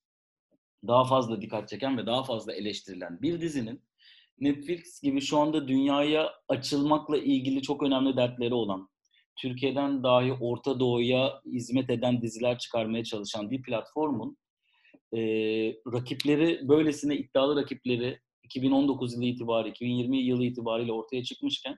daha 0.87 1.05
fazla 1.05 1.41
dikkat 1.41 1.69
çeken 1.69 1.97
ve 1.97 2.05
daha 2.05 2.23
fazla 2.23 2.53
eleştirilen 2.53 3.21
bir 3.21 3.41
dizinin 3.41 3.87
Netflix 4.39 5.01
gibi 5.01 5.21
şu 5.21 5.37
anda 5.37 5.67
dünyaya 5.67 6.33
açılmakla 6.47 7.17
ilgili 7.17 7.61
çok 7.61 7.83
önemli 7.83 8.17
dertleri 8.17 8.53
olan, 8.53 8.89
Türkiye'den 9.37 10.03
dahi 10.03 10.33
Orta 10.33 10.79
Doğu'ya 10.79 11.41
hizmet 11.45 11.89
eden 11.89 12.21
diziler 12.21 12.57
çıkarmaya 12.59 13.03
çalışan 13.03 13.51
bir 13.51 13.61
platformun 13.61 14.37
e, 15.13 15.19
rakipleri, 15.93 16.67
böylesine 16.67 17.17
iddialı 17.17 17.61
rakipleri 17.61 18.19
2019 18.43 19.13
yılı 19.13 19.25
itibariyle, 19.25 19.69
2020 19.69 20.17
yılı 20.17 20.45
itibariyle 20.45 20.91
ortaya 20.91 21.23
çıkmışken 21.23 21.77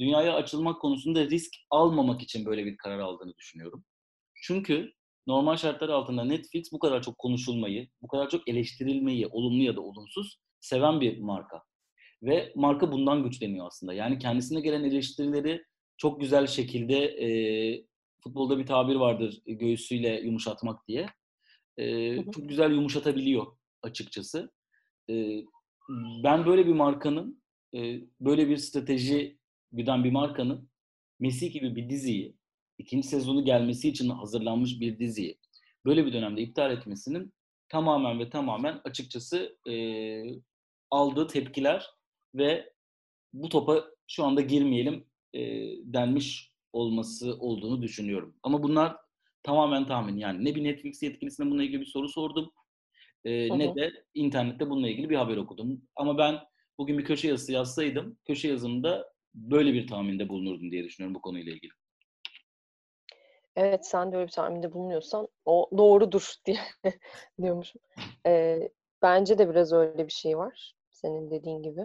dünyaya 0.00 0.34
açılmak 0.34 0.80
konusunda 0.80 1.24
risk 1.26 1.52
almamak 1.70 2.22
için 2.22 2.46
böyle 2.46 2.64
bir 2.64 2.76
karar 2.76 2.98
aldığını 2.98 3.34
düşünüyorum. 3.36 3.84
Çünkü 4.42 4.92
normal 5.26 5.56
şartlar 5.56 5.88
altında 5.88 6.24
Netflix 6.24 6.72
bu 6.72 6.78
kadar 6.78 7.02
çok 7.02 7.18
konuşulmayı, 7.18 7.88
bu 8.02 8.08
kadar 8.08 8.28
çok 8.30 8.48
eleştirilmeyi, 8.48 9.26
olumlu 9.26 9.62
ya 9.62 9.76
da 9.76 9.80
olumsuz 9.80 10.38
seven 10.60 11.00
bir 11.00 11.18
marka. 11.18 11.62
Ve 12.22 12.52
marka 12.56 12.92
bundan 12.92 13.22
güçleniyor 13.24 13.66
aslında. 13.66 13.94
Yani 13.94 14.18
kendisine 14.18 14.60
gelen 14.60 14.84
eleştirileri 14.84 15.64
çok 15.96 16.20
güzel 16.20 16.46
şekilde 16.46 17.04
e, 17.04 17.28
futbolda 18.24 18.58
bir 18.58 18.66
tabir 18.66 18.94
vardır 18.94 19.42
göğsüyle 19.46 20.20
yumuşatmak 20.20 20.88
diye. 20.88 21.06
E, 21.76 22.16
çok 22.16 22.48
güzel 22.48 22.70
yumuşatabiliyor 22.70 23.46
açıkçası. 23.82 24.50
E, 25.10 25.42
ben 26.24 26.46
böyle 26.46 26.66
bir 26.66 26.72
markanın, 26.72 27.42
e, 27.74 28.00
böyle 28.20 28.48
bir 28.48 28.56
strateji 28.56 29.38
güden 29.72 30.04
bir 30.04 30.10
markanın 30.10 30.72
Messi 31.20 31.50
gibi 31.50 31.76
bir 31.76 31.88
diziyi, 31.88 32.36
ikinci 32.78 33.08
sezonu 33.08 33.44
gelmesi 33.44 33.88
için 33.88 34.08
hazırlanmış 34.08 34.80
bir 34.80 34.98
diziyi 34.98 35.38
böyle 35.84 36.06
bir 36.06 36.12
dönemde 36.12 36.42
iptal 36.42 36.70
etmesinin 36.72 37.34
tamamen 37.68 38.18
ve 38.18 38.30
tamamen 38.30 38.80
açıkçası 38.84 39.58
e, 39.70 39.74
aldığı 40.90 41.26
tepkiler 41.26 41.86
ve 42.34 42.72
bu 43.32 43.48
topa 43.48 43.84
şu 44.06 44.24
anda 44.24 44.40
girmeyelim 44.40 45.06
e, 45.34 45.40
denmiş 45.84 46.52
olması 46.72 47.34
olduğunu 47.38 47.82
düşünüyorum. 47.82 48.36
Ama 48.42 48.62
bunlar 48.62 48.96
tamamen 49.42 49.86
tahmin. 49.86 50.16
Yani 50.16 50.44
ne 50.44 50.54
bir 50.54 50.64
Netflix 50.64 51.02
yetkilisine 51.02 51.46
bununla 51.46 51.62
ilgili 51.62 51.80
bir 51.80 51.86
soru 51.86 52.08
sordum 52.08 52.52
e, 53.24 53.48
Hı 53.48 53.58
ne 53.58 53.74
de 53.74 54.04
internette 54.14 54.70
bununla 54.70 54.88
ilgili 54.88 55.10
bir 55.10 55.16
haber 55.16 55.36
okudum. 55.36 55.82
Ama 55.96 56.18
ben 56.18 56.38
bugün 56.78 56.98
bir 56.98 57.04
köşe 57.04 57.28
yazısı 57.28 57.52
yazsaydım, 57.52 58.18
köşe 58.24 58.48
yazımda 58.48 59.11
böyle 59.34 59.72
bir 59.72 59.86
tahminde 59.86 60.28
bulunurdum 60.28 60.70
diye 60.70 60.84
düşünüyorum 60.84 61.14
bu 61.14 61.20
konuyla 61.20 61.52
ilgili. 61.52 61.72
Evet 63.56 63.86
sen 63.86 64.12
de 64.12 64.16
öyle 64.16 64.26
bir 64.26 64.32
tahminde 64.32 64.72
bulunuyorsan 64.72 65.28
o 65.44 65.70
doğrudur 65.78 66.34
diye 66.46 66.60
diyormuşum. 67.42 67.82
Ee, 68.26 68.68
bence 69.02 69.38
de 69.38 69.50
biraz 69.50 69.72
öyle 69.72 70.06
bir 70.06 70.12
şey 70.12 70.38
var. 70.38 70.74
Senin 70.90 71.30
dediğin 71.30 71.62
gibi. 71.62 71.80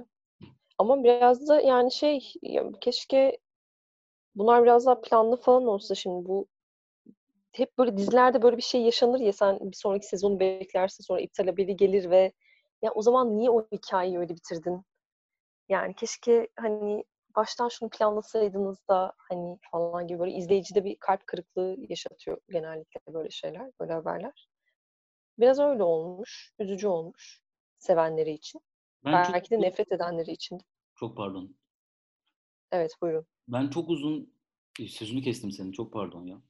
Ama 0.77 1.03
biraz 1.03 1.47
da 1.47 1.61
yani 1.61 1.91
şey 1.91 2.33
ya 2.41 2.71
keşke 2.81 3.37
bunlar 4.35 4.63
biraz 4.63 4.85
daha 4.85 5.01
planlı 5.01 5.37
falan 5.37 5.67
olsa 5.67 5.95
şimdi 5.95 6.27
bu 6.27 6.47
hep 7.51 7.77
böyle 7.77 7.97
dizilerde 7.97 8.41
böyle 8.41 8.57
bir 8.57 8.61
şey 8.61 8.81
yaşanır 8.81 9.19
ya 9.19 9.33
sen 9.33 9.59
bir 9.61 9.75
sonraki 9.77 10.07
sezonu 10.07 10.39
beklersin 10.39 11.03
sonra 11.03 11.21
iptal 11.21 11.45
haberi 11.47 11.75
gelir 11.75 12.09
ve 12.09 12.31
ya 12.81 12.91
o 12.91 13.01
zaman 13.01 13.37
niye 13.37 13.49
o 13.49 13.67
hikayeyi 13.71 14.19
öyle 14.19 14.35
bitirdin? 14.35 14.83
Yani 15.69 15.95
keşke 15.95 16.47
hani 16.55 17.03
baştan 17.37 17.69
şunu 17.69 17.89
planlasaydınız 17.89 18.77
da 18.89 19.13
hani 19.17 19.57
falan 19.71 20.07
gibi 20.07 20.19
böyle 20.19 20.31
izleyicide 20.31 20.83
bir 20.85 20.95
kalp 20.99 21.27
kırıklığı 21.27 21.75
yaşatıyor 21.89 22.37
genellikle 22.49 23.13
böyle 23.13 23.29
şeyler, 23.29 23.71
böyle 23.79 23.93
haberler. 23.93 24.47
Biraz 25.39 25.59
öyle 25.59 25.83
olmuş, 25.83 26.53
üzücü 26.59 26.87
olmuş 26.87 27.41
sevenleri 27.77 28.31
için. 28.31 28.61
Ben 29.05 29.13
Belki 29.13 29.49
çok 29.49 29.59
de 29.59 29.61
nefret 29.61 29.91
edenleri 29.91 30.31
için. 30.31 30.59
çok 30.95 31.17
pardon. 31.17 31.55
Evet 32.71 32.91
buyurun. 33.01 33.25
Ben 33.47 33.67
çok 33.69 33.89
uzun 33.89 34.33
e, 34.79 34.87
sözünü 34.87 35.21
kestim 35.21 35.51
senin. 35.51 35.71
Çok 35.71 35.93
pardon 35.93 36.25
ya. 36.25 36.41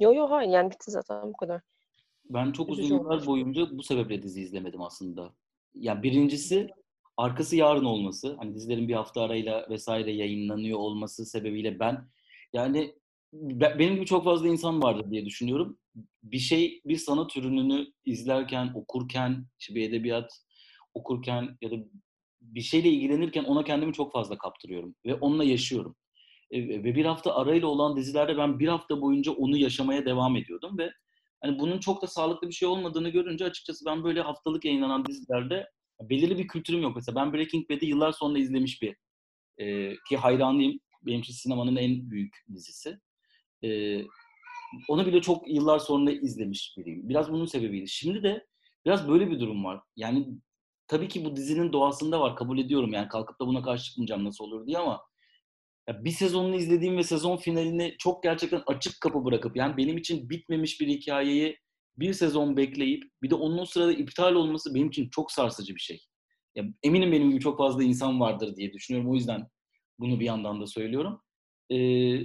Yo 0.00 0.14
yo 0.14 0.30
hayır 0.30 0.50
yani 0.50 0.70
bitti 0.70 0.90
zaten 0.90 1.28
bu 1.28 1.36
kadar. 1.36 1.60
Ben 2.30 2.52
çok 2.52 2.68
uzun 2.68 2.82
Üzücü 2.82 2.94
yıllar 2.94 3.10
olmuş. 3.10 3.26
boyunca 3.26 3.78
bu 3.78 3.82
sebeple 3.82 4.22
dizi 4.22 4.40
izlemedim 4.40 4.82
aslında. 4.82 5.34
Ya 5.74 6.02
birincisi 6.02 6.68
arkası 7.16 7.56
yarın 7.56 7.84
olması. 7.84 8.36
Hani 8.36 8.54
dizilerin 8.54 8.88
bir 8.88 8.94
hafta 8.94 9.22
arayla 9.22 9.66
vesaire 9.70 10.12
yayınlanıyor 10.12 10.78
olması 10.78 11.26
sebebiyle 11.26 11.80
ben 11.80 12.08
yani 12.52 12.94
be- 13.32 13.76
benim 13.78 13.94
gibi 13.94 14.06
çok 14.06 14.24
fazla 14.24 14.48
insan 14.48 14.82
vardır 14.82 15.10
diye 15.10 15.26
düşünüyorum. 15.26 15.78
Bir 16.22 16.38
şey, 16.38 16.80
bir 16.86 16.96
sanat 16.96 17.30
türününü 17.30 17.86
izlerken, 18.04 18.72
okurken, 18.74 19.46
işte 19.60 19.74
bir 19.74 19.88
edebiyat 19.88 20.32
okurken 20.94 21.58
ya 21.62 21.70
da 21.70 21.74
bir 22.42 22.60
şeyle 22.60 22.88
ilgilenirken 22.88 23.44
ona 23.44 23.64
kendimi 23.64 23.92
çok 23.92 24.12
fazla 24.12 24.38
kaptırıyorum 24.38 24.94
ve 25.06 25.14
onunla 25.14 25.44
yaşıyorum. 25.44 25.96
E, 26.50 26.68
Ve 26.68 26.94
bir 26.94 27.04
hafta 27.04 27.34
arayla 27.34 27.66
olan 27.66 27.96
dizilerde 27.96 28.36
ben 28.36 28.58
bir 28.58 28.68
hafta 28.68 29.00
boyunca 29.00 29.32
onu 29.32 29.56
yaşamaya 29.56 30.06
devam 30.06 30.36
ediyordum 30.36 30.78
ve 30.78 30.90
hani 31.40 31.58
bunun 31.58 31.78
çok 31.80 32.02
da 32.02 32.06
sağlıklı 32.06 32.48
bir 32.48 32.52
şey 32.52 32.68
olmadığını 32.68 33.08
görünce 33.08 33.44
açıkçası 33.44 33.84
ben 33.86 34.04
böyle 34.04 34.20
haftalık 34.20 34.64
yayınlanan 34.64 35.04
dizilerde 35.06 35.68
belirli 36.00 36.38
bir 36.38 36.48
kültürüm 36.48 36.82
yok. 36.82 36.96
Mesela 36.96 37.16
ben 37.16 37.32
Breaking 37.32 37.70
Bad'i 37.70 37.86
yıllar 37.86 38.12
sonra 38.12 38.38
izlemiş 38.38 38.82
bir 38.82 38.96
e, 39.58 39.94
ki 40.08 40.16
hayranıyım. 40.16 40.80
Benim 41.02 41.20
için 41.20 41.34
sinemanın 41.34 41.76
en 41.76 42.10
büyük 42.10 42.36
dizisi. 42.54 42.98
E, 43.64 44.00
onu 44.88 45.06
bile 45.06 45.20
çok 45.20 45.48
yıllar 45.48 45.78
sonra 45.78 46.10
izlemiş 46.10 46.74
biriyim. 46.78 47.08
Biraz 47.08 47.32
bunun 47.32 47.46
sebebiydi. 47.46 47.88
Şimdi 47.88 48.22
de 48.22 48.46
biraz 48.86 49.08
böyle 49.08 49.30
bir 49.30 49.40
durum 49.40 49.64
var. 49.64 49.80
Yani 49.96 50.28
tabii 50.88 51.08
ki 51.08 51.24
bu 51.24 51.36
dizinin 51.36 51.72
doğasında 51.72 52.20
var. 52.20 52.36
Kabul 52.36 52.58
ediyorum 52.58 52.92
yani 52.92 53.08
kalkıp 53.08 53.40
da 53.40 53.46
buna 53.46 53.62
karşı 53.62 53.84
çıkmayacağım 53.84 54.24
nasıl 54.24 54.44
olur 54.44 54.66
diye 54.66 54.78
ama 54.78 55.02
ya 55.88 56.04
bir 56.04 56.10
sezonunu 56.10 56.56
izlediğim 56.56 56.96
ve 56.96 57.02
sezon 57.02 57.36
finalini 57.36 57.96
çok 57.98 58.22
gerçekten 58.22 58.62
açık 58.66 59.00
kapı 59.00 59.24
bırakıp 59.24 59.56
yani 59.56 59.76
benim 59.76 59.96
için 59.96 60.30
bitmemiş 60.30 60.80
bir 60.80 60.88
hikayeyi 60.88 61.58
bir 61.98 62.12
sezon 62.12 62.56
bekleyip 62.56 63.04
bir 63.22 63.30
de 63.30 63.34
onun 63.34 63.58
o 63.58 63.66
sırada 63.66 63.92
iptal 63.92 64.34
olması 64.34 64.74
benim 64.74 64.88
için 64.88 65.08
çok 65.10 65.32
sarsıcı 65.32 65.74
bir 65.74 65.80
şey. 65.80 66.00
Ya 66.54 66.64
eminim 66.82 67.12
benim 67.12 67.30
gibi 67.30 67.40
çok 67.40 67.58
fazla 67.58 67.82
insan 67.82 68.20
vardır 68.20 68.56
diye 68.56 68.72
düşünüyorum. 68.72 69.10
O 69.10 69.14
yüzden 69.14 69.48
bunu 69.98 70.20
bir 70.20 70.24
yandan 70.24 70.60
da 70.60 70.66
söylüyorum. 70.66 71.20
Ee, 71.72 72.20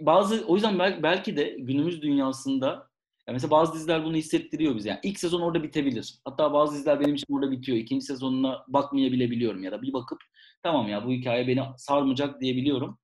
bazı 0.00 0.44
o 0.46 0.54
yüzden 0.54 0.78
bel- 0.78 1.02
belki 1.02 1.36
de 1.36 1.56
günümüz 1.58 2.02
dünyasında 2.02 2.90
ya 3.28 3.32
mesela 3.32 3.50
bazı 3.50 3.74
diziler 3.74 4.04
bunu 4.04 4.16
hissettiriyor 4.16 4.76
bize. 4.76 4.88
Yani 4.88 5.00
ilk 5.02 5.18
sezon 5.18 5.40
orada 5.40 5.62
bitebilir. 5.62 6.14
Hatta 6.24 6.52
bazı 6.52 6.74
diziler 6.74 7.00
benim 7.00 7.14
için 7.14 7.34
orada 7.34 7.50
bitiyor. 7.50 7.78
İkinci 7.78 8.04
sezonuna 8.06 8.64
bakmayabilebiliyorum 8.68 9.64
ya 9.64 9.72
da 9.72 9.82
bir 9.82 9.92
bakıp 9.92 10.18
tamam 10.62 10.88
ya 10.88 11.06
bu 11.06 11.10
hikaye 11.10 11.46
beni 11.48 11.62
sarmayacak 11.76 12.40
diyebiliyorum. 12.40 12.98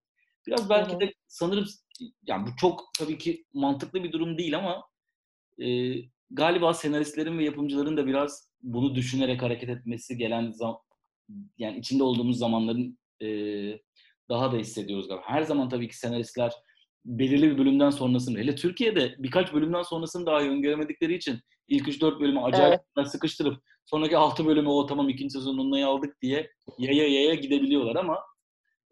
Biraz 0.47 0.71
belki 0.71 1.01
de 1.01 1.15
sanırım 1.29 1.65
yani 2.27 2.47
bu 2.47 2.51
çok 2.57 2.85
tabii 2.99 3.19
ki 3.19 3.45
mantıklı 3.55 4.05
bir 4.05 4.13
durum 4.13 4.39
değil 4.39 4.59
ama 4.59 4.85
e, 5.63 5.95
galiba 6.31 6.75
senaristlerin 6.75 7.39
ve 7.39 7.45
yapımcıların 7.45 7.97
da 7.97 8.07
biraz 8.07 8.51
bunu 8.63 8.95
düşünerek 8.95 9.43
hareket 9.43 9.69
etmesi 9.69 10.17
gelen 10.17 10.51
zam 10.51 10.79
yani 11.59 11.79
içinde 11.79 12.03
olduğumuz 12.03 12.39
zamanların 12.39 12.99
e, 13.23 13.29
daha 14.29 14.53
da 14.53 14.57
hissediyoruz 14.57 15.09
galiba. 15.09 15.25
Her 15.27 15.43
zaman 15.43 15.69
tabii 15.69 15.89
ki 15.89 15.99
senaristler 15.99 16.53
belirli 17.05 17.51
bir 17.51 17.59
bölümden 17.59 17.91
sonrasını, 17.91 18.39
hele 18.39 18.55
Türkiye'de 18.55 19.15
birkaç 19.19 19.53
bölümden 19.53 19.83
sonrasını 19.83 20.27
daha 20.27 20.41
öngöremedikleri 20.41 21.15
için 21.15 21.41
ilk 21.69 21.89
3-4 21.89 22.21
bölümü 22.21 22.41
acayip 22.41 22.81
sıkıştırıp 23.05 23.63
sonraki 23.85 24.17
6 24.17 24.47
bölümü 24.47 24.69
o 24.69 24.87
tamam 24.87 25.09
ikinci 25.09 25.33
sezonun 25.33 25.69
onayı 25.69 25.87
aldık 25.87 26.23
diye 26.23 26.51
yaya 26.79 27.09
yaya 27.09 27.35
gidebiliyorlar 27.35 27.97
ama 27.97 28.19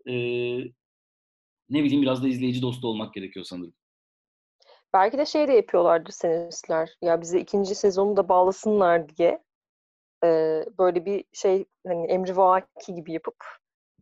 e, 0.08 0.14
ne 1.70 1.84
bileyim 1.84 2.02
biraz 2.02 2.22
da 2.22 2.28
izleyici 2.28 2.62
dostu 2.62 2.88
olmak 2.88 3.14
gerekiyor 3.14 3.44
sanırım. 3.44 3.74
Belki 4.92 5.18
de 5.18 5.26
şey 5.26 5.48
de 5.48 5.52
yapıyorlardır 5.52 6.12
senaristler. 6.12 6.96
Ya 7.02 7.20
bize 7.20 7.40
ikinci 7.40 7.74
sezonu 7.74 8.16
da 8.16 8.28
bağlasınlar 8.28 9.16
diye 9.16 9.44
e, 10.24 10.28
böyle 10.78 11.04
bir 11.04 11.24
şey 11.32 11.64
hani 11.86 12.06
emrivaki 12.06 12.94
gibi 12.94 13.12
yapıp 13.12 13.36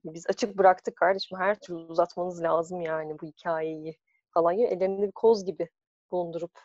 biz 0.05 0.27
açık 0.29 0.59
bıraktık 0.59 0.97
kardeşim 0.97 1.39
her 1.39 1.61
türlü 1.61 1.79
uzatmanız 1.79 2.43
lazım 2.43 2.81
yani 2.81 3.19
bu 3.21 3.27
hikayeyi 3.27 3.97
falan 4.31 4.57
gibi 4.57 4.67
ellerinde 4.67 5.07
bir 5.07 5.13
koz 5.13 5.45
gibi 5.45 5.69
bulundurup 6.11 6.61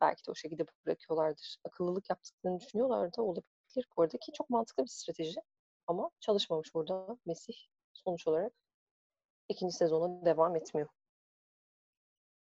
belki 0.00 0.26
de 0.26 0.30
o 0.30 0.34
şekilde 0.34 0.66
bırakıyorlardır. 0.86 1.56
Akıllılık 1.64 2.10
yaptıklarını 2.10 2.60
düşünüyorlar 2.60 3.16
da 3.16 3.22
olabilir 3.22 3.86
bu 3.96 4.08
ki 4.08 4.32
çok 4.32 4.50
mantıklı 4.50 4.82
bir 4.82 4.88
strateji 4.88 5.40
ama 5.86 6.10
çalışmamış 6.20 6.74
burada 6.74 7.18
Mesih 7.26 7.54
sonuç 7.92 8.26
olarak 8.26 8.52
ikinci 9.48 9.76
sezona 9.76 10.24
devam 10.24 10.56
etmiyor. 10.56 10.88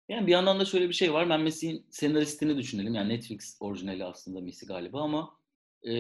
Yani 0.09 0.27
bir 0.27 0.31
yandan 0.31 0.59
da 0.59 0.65
şöyle 0.65 0.89
bir 0.89 0.93
şey 0.93 1.13
var. 1.13 1.29
Ben 1.29 1.41
Messi'nin 1.41 1.87
senaristini 1.91 2.57
düşünelim. 2.57 2.93
Yani 2.93 3.09
Netflix 3.09 3.57
orijinali 3.59 4.05
aslında 4.05 4.41
Messi 4.41 4.65
galiba 4.65 5.01
ama 5.01 5.37
e, 5.83 5.93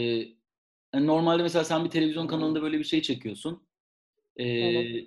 yani 0.93 1.07
normalde 1.07 1.43
mesela 1.43 1.65
sen 1.65 1.85
bir 1.85 1.89
televizyon 1.89 2.27
kanalında 2.27 2.61
böyle 2.61 2.79
bir 2.79 2.83
şey 2.83 3.01
çekiyorsun. 3.01 3.67
E, 4.37 4.45
hı. 4.45 5.05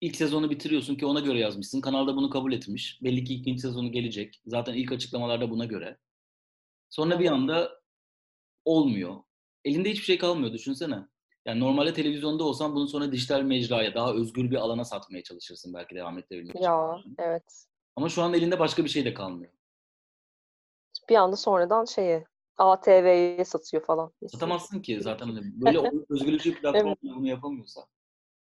ilk 0.00 0.16
sezonu 0.16 0.50
bitiriyorsun 0.50 0.94
ki 0.94 1.06
ona 1.06 1.20
göre 1.20 1.38
yazmışsın. 1.38 1.80
Kanalda 1.80 2.16
bunu 2.16 2.30
kabul 2.30 2.52
etmiş. 2.52 2.98
Belli 3.02 3.24
ki 3.24 3.34
ikinci 3.34 3.60
sezonu 3.60 3.92
gelecek. 3.92 4.40
Zaten 4.46 4.74
ilk 4.74 4.92
açıklamalarda 4.92 5.50
buna 5.50 5.64
göre. 5.64 5.98
Sonra 6.90 7.20
bir 7.20 7.30
anda 7.30 7.82
olmuyor. 8.64 9.16
Elinde 9.64 9.90
hiçbir 9.90 10.04
şey 10.04 10.18
kalmıyor 10.18 10.52
düşünsene. 10.52 10.96
Yani 11.46 11.60
normalde 11.60 11.92
televizyonda 11.92 12.44
olsan 12.44 12.74
bunu 12.74 12.88
sonra 12.88 13.12
dijital 13.12 13.42
mecraya, 13.42 13.94
daha 13.94 14.12
özgür 14.12 14.50
bir 14.50 14.56
alana 14.56 14.84
satmaya 14.84 15.22
çalışırsın 15.22 15.74
belki 15.74 15.94
devam 15.94 16.18
ettirebilmek 16.18 16.56
için. 16.56 16.64
Ya 16.64 17.02
evet. 17.18 17.66
Ama 17.96 18.08
şu 18.08 18.22
anda 18.22 18.36
elinde 18.36 18.58
başka 18.58 18.84
bir 18.84 18.88
şey 18.88 19.04
de 19.04 19.14
kalmıyor. 19.14 19.52
Bir 21.08 21.14
anda 21.16 21.36
sonradan 21.36 21.84
şeye 21.84 22.24
ATV'ye 22.58 23.44
satıyor 23.44 23.84
falan. 23.84 24.12
Satamazsın 24.28 24.82
ki 24.82 25.00
zaten 25.00 25.26
hani 25.26 25.40
böyle 25.42 25.78
özgürlükçü 26.10 26.60
platformlar 26.60 26.96
bunu 27.02 27.28
yapamıyorsa. 27.28 27.86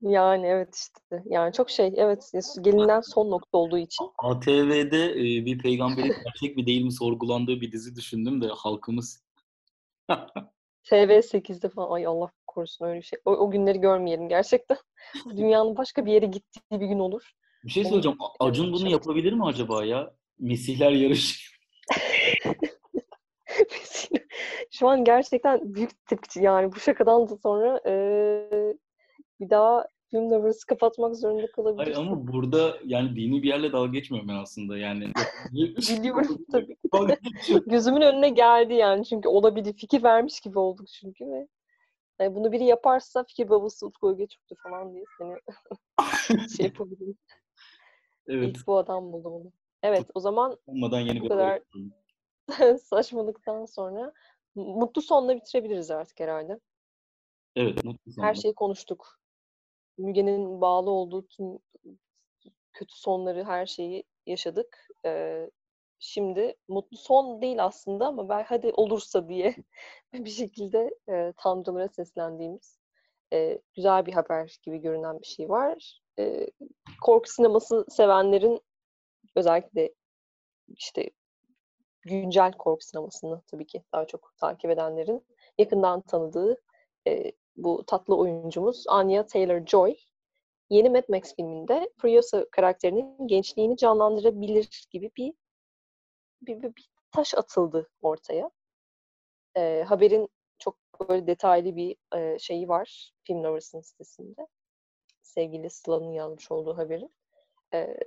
Yani 0.01 0.45
evet 0.45 0.75
işte. 0.75 1.23
Yani 1.25 1.53
çok 1.53 1.69
şey 1.69 1.93
evet 1.95 2.31
gelinen 2.61 3.01
son 3.01 3.31
nokta 3.31 3.57
olduğu 3.57 3.77
için. 3.77 4.05
ATV'de 4.17 5.11
e, 5.11 5.45
bir 5.45 5.59
peygamberin 5.59 6.15
gerçek 6.23 6.57
mi 6.57 6.65
değil 6.65 6.83
mi 6.83 6.91
sorgulandığı 6.91 7.61
bir 7.61 7.71
dizi 7.71 7.95
düşündüm 7.95 8.41
de 8.41 8.47
halkımız. 8.47 9.23
TV8'de 10.91 11.69
falan 11.69 11.91
ay 11.91 12.05
Allah 12.05 12.31
korusun 12.47 12.85
öyle 12.85 12.99
bir 12.99 13.05
şey. 13.05 13.19
O, 13.25 13.31
o 13.31 13.51
günleri 13.51 13.79
görmeyelim 13.79 14.29
gerçekten. 14.29 14.77
Dünyanın 15.37 15.77
başka 15.77 16.05
bir 16.05 16.13
yere 16.13 16.25
gittiği 16.25 16.81
bir 16.81 16.87
gün 16.87 16.99
olur. 16.99 17.31
Bir 17.63 17.71
şey 17.71 17.85
söyleyeceğim. 17.85 18.17
Acun 18.39 18.73
bunu 18.73 18.89
yapabilir 18.89 19.33
mi 19.33 19.45
acaba 19.45 19.85
ya? 19.85 20.13
Mesihler 20.39 20.91
yarışı. 20.91 21.49
Şu 24.71 24.87
an 24.87 25.03
gerçekten 25.03 25.75
büyük 25.75 26.05
tepki 26.07 26.43
yani 26.43 26.71
bu 26.71 26.79
şakadan 26.79 27.29
da 27.29 27.37
sonra 27.37 27.81
eee, 27.85 28.77
bir 29.39 29.49
daha 29.49 29.87
film 30.12 30.24
numarası 30.30 30.66
kapatmak 30.66 31.16
zorunda 31.16 31.38
Hayır 31.41 31.51
kalabilirsin. 31.51 32.01
ama 32.01 32.28
burada 32.28 32.78
yani 32.86 33.16
dini 33.16 33.43
bir 33.43 33.47
yerle 33.47 33.72
dalga 33.72 33.91
geçmiyorum 33.91 34.30
ben 34.30 34.36
aslında 34.36 34.78
yani. 34.78 35.12
Biliyorum 35.89 36.45
tabii. 36.51 36.78
Gözümün 37.68 38.01
önüne 38.01 38.30
geldi 38.30 38.74
yani 38.74 39.05
çünkü 39.05 39.30
olabilir. 39.30 39.74
Fikir 39.74 40.03
vermiş 40.03 40.39
gibi 40.41 40.60
olduk 40.60 40.88
çünkü 40.88 41.26
ve 41.26 41.47
yani 42.20 42.36
bunu 42.36 42.51
biri 42.51 42.64
yaparsa 42.64 43.24
fikir 43.24 43.49
babası 43.49 43.86
Utku 43.88 44.10
Ögeçük'tü 44.10 44.55
falan 44.64 44.93
diye 44.93 45.03
seni 45.18 45.36
şey 46.57 46.66
yapabilirim. 46.66 47.18
evet. 48.28 48.57
İlk 48.57 48.68
bu 48.68 48.78
adam 48.78 49.14
buldu 49.14 49.32
bunu. 49.32 49.51
Evet 49.84 50.05
o 50.14 50.20
zaman 50.20 50.57
Olmadan 50.68 50.99
yeni 50.99 51.20
bu 51.20 51.24
bir 51.24 51.30
kadar 51.30 51.62
saçmalıktan 52.78 53.66
sonra 53.66 54.14
mutlu 54.55 55.01
sonla 55.01 55.36
bitirebiliriz 55.36 55.91
artık 55.91 56.20
herhalde. 56.20 56.60
Evet, 57.55 57.84
mutlu 57.84 57.99
Her 58.07 58.14
sonunda. 58.14 58.34
şeyi 58.34 58.53
konuştuk. 58.55 59.18
Müge'nin 59.99 60.61
bağlı 60.61 60.89
olduğu 60.89 61.27
tüm 61.27 61.59
kötü 62.73 62.95
sonları, 62.95 63.43
her 63.43 63.65
şeyi 63.65 64.03
yaşadık. 64.25 64.87
Ee, 65.05 65.49
şimdi 65.99 66.55
mutlu 66.67 66.97
son 66.97 67.41
değil 67.41 67.63
aslında 67.65 68.07
ama 68.07 68.29
ben 68.29 68.43
hadi 68.43 68.71
olursa 68.73 69.29
diye 69.29 69.55
bir 70.13 70.29
şekilde 70.29 70.95
e, 71.09 71.33
tanrılara 71.37 71.87
seslendiğimiz 71.87 72.79
e, 73.33 73.61
güzel 73.75 74.05
bir 74.05 74.13
haber 74.13 74.57
gibi 74.63 74.77
görünen 74.77 75.21
bir 75.21 75.27
şey 75.27 75.49
var. 75.49 76.01
E, 76.19 76.47
korku 77.01 77.29
sineması 77.29 77.85
sevenlerin 77.89 78.61
özellikle 79.35 79.93
işte 80.67 81.09
güncel 82.01 82.53
korku 82.53 82.85
sinemasını 82.85 83.41
tabii 83.47 83.67
ki 83.67 83.83
daha 83.93 84.05
çok 84.05 84.33
takip 84.37 84.71
edenlerin 84.71 85.25
yakından 85.57 86.01
tanıdığı 86.01 86.61
e, 87.07 87.31
bu 87.64 87.84
tatlı 87.88 88.18
oyuncumuz 88.18 88.86
Anya 88.88 89.22
Taylor-Joy 89.22 89.95
yeni 90.70 90.89
Mad 90.89 91.03
Max 91.10 91.36
filminde 91.36 91.89
Furiosa 91.97 92.45
karakterinin 92.51 93.28
gençliğini 93.28 93.78
canlandırabilir 93.78 94.88
gibi 94.91 95.12
bir 95.18 95.34
bir, 96.41 96.62
bir, 96.62 96.76
bir 96.76 96.89
taş 97.12 97.36
atıldı 97.36 97.89
ortaya. 98.01 98.51
E, 99.57 99.84
haberin 99.88 100.30
çok 100.60 100.78
böyle 101.10 101.28
detaylı 101.28 101.76
bir 101.76 101.95
e, 102.16 102.39
şeyi 102.39 102.70
var 102.70 103.14
Film 103.24 103.43
Lovers'ın 103.43 103.82
sitesinde. 103.82 104.47
Sevgili 105.22 105.70
Sıla'nın 105.70 106.12
yazmış 106.12 106.51
olduğu 106.51 106.78
haberi. 106.78 107.10
E, 107.74 107.97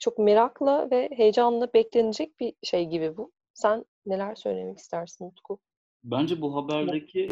çok 0.00 0.18
merakla 0.18 0.90
ve 0.90 1.08
heyecanla 1.12 1.72
beklenecek 1.74 2.40
bir 2.40 2.54
şey 2.62 2.84
gibi 2.86 3.16
bu. 3.16 3.32
Sen 3.54 3.84
neler 4.06 4.34
söylemek 4.34 4.78
istersin 4.78 5.24
Utku? 5.24 5.58
Bence 6.04 6.40
bu 6.40 6.56
haberdeki 6.56 7.28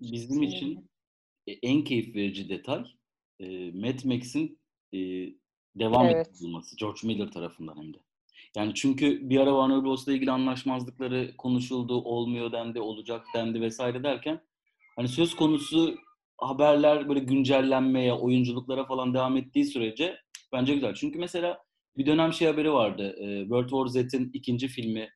bizim 0.00 0.42
için 0.42 0.90
en 1.62 1.84
keyif 1.84 2.14
verici 2.14 2.48
detay 2.48 2.84
e, 3.40 3.70
Mad 3.70 4.04
Max'in 4.04 4.58
e, 4.92 4.98
devam 5.76 6.06
Evet. 6.06 6.28
edilmesi. 6.28 6.76
George 6.76 7.00
Miller 7.04 7.30
tarafından 7.32 7.76
hem 7.76 7.94
de. 7.94 7.98
Yani 8.56 8.74
çünkü 8.74 9.30
bir 9.30 9.40
ara 9.40 9.50
Warner 9.50 9.84
Bros'la 9.84 10.12
ilgili 10.12 10.30
anlaşmazlıkları 10.30 11.36
konuşuldu, 11.38 11.94
olmuyor 11.94 12.52
dendi, 12.52 12.80
olacak 12.80 13.26
dendi 13.34 13.60
vesaire 13.60 14.02
derken 14.02 14.40
hani 14.96 15.08
söz 15.08 15.36
konusu 15.36 15.96
haberler 16.38 17.08
böyle 17.08 17.20
güncellenmeye, 17.20 18.12
oyunculuklara 18.12 18.84
falan 18.86 19.14
devam 19.14 19.36
ettiği 19.36 19.64
sürece 19.64 20.16
bence 20.52 20.74
güzel. 20.74 20.94
Çünkü 20.94 21.18
mesela 21.18 21.58
bir 21.96 22.06
dönem 22.06 22.32
şey 22.32 22.48
haberi 22.48 22.72
vardı. 22.72 23.16
E, 23.20 23.40
World 23.40 23.68
War 23.68 23.86
Z'in 23.86 24.30
ikinci 24.32 24.68
filmi 24.68 25.08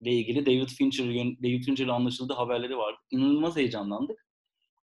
ile 0.00 0.12
ilgili 0.12 0.46
David 0.46 0.68
Fincher 0.68 1.06
David 1.42 1.64
Fincher'la 1.64 1.94
anlaşıldığı 1.94 2.34
haberleri 2.34 2.76
vardı. 2.76 2.98
İnanılmaz 3.10 3.56
heyecanlandık. 3.56 4.28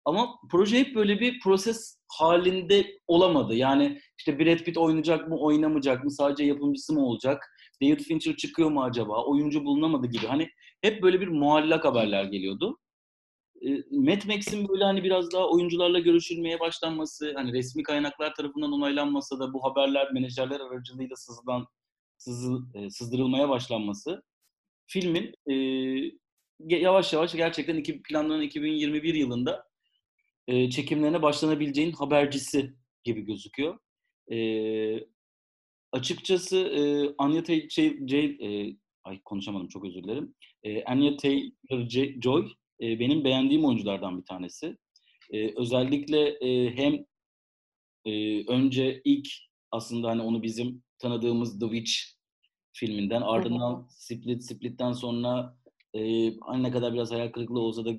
Ama 0.04 0.34
proje 0.50 0.78
hep 0.78 0.94
böyle 0.94 1.20
bir 1.20 1.40
proses 1.40 1.98
halinde 2.08 3.00
olamadı. 3.06 3.54
Yani 3.54 4.00
işte 4.18 4.38
Brad 4.38 4.58
Pitt 4.58 4.78
oynayacak 4.78 5.28
mı, 5.28 5.38
oynamayacak 5.38 6.04
mı, 6.04 6.10
sadece 6.10 6.44
yapımcısı 6.44 6.92
mı 6.92 7.06
olacak? 7.06 7.48
David 7.82 8.00
Fincher 8.00 8.36
çıkıyor 8.36 8.70
mu 8.70 8.82
acaba? 8.82 9.24
Oyuncu 9.24 9.64
bulunamadı 9.64 10.06
gibi. 10.06 10.26
Hani 10.26 10.48
hep 10.82 11.02
böyle 11.02 11.20
bir 11.20 11.28
muallak 11.28 11.84
haberler 11.84 12.24
geliyordu. 12.24 12.78
E, 13.62 13.70
Mad 13.90 14.26
Max'in 14.26 14.68
böyle 14.68 14.84
hani 14.84 15.04
biraz 15.04 15.32
daha 15.32 15.48
oyuncularla 15.48 15.98
görüşülmeye 15.98 16.60
başlanması, 16.60 17.32
hani 17.36 17.52
resmi 17.52 17.82
kaynaklar 17.82 18.34
tarafından 18.34 18.72
onaylanmasa 18.72 19.38
da 19.38 19.52
bu 19.52 19.64
haberler 19.64 20.12
menajerler 20.12 20.60
aracılığıyla 20.60 21.16
sızılan, 21.16 21.66
sızı, 22.18 22.58
e, 22.74 22.90
sızdırılmaya 22.90 23.48
başlanması 23.48 24.22
filmin 24.92 25.34
e, 25.50 25.54
yavaş 26.76 27.12
yavaş 27.12 27.34
gerçekten 27.34 27.76
iki, 27.76 28.02
planlanan 28.02 28.42
2021 28.42 29.14
yılında 29.14 29.64
e, 30.48 30.70
çekimlerine 30.70 31.22
başlanabileceğin 31.22 31.92
habercisi 31.92 32.74
gibi 33.04 33.20
gözüküyor. 33.20 33.78
E, 34.32 34.38
açıkçası 35.92 36.56
e, 36.56 36.80
Anya 37.18 37.42
Taylor 37.42 37.68
şey, 37.68 38.24
e, 38.24 38.76
ay 39.04 39.20
konuşamadım 39.24 39.68
çok 39.68 39.84
özür 39.84 40.04
dilerim. 40.04 40.34
E, 40.62 40.84
Anya 40.84 41.10
Taylor-Joy 41.10 42.48
e, 42.80 43.00
benim 43.00 43.24
beğendiğim 43.24 43.64
oyunculardan 43.64 44.20
bir 44.20 44.24
tanesi. 44.24 44.76
E, 45.30 45.60
özellikle 45.60 46.28
e, 46.28 46.76
hem 46.76 47.04
e, 48.04 48.44
önce 48.46 49.02
ilk 49.04 49.28
aslında 49.70 50.08
hani 50.08 50.22
onu 50.22 50.42
bizim 50.42 50.82
tanıdığımız 50.98 51.58
The 51.58 51.66
Witch 51.66 51.92
filminden 52.72 53.22
ardından 53.22 53.86
Split, 53.90 54.44
Split'ten 54.44 54.92
sonra 54.92 55.56
e, 55.94 56.00
hani 56.40 56.62
ne 56.62 56.70
kadar 56.70 56.94
biraz 56.94 57.12
hayal 57.12 57.32
kırıklığı 57.32 57.60
olsa 57.60 57.84
da 57.84 57.90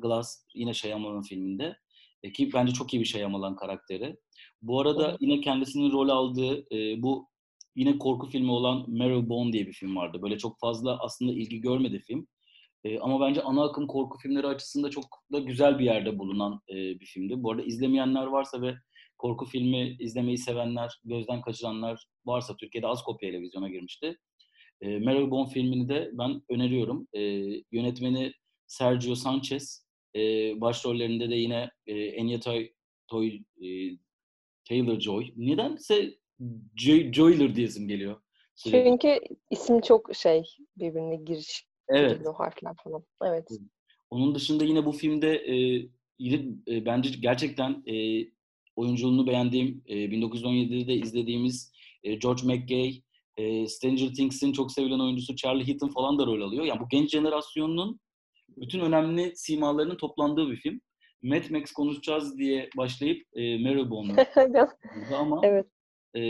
Glass 0.00 0.46
yine 0.54 0.74
Shyamalan 0.74 1.22
filminde. 1.22 1.76
E, 2.22 2.32
ki 2.32 2.50
bence 2.54 2.72
çok 2.72 2.94
iyi 2.94 3.00
bir 3.00 3.06
Shyamalan 3.06 3.56
karakteri. 3.56 4.16
Bu 4.62 4.80
arada 4.80 5.16
yine 5.20 5.40
kendisinin 5.40 5.92
rol 5.92 6.08
aldığı 6.08 6.74
e, 6.74 7.02
bu 7.02 7.28
yine 7.76 7.98
korku 7.98 8.28
filmi 8.28 8.50
olan 8.50 8.84
Marrowbone 8.88 9.52
diye 9.52 9.66
bir 9.66 9.72
film 9.72 9.96
vardı. 9.96 10.22
Böyle 10.22 10.38
çok 10.38 10.60
fazla 10.60 10.98
aslında 10.98 11.32
ilgi 11.32 11.60
görmedi 11.60 11.98
film. 11.98 12.26
E, 12.84 12.98
ama 12.98 13.20
bence 13.20 13.42
ana 13.42 13.64
akım 13.64 13.86
korku 13.86 14.18
filmleri 14.18 14.46
açısından 14.46 14.90
çok 14.90 15.04
da 15.32 15.38
güzel 15.38 15.78
bir 15.78 15.84
yerde 15.84 16.18
bulunan 16.18 16.60
e, 16.68 16.74
bir 16.74 17.06
filmdi. 17.06 17.42
Bu 17.42 17.50
arada 17.50 17.62
izlemeyenler 17.62 18.26
varsa 18.26 18.62
ve 18.62 18.74
korku 19.20 19.44
filmi 19.44 19.96
izlemeyi 19.98 20.38
sevenler, 20.38 21.00
gözden 21.04 21.40
kaçıranlar 21.40 22.06
varsa 22.26 22.56
Türkiye'de 22.56 22.86
az 22.86 23.02
kopya 23.02 23.40
vizyona 23.40 23.68
girmişti. 23.68 24.18
E, 24.80 24.98
Marrowbone 24.98 25.48
filmini 25.48 25.88
de 25.88 26.10
ben 26.12 26.42
öneriyorum. 26.50 27.08
E, 27.12 27.20
yönetmeni 27.72 28.32
Sergio 28.66 29.14
Sanchez. 29.14 29.86
E, 30.16 30.20
başrollerinde 30.60 31.30
de 31.30 31.34
yine 31.34 31.70
e, 31.86 32.20
Anya 32.20 32.40
Toy, 32.40 32.70
Toy, 33.08 33.28
e, 33.36 33.68
Taylor-Joy. 34.68 35.32
Nedense 35.36 36.14
Joy, 36.76 37.12
Joyler 37.12 37.54
diyesim 37.54 37.88
geliyor. 37.88 38.20
Sürekli. 38.54 38.88
Çünkü 38.90 39.20
isim 39.50 39.80
çok 39.80 40.14
şey 40.14 40.42
birbirine 40.76 41.16
giriş. 41.16 41.66
Evet. 41.88 42.26
O 42.26 42.32
harfler 42.32 42.74
falan. 42.84 43.04
Evet. 43.24 43.48
Onun 44.10 44.34
dışında 44.34 44.64
yine 44.64 44.86
bu 44.86 44.92
filmde 44.92 45.34
e, 45.34 45.76
e, 46.68 46.86
bence 46.86 47.10
gerçekten 47.20 47.82
e, 47.86 48.24
oyunculuğunu 48.80 49.26
beğendiğim, 49.26 49.82
e, 49.86 49.94
1917'de 49.94 50.94
izlediğimiz 50.94 51.72
e, 52.02 52.14
George 52.14 52.42
McGay, 52.44 53.02
e, 53.36 53.66
Stranger 53.66 54.14
Things'in 54.14 54.52
çok 54.52 54.72
sevilen 54.72 54.98
oyuncusu 54.98 55.36
Charlie 55.36 55.68
Heaton 55.68 55.88
falan 55.88 56.18
da 56.18 56.26
rol 56.26 56.40
alıyor. 56.40 56.64
Yani 56.64 56.80
bu 56.80 56.88
genç 56.88 57.10
jenerasyonun 57.10 58.00
bütün 58.56 58.80
önemli 58.80 59.32
simalarının 59.36 59.96
toplandığı 59.96 60.50
bir 60.50 60.56
film. 60.56 60.80
Mad 61.22 61.50
Max 61.50 61.72
konuşacağız 61.72 62.38
diye 62.38 62.70
başlayıp 62.76 63.26
e, 63.34 63.58
Marrowbone'u 63.58 64.16
ama 65.16 65.40
evet. 65.42 65.66
e, 66.16 66.22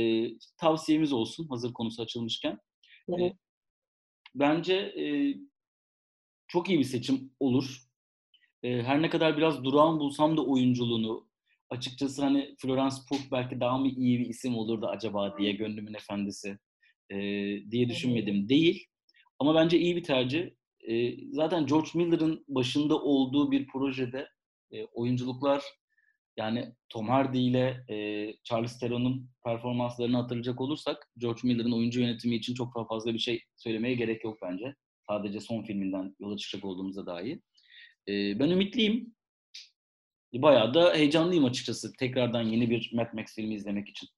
tavsiyemiz 0.56 1.12
olsun 1.12 1.48
hazır 1.48 1.72
konusu 1.72 2.02
açılmışken. 2.02 2.58
E, 3.18 3.32
bence 4.34 4.74
e, 4.74 5.34
çok 6.48 6.68
iyi 6.68 6.78
bir 6.78 6.84
seçim 6.84 7.32
olur. 7.40 7.82
E, 8.62 8.82
her 8.82 9.02
ne 9.02 9.10
kadar 9.10 9.36
biraz 9.36 9.64
durağan 9.64 10.00
bulsam 10.00 10.36
da 10.36 10.44
oyunculuğunu 10.44 11.29
açıkçası 11.70 12.22
hani 12.22 12.54
Florence 12.58 12.96
Pugh 13.08 13.20
belki 13.32 13.60
daha 13.60 13.78
mı 13.78 13.88
iyi 13.88 14.20
bir 14.20 14.26
isim 14.26 14.56
olurdu 14.56 14.86
acaba 14.86 15.38
diye 15.38 15.52
gönlümün 15.52 15.94
efendisi 15.94 16.58
e, 17.10 17.16
diye 17.70 17.88
düşünmedim 17.88 18.48
değil. 18.48 18.86
Ama 19.38 19.54
bence 19.54 19.78
iyi 19.78 19.96
bir 19.96 20.02
tercih. 20.02 20.50
E, 20.88 21.16
zaten 21.32 21.66
George 21.66 21.88
Miller'ın 21.94 22.44
başında 22.48 22.98
olduğu 22.98 23.50
bir 23.50 23.66
projede 23.66 24.28
e, 24.72 24.84
oyunculuklar 24.84 25.62
yani 26.36 26.74
Tom 26.88 27.08
Hardy 27.08 27.48
ile 27.48 27.84
e, 27.88 27.96
Charles 28.44 28.78
Theron'un 28.78 29.30
performanslarını 29.44 30.16
hatırlayacak 30.16 30.60
olursak 30.60 31.10
George 31.18 31.40
Miller'ın 31.44 31.72
oyuncu 31.72 32.00
yönetimi 32.00 32.36
için 32.36 32.54
çok 32.54 32.76
daha 32.76 32.84
fazla 32.86 33.14
bir 33.14 33.18
şey 33.18 33.42
söylemeye 33.56 33.94
gerek 33.94 34.24
yok 34.24 34.38
bence. 34.42 34.74
Sadece 35.08 35.40
son 35.40 35.62
filminden 35.62 36.16
yola 36.20 36.36
çıkacak 36.36 36.64
olduğumuzda 36.64 37.06
dahi. 37.06 37.42
E, 38.08 38.38
ben 38.38 38.50
ümitliyim. 38.50 39.14
Bayağı 40.32 40.74
da 40.74 40.94
heyecanlıyım 40.94 41.44
açıkçası 41.44 41.92
tekrardan 41.92 42.42
yeni 42.42 42.70
bir 42.70 42.90
Mad 42.94 43.12
Max 43.12 43.34
filmi 43.34 43.54
izlemek 43.54 43.88
için. 43.88 44.08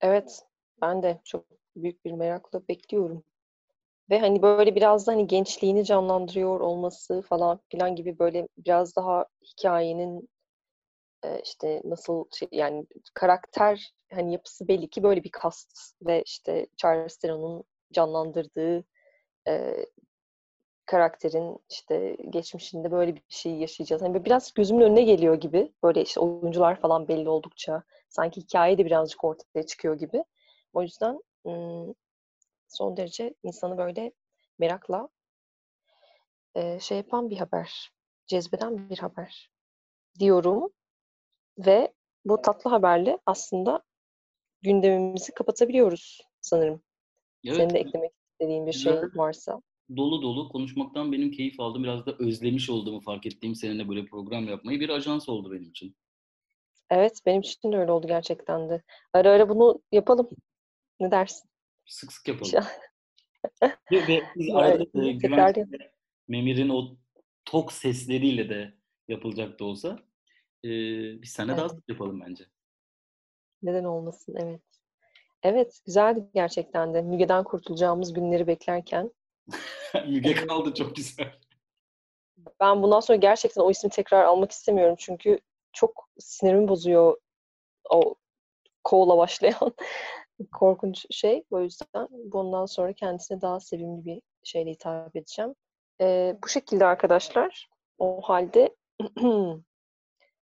Evet, 0.00 0.42
ben 0.80 1.02
de 1.02 1.20
çok 1.24 1.46
büyük 1.76 2.04
bir 2.04 2.12
merakla 2.12 2.68
bekliyorum. 2.68 3.24
Ve 4.10 4.18
hani 4.18 4.42
böyle 4.42 4.74
biraz 4.74 5.06
da 5.06 5.12
hani 5.12 5.26
gençliğini 5.26 5.84
canlandırıyor 5.84 6.60
olması 6.60 7.22
falan 7.22 7.60
filan 7.68 7.96
gibi 7.96 8.18
böyle 8.18 8.48
biraz 8.58 8.96
daha 8.96 9.26
hikayenin 9.44 10.28
işte 11.44 11.82
nasıl 11.84 12.24
şey, 12.38 12.48
yani 12.52 12.86
karakter 13.14 13.92
hani 14.12 14.32
yapısı 14.32 14.68
belli 14.68 14.90
ki 14.90 15.02
böyle 15.02 15.24
bir 15.24 15.30
kast 15.30 15.94
ve 16.02 16.22
işte 16.22 16.66
Charles 16.76 17.16
Theron'un 17.16 17.64
canlandırdığı 17.92 18.84
e, 19.48 19.86
karakterin 20.86 21.58
işte 21.70 22.16
geçmişinde 22.30 22.90
böyle 22.90 23.14
bir 23.14 23.22
şey 23.28 23.52
yaşayacağız. 23.52 24.02
Hani 24.02 24.24
biraz 24.24 24.52
gözümün 24.52 24.80
önüne 24.80 25.02
geliyor 25.02 25.34
gibi. 25.34 25.72
Böyle 25.82 26.02
işte 26.02 26.20
oyuncular 26.20 26.80
falan 26.80 27.08
belli 27.08 27.28
oldukça 27.28 27.82
sanki 28.08 28.40
hikaye 28.40 28.78
de 28.78 28.84
birazcık 28.84 29.24
ortaya 29.24 29.66
çıkıyor 29.66 29.98
gibi. 29.98 30.24
O 30.72 30.82
yüzden 30.82 31.20
son 32.68 32.96
derece 32.96 33.34
insanı 33.42 33.78
böyle 33.78 34.12
merakla 34.58 35.08
şey 36.80 36.98
yapan 36.98 37.30
bir 37.30 37.36
haber. 37.36 37.92
Cezbeden 38.26 38.90
bir 38.90 38.98
haber 38.98 39.50
diyorum. 40.18 40.70
Ve 41.58 41.92
bu 42.24 42.42
tatlı 42.42 42.70
haberle 42.70 43.18
aslında 43.26 43.82
gündemimizi 44.62 45.32
kapatabiliyoruz 45.34 46.28
sanırım. 46.40 46.82
Evet. 47.44 47.56
Senin 47.56 47.74
de 47.74 47.78
eklemek 47.78 48.12
istediğin 48.32 48.66
bir 48.66 48.72
şey 48.72 48.92
varsa. 49.14 49.62
Dolu 49.96 50.22
dolu 50.22 50.48
konuşmaktan 50.48 51.12
benim 51.12 51.30
keyif 51.30 51.60
aldım. 51.60 51.84
Biraz 51.84 52.06
da 52.06 52.16
özlemiş 52.18 52.70
olduğumu 52.70 53.00
fark 53.00 53.26
ettiğim 53.26 53.54
seninle 53.54 53.88
böyle 53.88 54.06
program 54.06 54.48
yapmayı 54.48 54.80
bir 54.80 54.88
ajans 54.88 55.28
oldu 55.28 55.52
benim 55.52 55.70
için. 55.70 55.96
Evet 56.90 57.20
benim 57.26 57.40
için 57.40 57.72
de 57.72 57.76
öyle 57.76 57.92
oldu 57.92 58.06
gerçekten 58.06 58.68
de. 58.68 58.82
Ara 59.12 59.30
ara 59.30 59.48
bunu 59.48 59.82
yapalım. 59.92 60.28
Ne 61.00 61.10
dersin? 61.10 61.50
Sık 61.86 62.12
sık 62.12 62.28
yapalım. 62.28 62.52
Ve, 63.92 64.08
ve 64.08 64.22
biz 64.36 64.54
arada 64.54 64.82
e, 65.52 65.90
Memir'in 66.28 66.68
o 66.68 66.96
tok 67.44 67.72
sesleriyle 67.72 68.48
de 68.48 68.74
yapılacak 69.08 69.60
da 69.60 69.64
olsa 69.64 69.98
e, 70.64 70.68
biz 71.22 71.38
daha 71.38 71.60
Evet. 71.60 71.70
sık 71.70 71.88
yapalım 71.88 72.20
bence. 72.20 72.44
Neden 73.62 73.84
olmasın? 73.84 74.34
Evet. 74.38 74.62
Evet, 75.42 75.80
güzeldi 75.86 76.30
gerçekten 76.34 76.94
de. 76.94 77.02
Müge'den 77.02 77.44
kurtulacağımız 77.44 78.12
günleri 78.12 78.46
beklerken. 78.46 79.10
Müge 80.06 80.34
kaldı 80.34 80.74
çok 80.74 80.96
güzel. 80.96 81.32
Ben 82.60 82.82
bundan 82.82 83.00
sonra 83.00 83.16
gerçekten 83.16 83.62
o 83.62 83.70
ismi 83.70 83.90
tekrar 83.90 84.24
almak 84.24 84.52
istemiyorum. 84.52 84.96
Çünkü 84.98 85.38
çok 85.72 86.08
sinirimi 86.18 86.68
bozuyor 86.68 87.16
o 87.90 88.14
Ko'la 88.84 89.18
başlayan 89.18 89.74
korkunç 90.52 91.06
şey. 91.10 91.44
O 91.50 91.60
yüzden 91.60 92.08
bundan 92.10 92.66
sonra 92.66 92.92
kendisine 92.92 93.40
daha 93.40 93.60
sevimli 93.60 94.04
bir 94.04 94.22
şeyle 94.42 94.70
hitap 94.70 95.16
edeceğim. 95.16 95.54
Ee, 96.00 96.36
bu 96.44 96.48
şekilde 96.48 96.86
arkadaşlar. 96.86 97.68
O 97.98 98.20
halde 98.20 98.76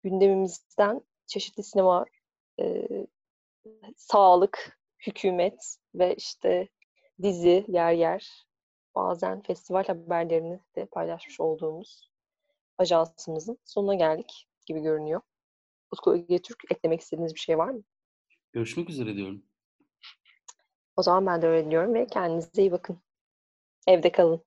gündemimizden 0.03 1.01
çeşitli 1.27 1.63
sinema, 1.63 2.05
e, 2.61 2.89
sağlık, 3.97 4.79
hükümet 5.07 5.77
ve 5.95 6.15
işte 6.15 6.69
dizi 7.23 7.65
yer 7.69 7.93
yer 7.93 8.47
bazen 8.95 9.43
festival 9.43 9.85
haberlerini 9.85 10.61
de 10.77 10.87
paylaşmış 10.87 11.41
olduğumuz 11.41 12.11
ajansımızın 12.79 13.59
sonuna 13.65 13.95
geldik 13.95 14.49
gibi 14.67 14.81
görünüyor. 14.81 15.21
Utku 15.91 16.17
Ege 16.17 16.43
Türk 16.43 16.65
eklemek 16.71 17.01
istediğiniz 17.01 17.35
bir 17.35 17.41
şey 17.41 17.59
var 17.59 17.69
mı? 17.69 17.83
Görüşmek 18.53 18.91
üzere 18.91 19.17
diyorum. 19.17 19.43
O 20.97 21.03
zaman 21.03 21.27
ben 21.27 21.43
de 21.43 21.47
öyle 21.47 21.71
diyorum 21.71 21.95
ve 21.95 22.07
kendinize 22.07 22.63
iyi 22.63 22.73
bakın. 22.73 22.99
Evde 23.87 24.13
kalın. 24.13 24.45